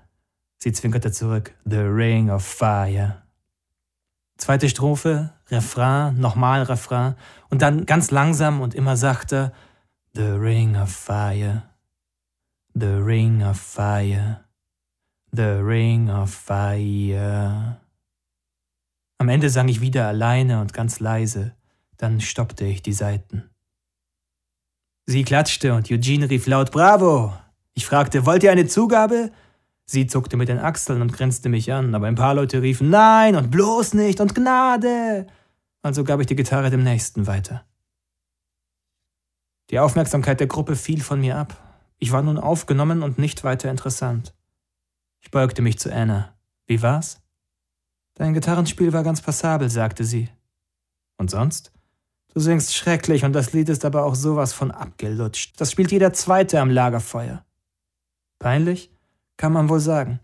Sie 0.56 0.72
zwinkerte 0.72 1.12
zurück, 1.12 1.54
The 1.66 1.80
Ring 1.80 2.30
of 2.30 2.42
Fire. 2.42 3.20
Zweite 4.40 4.70
Strophe, 4.70 5.34
Refrain, 5.50 6.18
nochmal 6.18 6.62
Refrain 6.62 7.14
und 7.50 7.60
dann 7.60 7.84
ganz 7.84 8.10
langsam 8.10 8.62
und 8.62 8.74
immer 8.74 8.96
sachter 8.96 9.52
The 10.14 10.22
Ring 10.22 10.76
of 10.76 10.90
Fire, 10.90 11.64
The 12.72 12.86
Ring 12.86 13.44
of 13.44 13.60
Fire, 13.60 14.42
The 15.30 15.42
Ring 15.42 16.08
of 16.08 16.32
Fire. 16.32 17.80
Am 19.18 19.28
Ende 19.28 19.50
sang 19.50 19.68
ich 19.68 19.82
wieder 19.82 20.08
alleine 20.08 20.62
und 20.62 20.72
ganz 20.72 21.00
leise, 21.00 21.54
dann 21.98 22.22
stoppte 22.22 22.64
ich 22.64 22.80
die 22.80 22.94
Saiten. 22.94 23.50
Sie 25.04 25.22
klatschte 25.22 25.74
und 25.74 25.90
Eugene 25.90 26.30
rief 26.30 26.46
laut 26.46 26.70
Bravo. 26.70 27.34
Ich 27.74 27.84
fragte, 27.84 28.24
wollt 28.24 28.42
ihr 28.42 28.52
eine 28.52 28.66
Zugabe? 28.66 29.32
Sie 29.90 30.06
zuckte 30.06 30.36
mit 30.36 30.48
den 30.48 30.60
Achseln 30.60 31.02
und 31.02 31.12
grinste 31.12 31.48
mich 31.48 31.72
an, 31.72 31.96
aber 31.96 32.06
ein 32.06 32.14
paar 32.14 32.32
Leute 32.32 32.62
riefen 32.62 32.90
Nein 32.90 33.34
und 33.34 33.50
bloß 33.50 33.94
nicht 33.94 34.20
und 34.20 34.36
Gnade. 34.36 35.26
Also 35.82 36.04
gab 36.04 36.20
ich 36.20 36.28
die 36.28 36.36
Gitarre 36.36 36.70
dem 36.70 36.84
Nächsten 36.84 37.26
weiter. 37.26 37.64
Die 39.70 39.80
Aufmerksamkeit 39.80 40.38
der 40.38 40.46
Gruppe 40.46 40.76
fiel 40.76 41.02
von 41.02 41.20
mir 41.20 41.36
ab. 41.36 41.56
Ich 41.98 42.12
war 42.12 42.22
nun 42.22 42.38
aufgenommen 42.38 43.02
und 43.02 43.18
nicht 43.18 43.42
weiter 43.42 43.68
interessant. 43.68 44.32
Ich 45.18 45.32
beugte 45.32 45.60
mich 45.60 45.80
zu 45.80 45.92
Anna. 45.92 46.36
Wie 46.68 46.82
war's? 46.82 47.20
Dein 48.14 48.32
Gitarrenspiel 48.32 48.92
war 48.92 49.02
ganz 49.02 49.20
passabel, 49.20 49.70
sagte 49.70 50.04
sie. 50.04 50.28
Und 51.16 51.32
sonst? 51.32 51.72
Du 52.32 52.38
singst 52.38 52.76
schrecklich 52.76 53.24
und 53.24 53.32
das 53.32 53.52
Lied 53.52 53.68
ist 53.68 53.84
aber 53.84 54.04
auch 54.04 54.14
sowas 54.14 54.52
von 54.52 54.70
abgelutscht. 54.70 55.60
Das 55.60 55.72
spielt 55.72 55.90
jeder 55.90 56.12
Zweite 56.12 56.60
am 56.60 56.70
Lagerfeuer. 56.70 57.44
Peinlich? 58.38 58.92
Kann 59.40 59.54
man 59.54 59.70
wohl 59.70 59.80
sagen. 59.80 60.20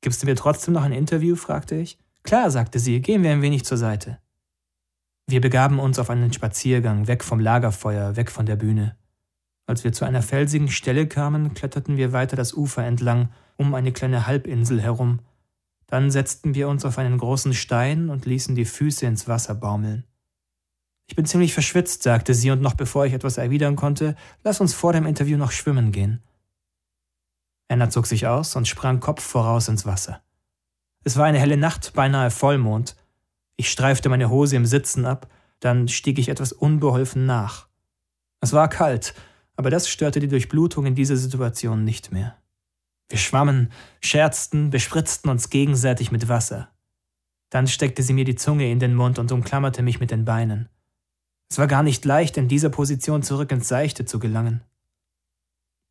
Gibst 0.00 0.20
du 0.20 0.26
mir 0.26 0.34
trotzdem 0.34 0.74
noch 0.74 0.82
ein 0.82 0.90
Interview? 0.90 1.36
fragte 1.36 1.76
ich. 1.76 1.96
Klar, 2.24 2.50
sagte 2.50 2.80
sie, 2.80 3.00
gehen 3.00 3.22
wir 3.22 3.30
ein 3.30 3.40
wenig 3.40 3.64
zur 3.64 3.76
Seite. 3.76 4.18
Wir 5.28 5.40
begaben 5.40 5.78
uns 5.78 6.00
auf 6.00 6.10
einen 6.10 6.32
Spaziergang, 6.32 7.06
weg 7.06 7.22
vom 7.22 7.38
Lagerfeuer, 7.38 8.16
weg 8.16 8.32
von 8.32 8.46
der 8.46 8.56
Bühne. 8.56 8.96
Als 9.68 9.84
wir 9.84 9.92
zu 9.92 10.04
einer 10.04 10.22
felsigen 10.22 10.66
Stelle 10.70 11.06
kamen, 11.06 11.54
kletterten 11.54 11.96
wir 11.96 12.12
weiter 12.12 12.34
das 12.34 12.52
Ufer 12.52 12.84
entlang, 12.84 13.28
um 13.58 13.76
eine 13.76 13.92
kleine 13.92 14.26
Halbinsel 14.26 14.82
herum. 14.82 15.20
Dann 15.86 16.10
setzten 16.10 16.56
wir 16.56 16.68
uns 16.68 16.84
auf 16.84 16.98
einen 16.98 17.18
großen 17.18 17.54
Stein 17.54 18.10
und 18.10 18.26
ließen 18.26 18.56
die 18.56 18.64
Füße 18.64 19.06
ins 19.06 19.28
Wasser 19.28 19.54
baumeln. 19.54 20.02
Ich 21.06 21.14
bin 21.14 21.26
ziemlich 21.26 21.54
verschwitzt, 21.54 22.02
sagte 22.02 22.34
sie, 22.34 22.50
und 22.50 22.60
noch 22.60 22.74
bevor 22.74 23.06
ich 23.06 23.12
etwas 23.12 23.38
erwidern 23.38 23.76
konnte, 23.76 24.16
lass 24.42 24.60
uns 24.60 24.74
vor 24.74 24.92
dem 24.92 25.06
Interview 25.06 25.36
noch 25.36 25.52
schwimmen 25.52 25.92
gehen. 25.92 26.24
Anna 27.68 27.90
zog 27.90 28.06
sich 28.06 28.26
aus 28.26 28.56
und 28.56 28.66
sprang 28.66 29.00
Kopf 29.00 29.22
voraus 29.22 29.68
ins 29.68 29.86
Wasser. 29.86 30.22
Es 31.04 31.16
war 31.16 31.26
eine 31.26 31.38
helle 31.38 31.56
Nacht, 31.56 31.92
beinahe 31.92 32.30
Vollmond. 32.30 32.96
Ich 33.56 33.70
streifte 33.70 34.08
meine 34.08 34.30
Hose 34.30 34.56
im 34.56 34.66
Sitzen 34.66 35.04
ab, 35.04 35.28
dann 35.60 35.88
stieg 35.88 36.18
ich 36.18 36.28
etwas 36.28 36.52
unbeholfen 36.52 37.26
nach. 37.26 37.68
Es 38.40 38.52
war 38.52 38.68
kalt, 38.68 39.14
aber 39.56 39.70
das 39.70 39.88
störte 39.88 40.20
die 40.20 40.28
Durchblutung 40.28 40.86
in 40.86 40.94
dieser 40.94 41.16
Situation 41.16 41.84
nicht 41.84 42.12
mehr. 42.12 42.36
Wir 43.08 43.18
schwammen, 43.18 43.72
scherzten, 44.00 44.70
bespritzten 44.70 45.30
uns 45.30 45.50
gegenseitig 45.50 46.12
mit 46.12 46.28
Wasser. 46.28 46.68
Dann 47.50 47.66
steckte 47.66 48.02
sie 48.02 48.12
mir 48.12 48.24
die 48.24 48.36
Zunge 48.36 48.70
in 48.70 48.78
den 48.78 48.94
Mund 48.94 49.18
und 49.18 49.32
umklammerte 49.32 49.82
mich 49.82 50.00
mit 50.00 50.10
den 50.10 50.24
Beinen. 50.24 50.68
Es 51.50 51.58
war 51.58 51.66
gar 51.66 51.82
nicht 51.82 52.04
leicht, 52.04 52.36
in 52.36 52.48
dieser 52.48 52.68
Position 52.68 53.22
zurück 53.22 53.50
ins 53.50 53.68
Seichte 53.68 54.04
zu 54.04 54.18
gelangen. 54.18 54.62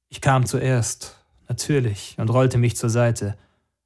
Ich 0.09 0.21
kam 0.21 0.45
zuerst, 0.45 1.16
Natürlich, 1.47 2.15
und 2.17 2.29
rollte 2.29 2.57
mich 2.57 2.75
zur 2.75 2.89
Seite. 2.89 3.37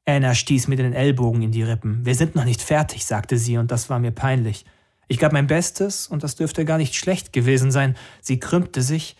Anna 0.06 0.34
stieß 0.34 0.68
mir 0.68 0.78
den 0.78 0.94
Ellbogen 0.94 1.42
in 1.42 1.52
die 1.52 1.64
Rippen. 1.64 2.06
Wir 2.06 2.16
sind 2.16 2.36
noch 2.36 2.46
nicht 2.46 2.62
fertig, 2.62 3.06
sagte 3.06 3.38
sie, 3.38 3.58
und 3.58 3.72
das 3.72 3.90
war 3.90 4.00
mir 4.00 4.12
peinlich. 4.12 4.66
Ich 5.08 5.20
gab 5.20 5.32
mein 5.32 5.48
Bestes, 5.48 6.08
und 6.08 6.24
das 6.24 6.36
dürfte 6.36 6.66
gar 6.66 6.78
nicht 6.78 6.96
schlecht 6.96 7.34
gewesen 7.34 7.72
sein. 7.72 7.96
Sie 8.22 8.40
krümmte 8.40 8.82
sich, 8.82 9.16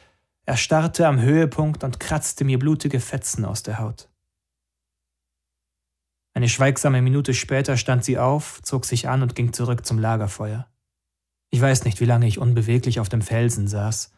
erstarrte 0.46 1.08
am 1.08 1.22
Höhepunkt 1.22 1.84
und 1.84 2.00
kratzte 2.00 2.46
mir 2.46 2.58
blutige 2.58 3.00
Fetzen 3.00 3.46
aus 3.46 3.62
der 3.64 3.80
Haut. 3.80 4.10
Eine 6.34 6.50
schweigsame 6.50 7.02
Minute 7.02 7.34
später 7.34 7.78
stand 7.78 8.06
sie 8.06 8.18
auf, 8.18 8.62
zog 8.64 8.86
sich 8.86 9.10
an 9.10 9.22
und 9.22 9.36
ging 9.36 9.54
zurück 9.54 9.86
zum 9.86 10.00
Lagerfeuer. 10.00 10.68
Ich 11.50 11.60
weiß 11.60 11.84
nicht, 11.84 12.00
wie 12.00 12.06
lange 12.06 12.26
ich 12.26 12.40
unbeweglich 12.40 13.02
auf 13.02 13.10
dem 13.10 13.22
Felsen 13.22 13.68
saß. 13.68 14.14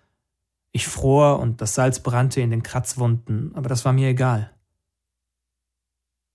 Ich 0.76 0.88
fror 0.88 1.39
und 1.39 1.61
das 1.61 1.76
Salz 1.76 1.99
brannte 1.99 2.41
in 2.41 2.49
den 2.49 2.63
Kratzwunden, 2.63 3.55
aber 3.55 3.69
das 3.69 3.86
war 3.86 3.93
mir 3.93 4.09
egal. 4.09 4.51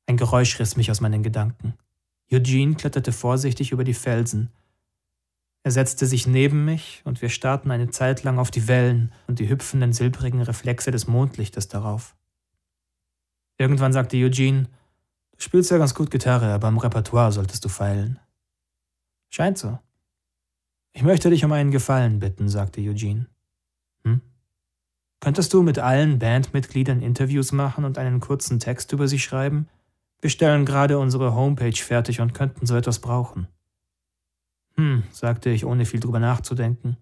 Ein 0.07 0.17
Geräusch 0.17 0.59
riss 0.61 0.77
mich 0.77 0.93
aus 0.93 1.01
meinen 1.01 1.25
Gedanken. 1.25 1.75
Eugene 2.33 2.77
kletterte 2.77 3.13
vorsichtig 3.13 3.73
über 3.73 3.83
die 3.83 3.95
Felsen. 3.95 4.51
Er 5.65 5.73
setzte 5.73 6.07
sich 6.07 6.29
neben 6.29 6.65
mich 6.65 7.03
und 7.05 7.21
wir 7.21 7.31
starrten 7.31 7.73
eine 7.73 7.91
Zeit 7.91 8.23
lang 8.23 8.39
auf 8.39 8.53
die 8.53 8.69
Wellen 8.69 9.13
und 9.27 9.41
die 9.41 9.49
hüpfenden 9.49 9.93
silbrigen 9.93 10.41
Reflexe 10.41 10.93
des 10.93 11.09
Mondlichtes 11.09 11.67
darauf. 11.67 12.15
Irgendwann 13.59 13.93
sagte 13.93 14.17
Eugene, 14.19 14.69
du 15.33 15.41
spielst 15.41 15.73
ja 15.73 15.79
ganz 15.79 15.95
gut 15.95 16.13
Gitarre, 16.13 16.53
aber 16.53 16.69
am 16.69 16.79
Repertoire 16.79 17.33
solltest 17.33 17.65
du 17.65 17.69
feilen. 17.69 18.21
Scheint 19.31 19.59
so. 19.59 19.81
Ich 20.93 21.03
möchte 21.03 21.29
dich 21.29 21.45
um 21.45 21.51
einen 21.51 21.73
Gefallen 21.73 22.21
bitten, 22.21 22.49
sagte 22.49 22.81
Eugene. 22.81 23.27
Könntest 25.21 25.53
du 25.53 25.63
mit 25.63 25.79
allen 25.79 26.19
Bandmitgliedern 26.19 27.03
Interviews 27.03 27.53
machen 27.53 27.85
und 27.85 27.99
einen 27.99 28.21
kurzen 28.21 28.61
Text 28.61 28.93
über 28.93 29.09
sie 29.09 29.19
schreiben? 29.19 29.69
Wir 30.21 30.31
stellen 30.31 30.65
gerade 30.65 30.99
unsere 30.99 31.35
Homepage 31.35 31.77
fertig 31.77 32.21
und 32.21 32.35
könnten 32.35 32.67
so 32.67 32.77
etwas 32.77 33.01
brauchen. 33.01 33.49
Hm, 34.77 35.03
sagte 35.11 35.51
ich, 35.51 35.65
ohne 35.65 35.85
viel 35.85 36.01
drüber 36.01 36.21
nachzudenken. 36.21 36.97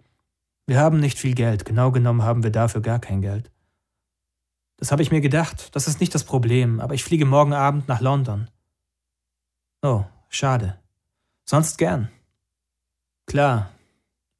Wir 0.66 0.80
haben 0.80 0.98
nicht 0.98 1.18
viel 1.18 1.34
Geld, 1.34 1.64
genau 1.64 1.92
genommen 1.92 2.22
haben 2.22 2.42
wir 2.42 2.50
dafür 2.50 2.80
gar 2.80 2.98
kein 2.98 3.20
Geld. 3.20 3.50
Das 4.78 4.92
habe 4.92 5.02
ich 5.02 5.10
mir 5.10 5.20
gedacht, 5.20 5.74
das 5.74 5.86
ist 5.86 6.00
nicht 6.00 6.14
das 6.14 6.24
Problem, 6.24 6.80
aber 6.80 6.94
ich 6.94 7.04
fliege 7.04 7.24
morgen 7.24 7.52
Abend 7.52 7.88
nach 7.88 8.00
London. 8.00 8.48
Oh, 9.82 10.04
schade. 10.28 10.78
Sonst 11.44 11.78
gern. 11.78 12.10
Klar, 13.26 13.70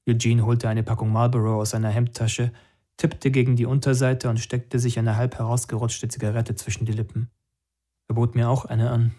Eugene 0.09 0.45
holte 0.45 0.69
eine 0.69 0.83
Packung 0.83 1.13
Marlboro 1.13 1.61
aus 1.61 1.71
seiner 1.71 1.91
Hemdtasche, 1.91 2.53
tippte 2.97 3.31
gegen 3.31 3.57
die 3.57 3.67
Unterseite 3.67 4.29
und 4.29 4.39
steckte 4.39 4.79
sich 4.79 4.99
eine 4.99 5.17
halb 5.17 5.39
herausgerutschte 5.39 6.09
Zigarette 6.09 6.55
zwischen 6.55 6.87
die 6.87 6.93
Lippen. 6.93 7.31
Er 8.09 8.15
bot 8.15 8.35
mir 8.35 8.49
auch 8.49 8.65
eine 8.65 8.91
an. 8.91 9.15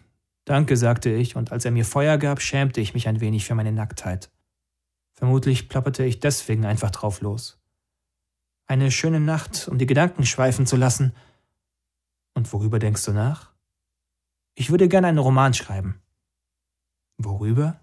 Danke, 0.45 0.78
sagte 0.78 1.09
ich, 1.09 1.36
und 1.36 1.51
als 1.51 1.65
er 1.65 1.71
mir 1.71 1.86
Feuer 1.86 2.17
gab, 2.17 2.41
schämte 2.41 2.80
ich 2.80 2.93
mich 2.93 3.07
ein 3.07 3.19
wenig 3.19 3.45
für 3.45 3.55
meine 3.55 3.71
Nacktheit. 3.71 4.32
Vermutlich 5.13 5.67
plapperte 5.67 6.05
ich 6.05 6.19
deswegen 6.19 6.65
einfach 6.65 6.91
drauf 6.91 7.21
los. 7.21 7.59
Eine 8.67 8.91
schöne 8.91 9.19
Nacht, 9.19 9.67
um 9.67 9.78
die 9.78 9.86
Gedanken 9.86 10.25
schweifen 10.25 10.65
zu 10.65 10.75
lassen. 10.75 11.13
Und 12.34 12.51
worüber 12.53 12.80
denkst 12.80 13.03
du 13.05 13.11
nach? 13.11 13.51
Ich 14.55 14.69
würde 14.69 14.88
gerne 14.88 15.07
einen 15.07 15.17
Roman 15.17 15.53
schreiben. 15.53 16.01
Worüber? 17.17 17.80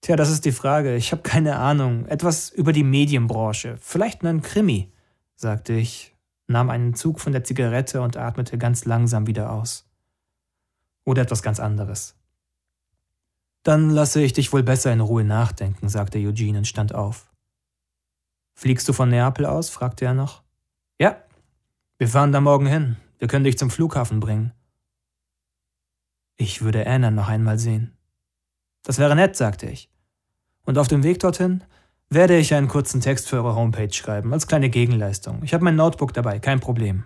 Tja, 0.00 0.16
das 0.16 0.30
ist 0.30 0.44
die 0.44 0.52
Frage. 0.52 0.96
Ich 0.96 1.12
habe 1.12 1.22
keine 1.22 1.56
Ahnung. 1.56 2.06
Etwas 2.06 2.50
über 2.50 2.72
die 2.72 2.84
Medienbranche. 2.84 3.76
Vielleicht 3.80 4.24
einen 4.24 4.42
Krimi, 4.42 4.92
sagte 5.36 5.72
ich, 5.72 6.14
nahm 6.46 6.70
einen 6.70 6.94
Zug 6.94 7.20
von 7.20 7.32
der 7.32 7.44
Zigarette 7.44 8.02
und 8.02 8.16
atmete 8.16 8.58
ganz 8.58 8.84
langsam 8.84 9.26
wieder 9.26 9.52
aus. 9.52 9.88
Oder 11.04 11.22
etwas 11.22 11.42
ganz 11.42 11.60
anderes. 11.60 12.16
Dann 13.62 13.90
lasse 13.90 14.22
ich 14.22 14.32
dich 14.32 14.52
wohl 14.52 14.62
besser 14.62 14.92
in 14.92 15.00
Ruhe 15.00 15.24
nachdenken, 15.24 15.88
sagte 15.88 16.18
Eugene 16.18 16.58
und 16.58 16.66
stand 16.66 16.94
auf. 16.94 17.32
Fliegst 18.54 18.88
du 18.88 18.92
von 18.92 19.08
Neapel 19.08 19.46
aus? 19.46 19.70
fragte 19.70 20.04
er 20.04 20.14
noch. 20.14 20.42
Ja, 21.00 21.22
wir 21.98 22.08
fahren 22.08 22.32
da 22.32 22.40
morgen 22.40 22.66
hin. 22.66 22.96
Wir 23.18 23.28
können 23.28 23.44
dich 23.44 23.58
zum 23.58 23.70
Flughafen 23.70 24.20
bringen. 24.20 24.52
Ich 26.36 26.62
würde 26.62 26.86
Anna 26.86 27.10
noch 27.10 27.28
einmal 27.28 27.58
sehen. 27.58 27.96
Das 28.82 28.98
wäre 28.98 29.16
nett, 29.16 29.36
sagte 29.36 29.66
ich. 29.66 29.90
Und 30.64 30.78
auf 30.78 30.88
dem 30.88 31.02
Weg 31.02 31.20
dorthin 31.20 31.64
werde 32.14 32.38
ich 32.38 32.54
einen 32.54 32.68
kurzen 32.68 33.00
Text 33.00 33.28
für 33.28 33.36
eure 33.36 33.54
Homepage 33.56 33.92
schreiben, 33.92 34.32
als 34.32 34.46
kleine 34.46 34.70
Gegenleistung. 34.70 35.42
Ich 35.42 35.52
habe 35.52 35.64
mein 35.64 35.76
Notebook 35.76 36.14
dabei, 36.14 36.38
kein 36.38 36.60
Problem. 36.60 37.04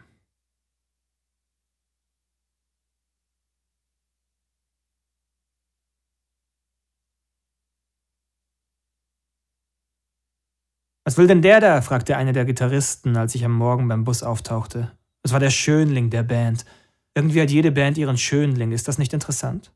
Was 11.05 11.17
will 11.17 11.27
denn 11.27 11.41
der 11.41 11.61
da? 11.61 11.81
fragte 11.81 12.19
einer 12.19 12.35
der 12.35 12.45
Gitarristen, 12.45 13.17
als 13.17 13.35
ich 13.35 13.43
am 13.43 13.53
Morgen 13.53 13.89
beim 13.89 14.05
Bus 14.05 14.23
auftauchte. 14.23 14.93
Es 15.23 15.33
war 15.33 15.41
der 15.41 15.49
Schönling 15.49 16.11
der 16.11 16.23
Band. 16.23 16.67
Irgendwie 17.15 17.41
hat 17.41 17.51
jede 17.51 17.73
Band 17.73 17.97
ihren 17.97 18.19
Schönling. 18.19 18.73
Ist 18.73 18.89
das 18.89 18.99
nicht 18.99 19.15
interessant? 19.15 19.73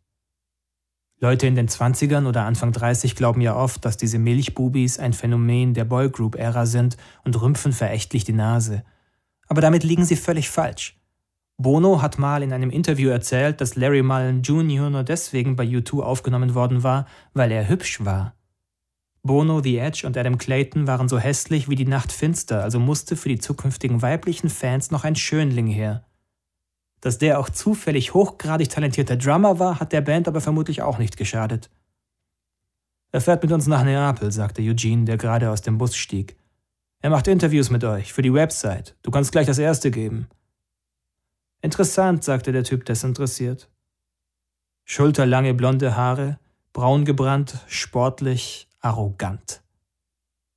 Leute 1.22 1.46
in 1.46 1.54
den 1.54 1.68
20ern 1.68 2.26
oder 2.26 2.46
Anfang 2.46 2.72
30 2.72 3.14
glauben 3.14 3.40
ja 3.40 3.54
oft, 3.54 3.84
dass 3.84 3.96
diese 3.96 4.18
Milchbubis 4.18 4.98
ein 4.98 5.12
Phänomen 5.12 5.72
der 5.72 5.84
Boygroup-Ära 5.84 6.66
sind 6.66 6.96
und 7.24 7.40
rümpfen 7.40 7.72
verächtlich 7.72 8.24
die 8.24 8.32
Nase. 8.32 8.82
Aber 9.46 9.60
damit 9.60 9.84
liegen 9.84 10.04
sie 10.04 10.16
völlig 10.16 10.50
falsch. 10.50 10.98
Bono 11.58 12.02
hat 12.02 12.18
mal 12.18 12.42
in 12.42 12.52
einem 12.52 12.70
Interview 12.70 13.08
erzählt, 13.08 13.60
dass 13.60 13.76
Larry 13.76 14.02
Mullen 14.02 14.42
Jr. 14.42 14.90
nur 14.90 15.04
deswegen 15.04 15.54
bei 15.54 15.62
U2 15.62 16.00
aufgenommen 16.00 16.56
worden 16.56 16.82
war, 16.82 17.06
weil 17.34 17.52
er 17.52 17.68
hübsch 17.68 18.04
war. 18.04 18.34
Bono, 19.22 19.62
The 19.62 19.78
Edge 19.78 20.04
und 20.04 20.16
Adam 20.16 20.38
Clayton 20.38 20.88
waren 20.88 21.08
so 21.08 21.20
hässlich 21.20 21.68
wie 21.68 21.76
die 21.76 21.86
Nacht 21.86 22.10
finster, 22.10 22.64
also 22.64 22.80
musste 22.80 23.14
für 23.14 23.28
die 23.28 23.38
zukünftigen 23.38 24.02
weiblichen 24.02 24.50
Fans 24.50 24.90
noch 24.90 25.04
ein 25.04 25.14
Schönling 25.14 25.68
her. 25.68 26.04
Dass 27.02 27.18
der 27.18 27.40
auch 27.40 27.50
zufällig 27.50 28.14
hochgradig 28.14 28.70
talentierter 28.70 29.16
Drummer 29.16 29.58
war, 29.58 29.80
hat 29.80 29.92
der 29.92 30.00
Band 30.00 30.28
aber 30.28 30.40
vermutlich 30.40 30.82
auch 30.82 30.98
nicht 30.98 31.16
geschadet. 31.16 31.68
Er 33.10 33.20
fährt 33.20 33.42
mit 33.42 33.52
uns 33.52 33.66
nach 33.66 33.84
Neapel, 33.84 34.30
sagte 34.30 34.62
Eugene, 34.62 35.04
der 35.04 35.18
gerade 35.18 35.50
aus 35.50 35.60
dem 35.60 35.78
Bus 35.78 35.96
stieg. 35.96 36.36
Er 37.00 37.10
macht 37.10 37.26
Interviews 37.26 37.70
mit 37.70 37.82
euch 37.82 38.12
für 38.12 38.22
die 38.22 38.32
Website. 38.32 38.96
Du 39.02 39.10
kannst 39.10 39.32
gleich 39.32 39.48
das 39.48 39.58
erste 39.58 39.90
geben. 39.90 40.28
Interessant, 41.60 42.22
sagte 42.22 42.52
der 42.52 42.62
Typ 42.62 42.84
desinteressiert. 42.84 43.68
Schulterlange 44.84 45.54
blonde 45.54 45.96
Haare, 45.96 46.38
braun 46.72 47.04
gebrannt, 47.04 47.58
sportlich, 47.66 48.68
arrogant. 48.80 49.60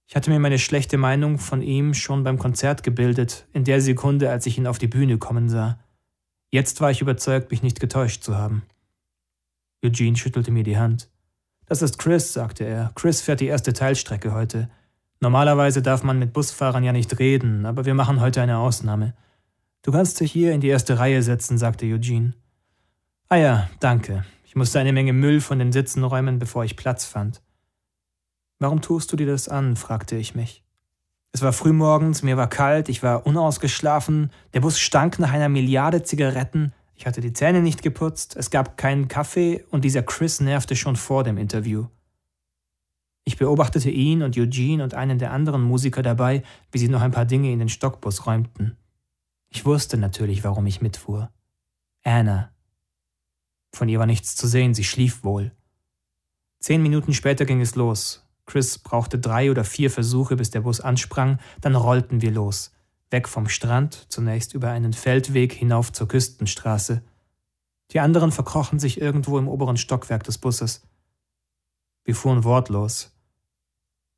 Ich 0.08 0.16
hatte 0.16 0.30
mir 0.30 0.40
meine 0.40 0.60
schlechte 0.60 0.98
Meinung 1.00 1.40
von 1.40 1.64
ihm 1.64 1.96
schon 1.96 2.24
beim 2.24 2.38
Konzert 2.38 2.84
gebildet, 2.84 3.48
in 3.52 3.64
der 3.64 3.82
Sekunde, 3.82 4.30
als 4.30 4.46
ich 4.46 4.60
ihn 4.60 4.68
auf 4.68 4.78
die 4.78 4.88
Bühne 4.88 5.18
kommen 5.18 5.50
sah. 5.50 5.80
Jetzt 6.56 6.80
war 6.80 6.90
ich 6.90 7.02
überzeugt, 7.02 7.52
mich 7.52 7.64
nicht 7.64 7.82
getäuscht 7.82 8.24
zu 8.24 8.38
haben. 8.38 8.64
Eugene 9.84 10.16
schüttelte 10.16 10.52
mir 10.52 10.64
die 10.64 10.78
Hand. 10.78 11.10
Das 11.66 11.82
ist 11.82 12.00
Chris, 12.00 12.32
sagte 12.32 12.64
er. 12.64 12.94
Chris 12.96 13.20
fährt 13.20 13.42
die 13.42 13.48
erste 13.48 13.74
Teilstrecke 13.74 14.32
heute. 14.32 14.70
Normalerweise 15.20 15.82
darf 15.82 16.04
man 16.04 16.18
mit 16.18 16.32
Busfahrern 16.32 16.86
ja 16.86 16.94
nicht 16.94 17.20
reden, 17.20 17.66
aber 17.66 17.84
wir 17.84 17.94
machen 17.94 18.22
heute 18.22 18.42
eine 18.42 18.60
Ausnahme. 18.60 19.16
Du 19.82 19.92
kannst 19.92 20.22
dich 20.22 20.32
hier 20.32 20.54
in 20.54 20.62
die 20.62 20.70
erste 20.70 20.98
Reihe 20.98 21.22
setzen, 21.24 21.58
sagte 21.58 21.88
Eugene. 21.88 22.36
Ah 23.28 23.36
ja, 23.36 23.70
danke. 23.82 24.24
Ich 24.46 24.56
musste 24.56 24.80
eine 24.80 24.94
Menge 24.94 25.12
Müll 25.12 25.42
von 25.42 25.60
den 25.60 25.74
Sitzen 25.74 26.06
räumen, 26.06 26.40
bevor 26.40 26.64
ich 26.64 26.78
Platz 26.78 27.04
fand. 27.04 27.42
Warum 28.60 28.80
tust 28.80 29.12
du 29.12 29.18
dir 29.18 29.28
das 29.28 29.50
an? 29.50 29.76
fragte 29.76 30.16
ich 30.16 30.36
mich. 30.36 30.65
Es 31.36 31.42
war 31.42 31.52
frühmorgens, 31.52 32.24
mir 32.24 32.38
war 32.38 32.48
kalt, 32.48 32.88
ich 32.88 33.04
war 33.04 33.28
unausgeschlafen, 33.28 34.32
der 34.54 34.62
Bus 34.62 34.80
stank 34.80 35.20
nach 35.20 35.34
einer 35.34 35.50
Milliarde 35.50 36.02
Zigaretten, 36.02 36.72
ich 36.94 37.06
hatte 37.06 37.20
die 37.20 37.34
Zähne 37.34 37.62
nicht 37.62 37.82
geputzt, 37.82 38.38
es 38.38 38.52
gab 38.52 38.78
keinen 38.78 39.10
Kaffee 39.10 39.66
und 39.70 39.84
dieser 39.84 40.02
Chris 40.02 40.40
nervte 40.40 40.78
schon 40.78 40.96
vor 40.96 41.26
dem 41.26 41.38
Interview. 41.38 41.88
Ich 43.26 43.36
beobachtete 43.36 43.90
ihn 43.90 44.24
und 44.24 44.38
Eugene 44.38 44.82
und 44.82 44.94
einen 44.94 45.20
der 45.20 45.34
anderen 45.34 45.62
Musiker 45.62 46.02
dabei, 46.02 46.42
wie 46.72 46.78
sie 46.78 46.88
noch 46.88 47.02
ein 47.02 47.12
paar 47.12 47.26
Dinge 47.26 47.52
in 47.52 47.60
den 47.60 47.68
Stockbus 47.68 48.26
räumten. 48.26 48.78
Ich 49.50 49.66
wusste 49.66 49.98
natürlich, 49.98 50.46
warum 50.46 50.66
ich 50.68 50.80
mitfuhr. 50.80 51.34
Anna. 52.06 52.54
Von 53.74 53.90
ihr 53.90 54.00
war 54.00 54.06
nichts 54.06 54.38
zu 54.38 54.48
sehen, 54.48 54.74
sie 54.74 54.86
schlief 54.86 55.26
wohl. 55.26 55.52
Zehn 56.62 56.82
Minuten 56.82 57.14
später 57.14 57.44
ging 57.44 57.60
es 57.60 57.76
los. 57.76 58.25
Chris 58.46 58.78
brauchte 58.78 59.20
drei 59.20 59.50
oder 59.52 59.64
vier 59.64 59.90
Versuche, 59.90 60.36
bis 60.36 60.52
der 60.52 60.62
Bus 60.62 60.82
ansprang, 60.82 61.40
dann 61.62 61.76
rollten 61.76 62.22
wir 62.22 62.32
los. 62.32 62.72
Weg 63.10 63.28
vom 63.28 63.48
Strand, 63.48 64.06
zunächst 64.10 64.54
über 64.54 64.70
einen 64.70 64.94
Feldweg 64.94 65.54
hinauf 65.54 65.92
zur 65.92 66.08
Küstenstraße. 66.08 67.02
Die 67.92 68.00
anderen 68.00 68.32
verkrochen 68.32 68.80
sich 68.80 69.00
irgendwo 69.00 69.38
im 69.38 69.48
oberen 69.48 69.78
Stockwerk 69.78 70.24
des 70.24 70.38
Busses. 70.38 70.82
Wir 72.04 72.16
fuhren 72.16 72.44
wortlos. 72.44 73.12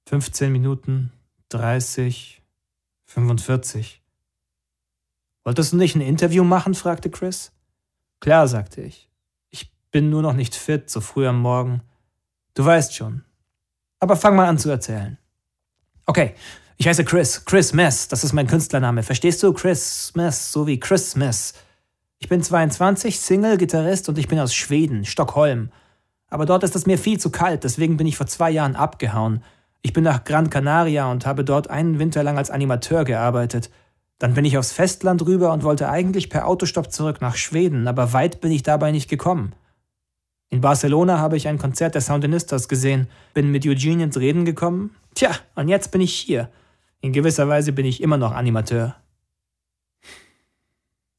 15 0.08 0.52
Minuten, 0.52 1.12
30, 1.50 2.42
45. 3.06 4.02
Wolltest 5.44 5.74
du 5.74 5.78
nicht 5.78 5.96
ein 5.96 6.02
Interview 6.02 6.44
machen? 6.44 6.74
fragte 6.74 7.10
Chris. 7.10 7.52
Klar, 8.20 8.48
sagte 8.48 8.82
ich. 8.82 9.10
Ich 9.50 9.72
bin 9.92 10.10
nur 10.10 10.22
noch 10.22 10.34
nicht 10.34 10.56
fit, 10.56 10.90
so 10.90 11.02
früh 11.02 11.28
am 11.28 11.40
Morgen. 11.40 11.82
Du 12.54 12.66
weißt 12.66 12.96
schon, 12.96 13.24
aber 14.00 14.16
fang 14.16 14.36
mal 14.36 14.48
an 14.48 14.58
zu 14.58 14.70
erzählen. 14.70 15.18
Okay, 16.06 16.36
ich 16.78 16.88
heiße 16.88 17.06
Chris, 17.06 17.44
Chris 17.46 17.74
Mess, 17.74 18.08
das 18.08 18.24
ist 18.24 18.34
mein 18.34 18.48
Künstlername. 18.48 19.04
Verstehst 19.04 19.42
du? 19.44 19.52
Chris 19.54 20.12
Mess, 20.16 20.52
so 20.52 20.68
wie 20.68 20.80
Christmas. 20.80 21.54
Ich 22.20 22.30
bin 22.30 22.42
22, 22.42 23.20
Single, 23.20 23.58
Gitarrist 23.58 24.10
und 24.10 24.18
ich 24.18 24.28
bin 24.28 24.40
aus 24.40 24.54
Schweden, 24.54 25.06
Stockholm. 25.06 25.72
Aber 26.30 26.46
dort 26.46 26.64
ist 26.64 26.76
es 26.76 26.86
mir 26.86 26.98
viel 26.98 27.20
zu 27.20 27.30
kalt, 27.30 27.64
deswegen 27.64 27.98
bin 27.98 28.08
ich 28.08 28.18
vor 28.18 28.28
zwei 28.28 28.52
Jahren 28.52 28.76
abgehauen. 28.76 29.44
Ich 29.82 29.94
bin 29.94 30.04
nach 30.04 30.24
Gran 30.24 30.50
Canaria 30.50 31.10
und 31.10 31.26
habe 31.26 31.44
dort 31.44 31.70
einen 31.70 32.00
Winter 32.00 32.24
lang 32.24 32.38
als 32.38 32.50
Animateur 32.50 33.06
gearbeitet. 33.06 33.70
Dann 34.20 34.34
bin 34.34 34.46
ich 34.46 34.58
aufs 34.58 34.72
Festland 34.72 35.26
rüber 35.26 35.54
und 35.54 35.64
wollte 35.64 35.90
eigentlich 35.90 36.30
per 36.30 36.48
Autostopp 36.48 36.92
zurück 36.92 37.22
nach 37.22 37.36
Schweden, 37.36 37.88
aber 37.88 38.14
weit 38.14 38.42
bin 38.42 38.52
ich 38.52 38.64
dabei 38.64 38.92
nicht 38.92 39.10
gekommen. 39.10 39.54
In 40.50 40.62
Barcelona 40.62 41.20
habe 41.20 41.36
ich 41.36 41.48
ein 41.48 41.58
Konzert 41.58 41.94
der 41.94 42.02
Soundinistas 42.02 42.68
gesehen, 42.68 43.08
bin 43.34 43.52
mit 43.52 43.66
Eugene 43.66 44.04
ins 44.04 44.18
Reden 44.18 44.46
gekommen. 44.46 44.96
Tja, 45.14 45.32
und 45.56 45.68
jetzt 45.68 45.92
bin 45.92 46.02
ich 46.02 46.14
hier. 46.14 46.50
In 47.02 47.12
gewisser 47.12 47.48
Weise 47.48 47.74
bin 47.74 47.86
ich 47.86 48.02
immer 48.02 48.18
noch 48.18 48.32
Animateur. 48.32 48.96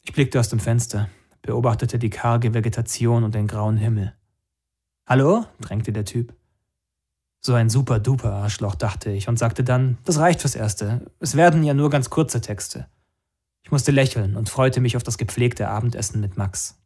Ich 0.02 0.12
blickte 0.12 0.40
aus 0.40 0.48
dem 0.48 0.60
Fenster, 0.60 1.10
beobachtete 1.42 1.98
die 1.98 2.10
karge 2.10 2.54
Vegetation 2.54 3.24
und 3.24 3.34
den 3.34 3.46
grauen 3.46 3.76
Himmel. 3.76 4.14
Hallo? 5.06 5.44
drängte 5.60 5.92
der 5.92 6.06
Typ. 6.06 6.34
So 7.40 7.54
ein 7.54 7.70
super 7.70 8.00
duper 8.00 8.32
Arschloch, 8.32 8.74
dachte 8.74 9.10
ich 9.10 9.28
und 9.28 9.38
sagte 9.38 9.62
dann, 9.62 9.98
das 10.04 10.18
reicht 10.18 10.40
fürs 10.40 10.56
Erste. 10.56 11.10
Es 11.20 11.36
werden 11.36 11.62
ja 11.62 11.74
nur 11.74 11.90
ganz 11.90 12.10
kurze 12.10 12.40
Texte. 12.40 12.88
Ich 13.62 13.70
musste 13.70 13.92
lächeln 13.92 14.36
und 14.36 14.48
freute 14.48 14.80
mich 14.80 14.96
auf 14.96 15.02
das 15.02 15.18
gepflegte 15.18 15.68
Abendessen 15.68 16.20
mit 16.20 16.36
Max. 16.36 16.78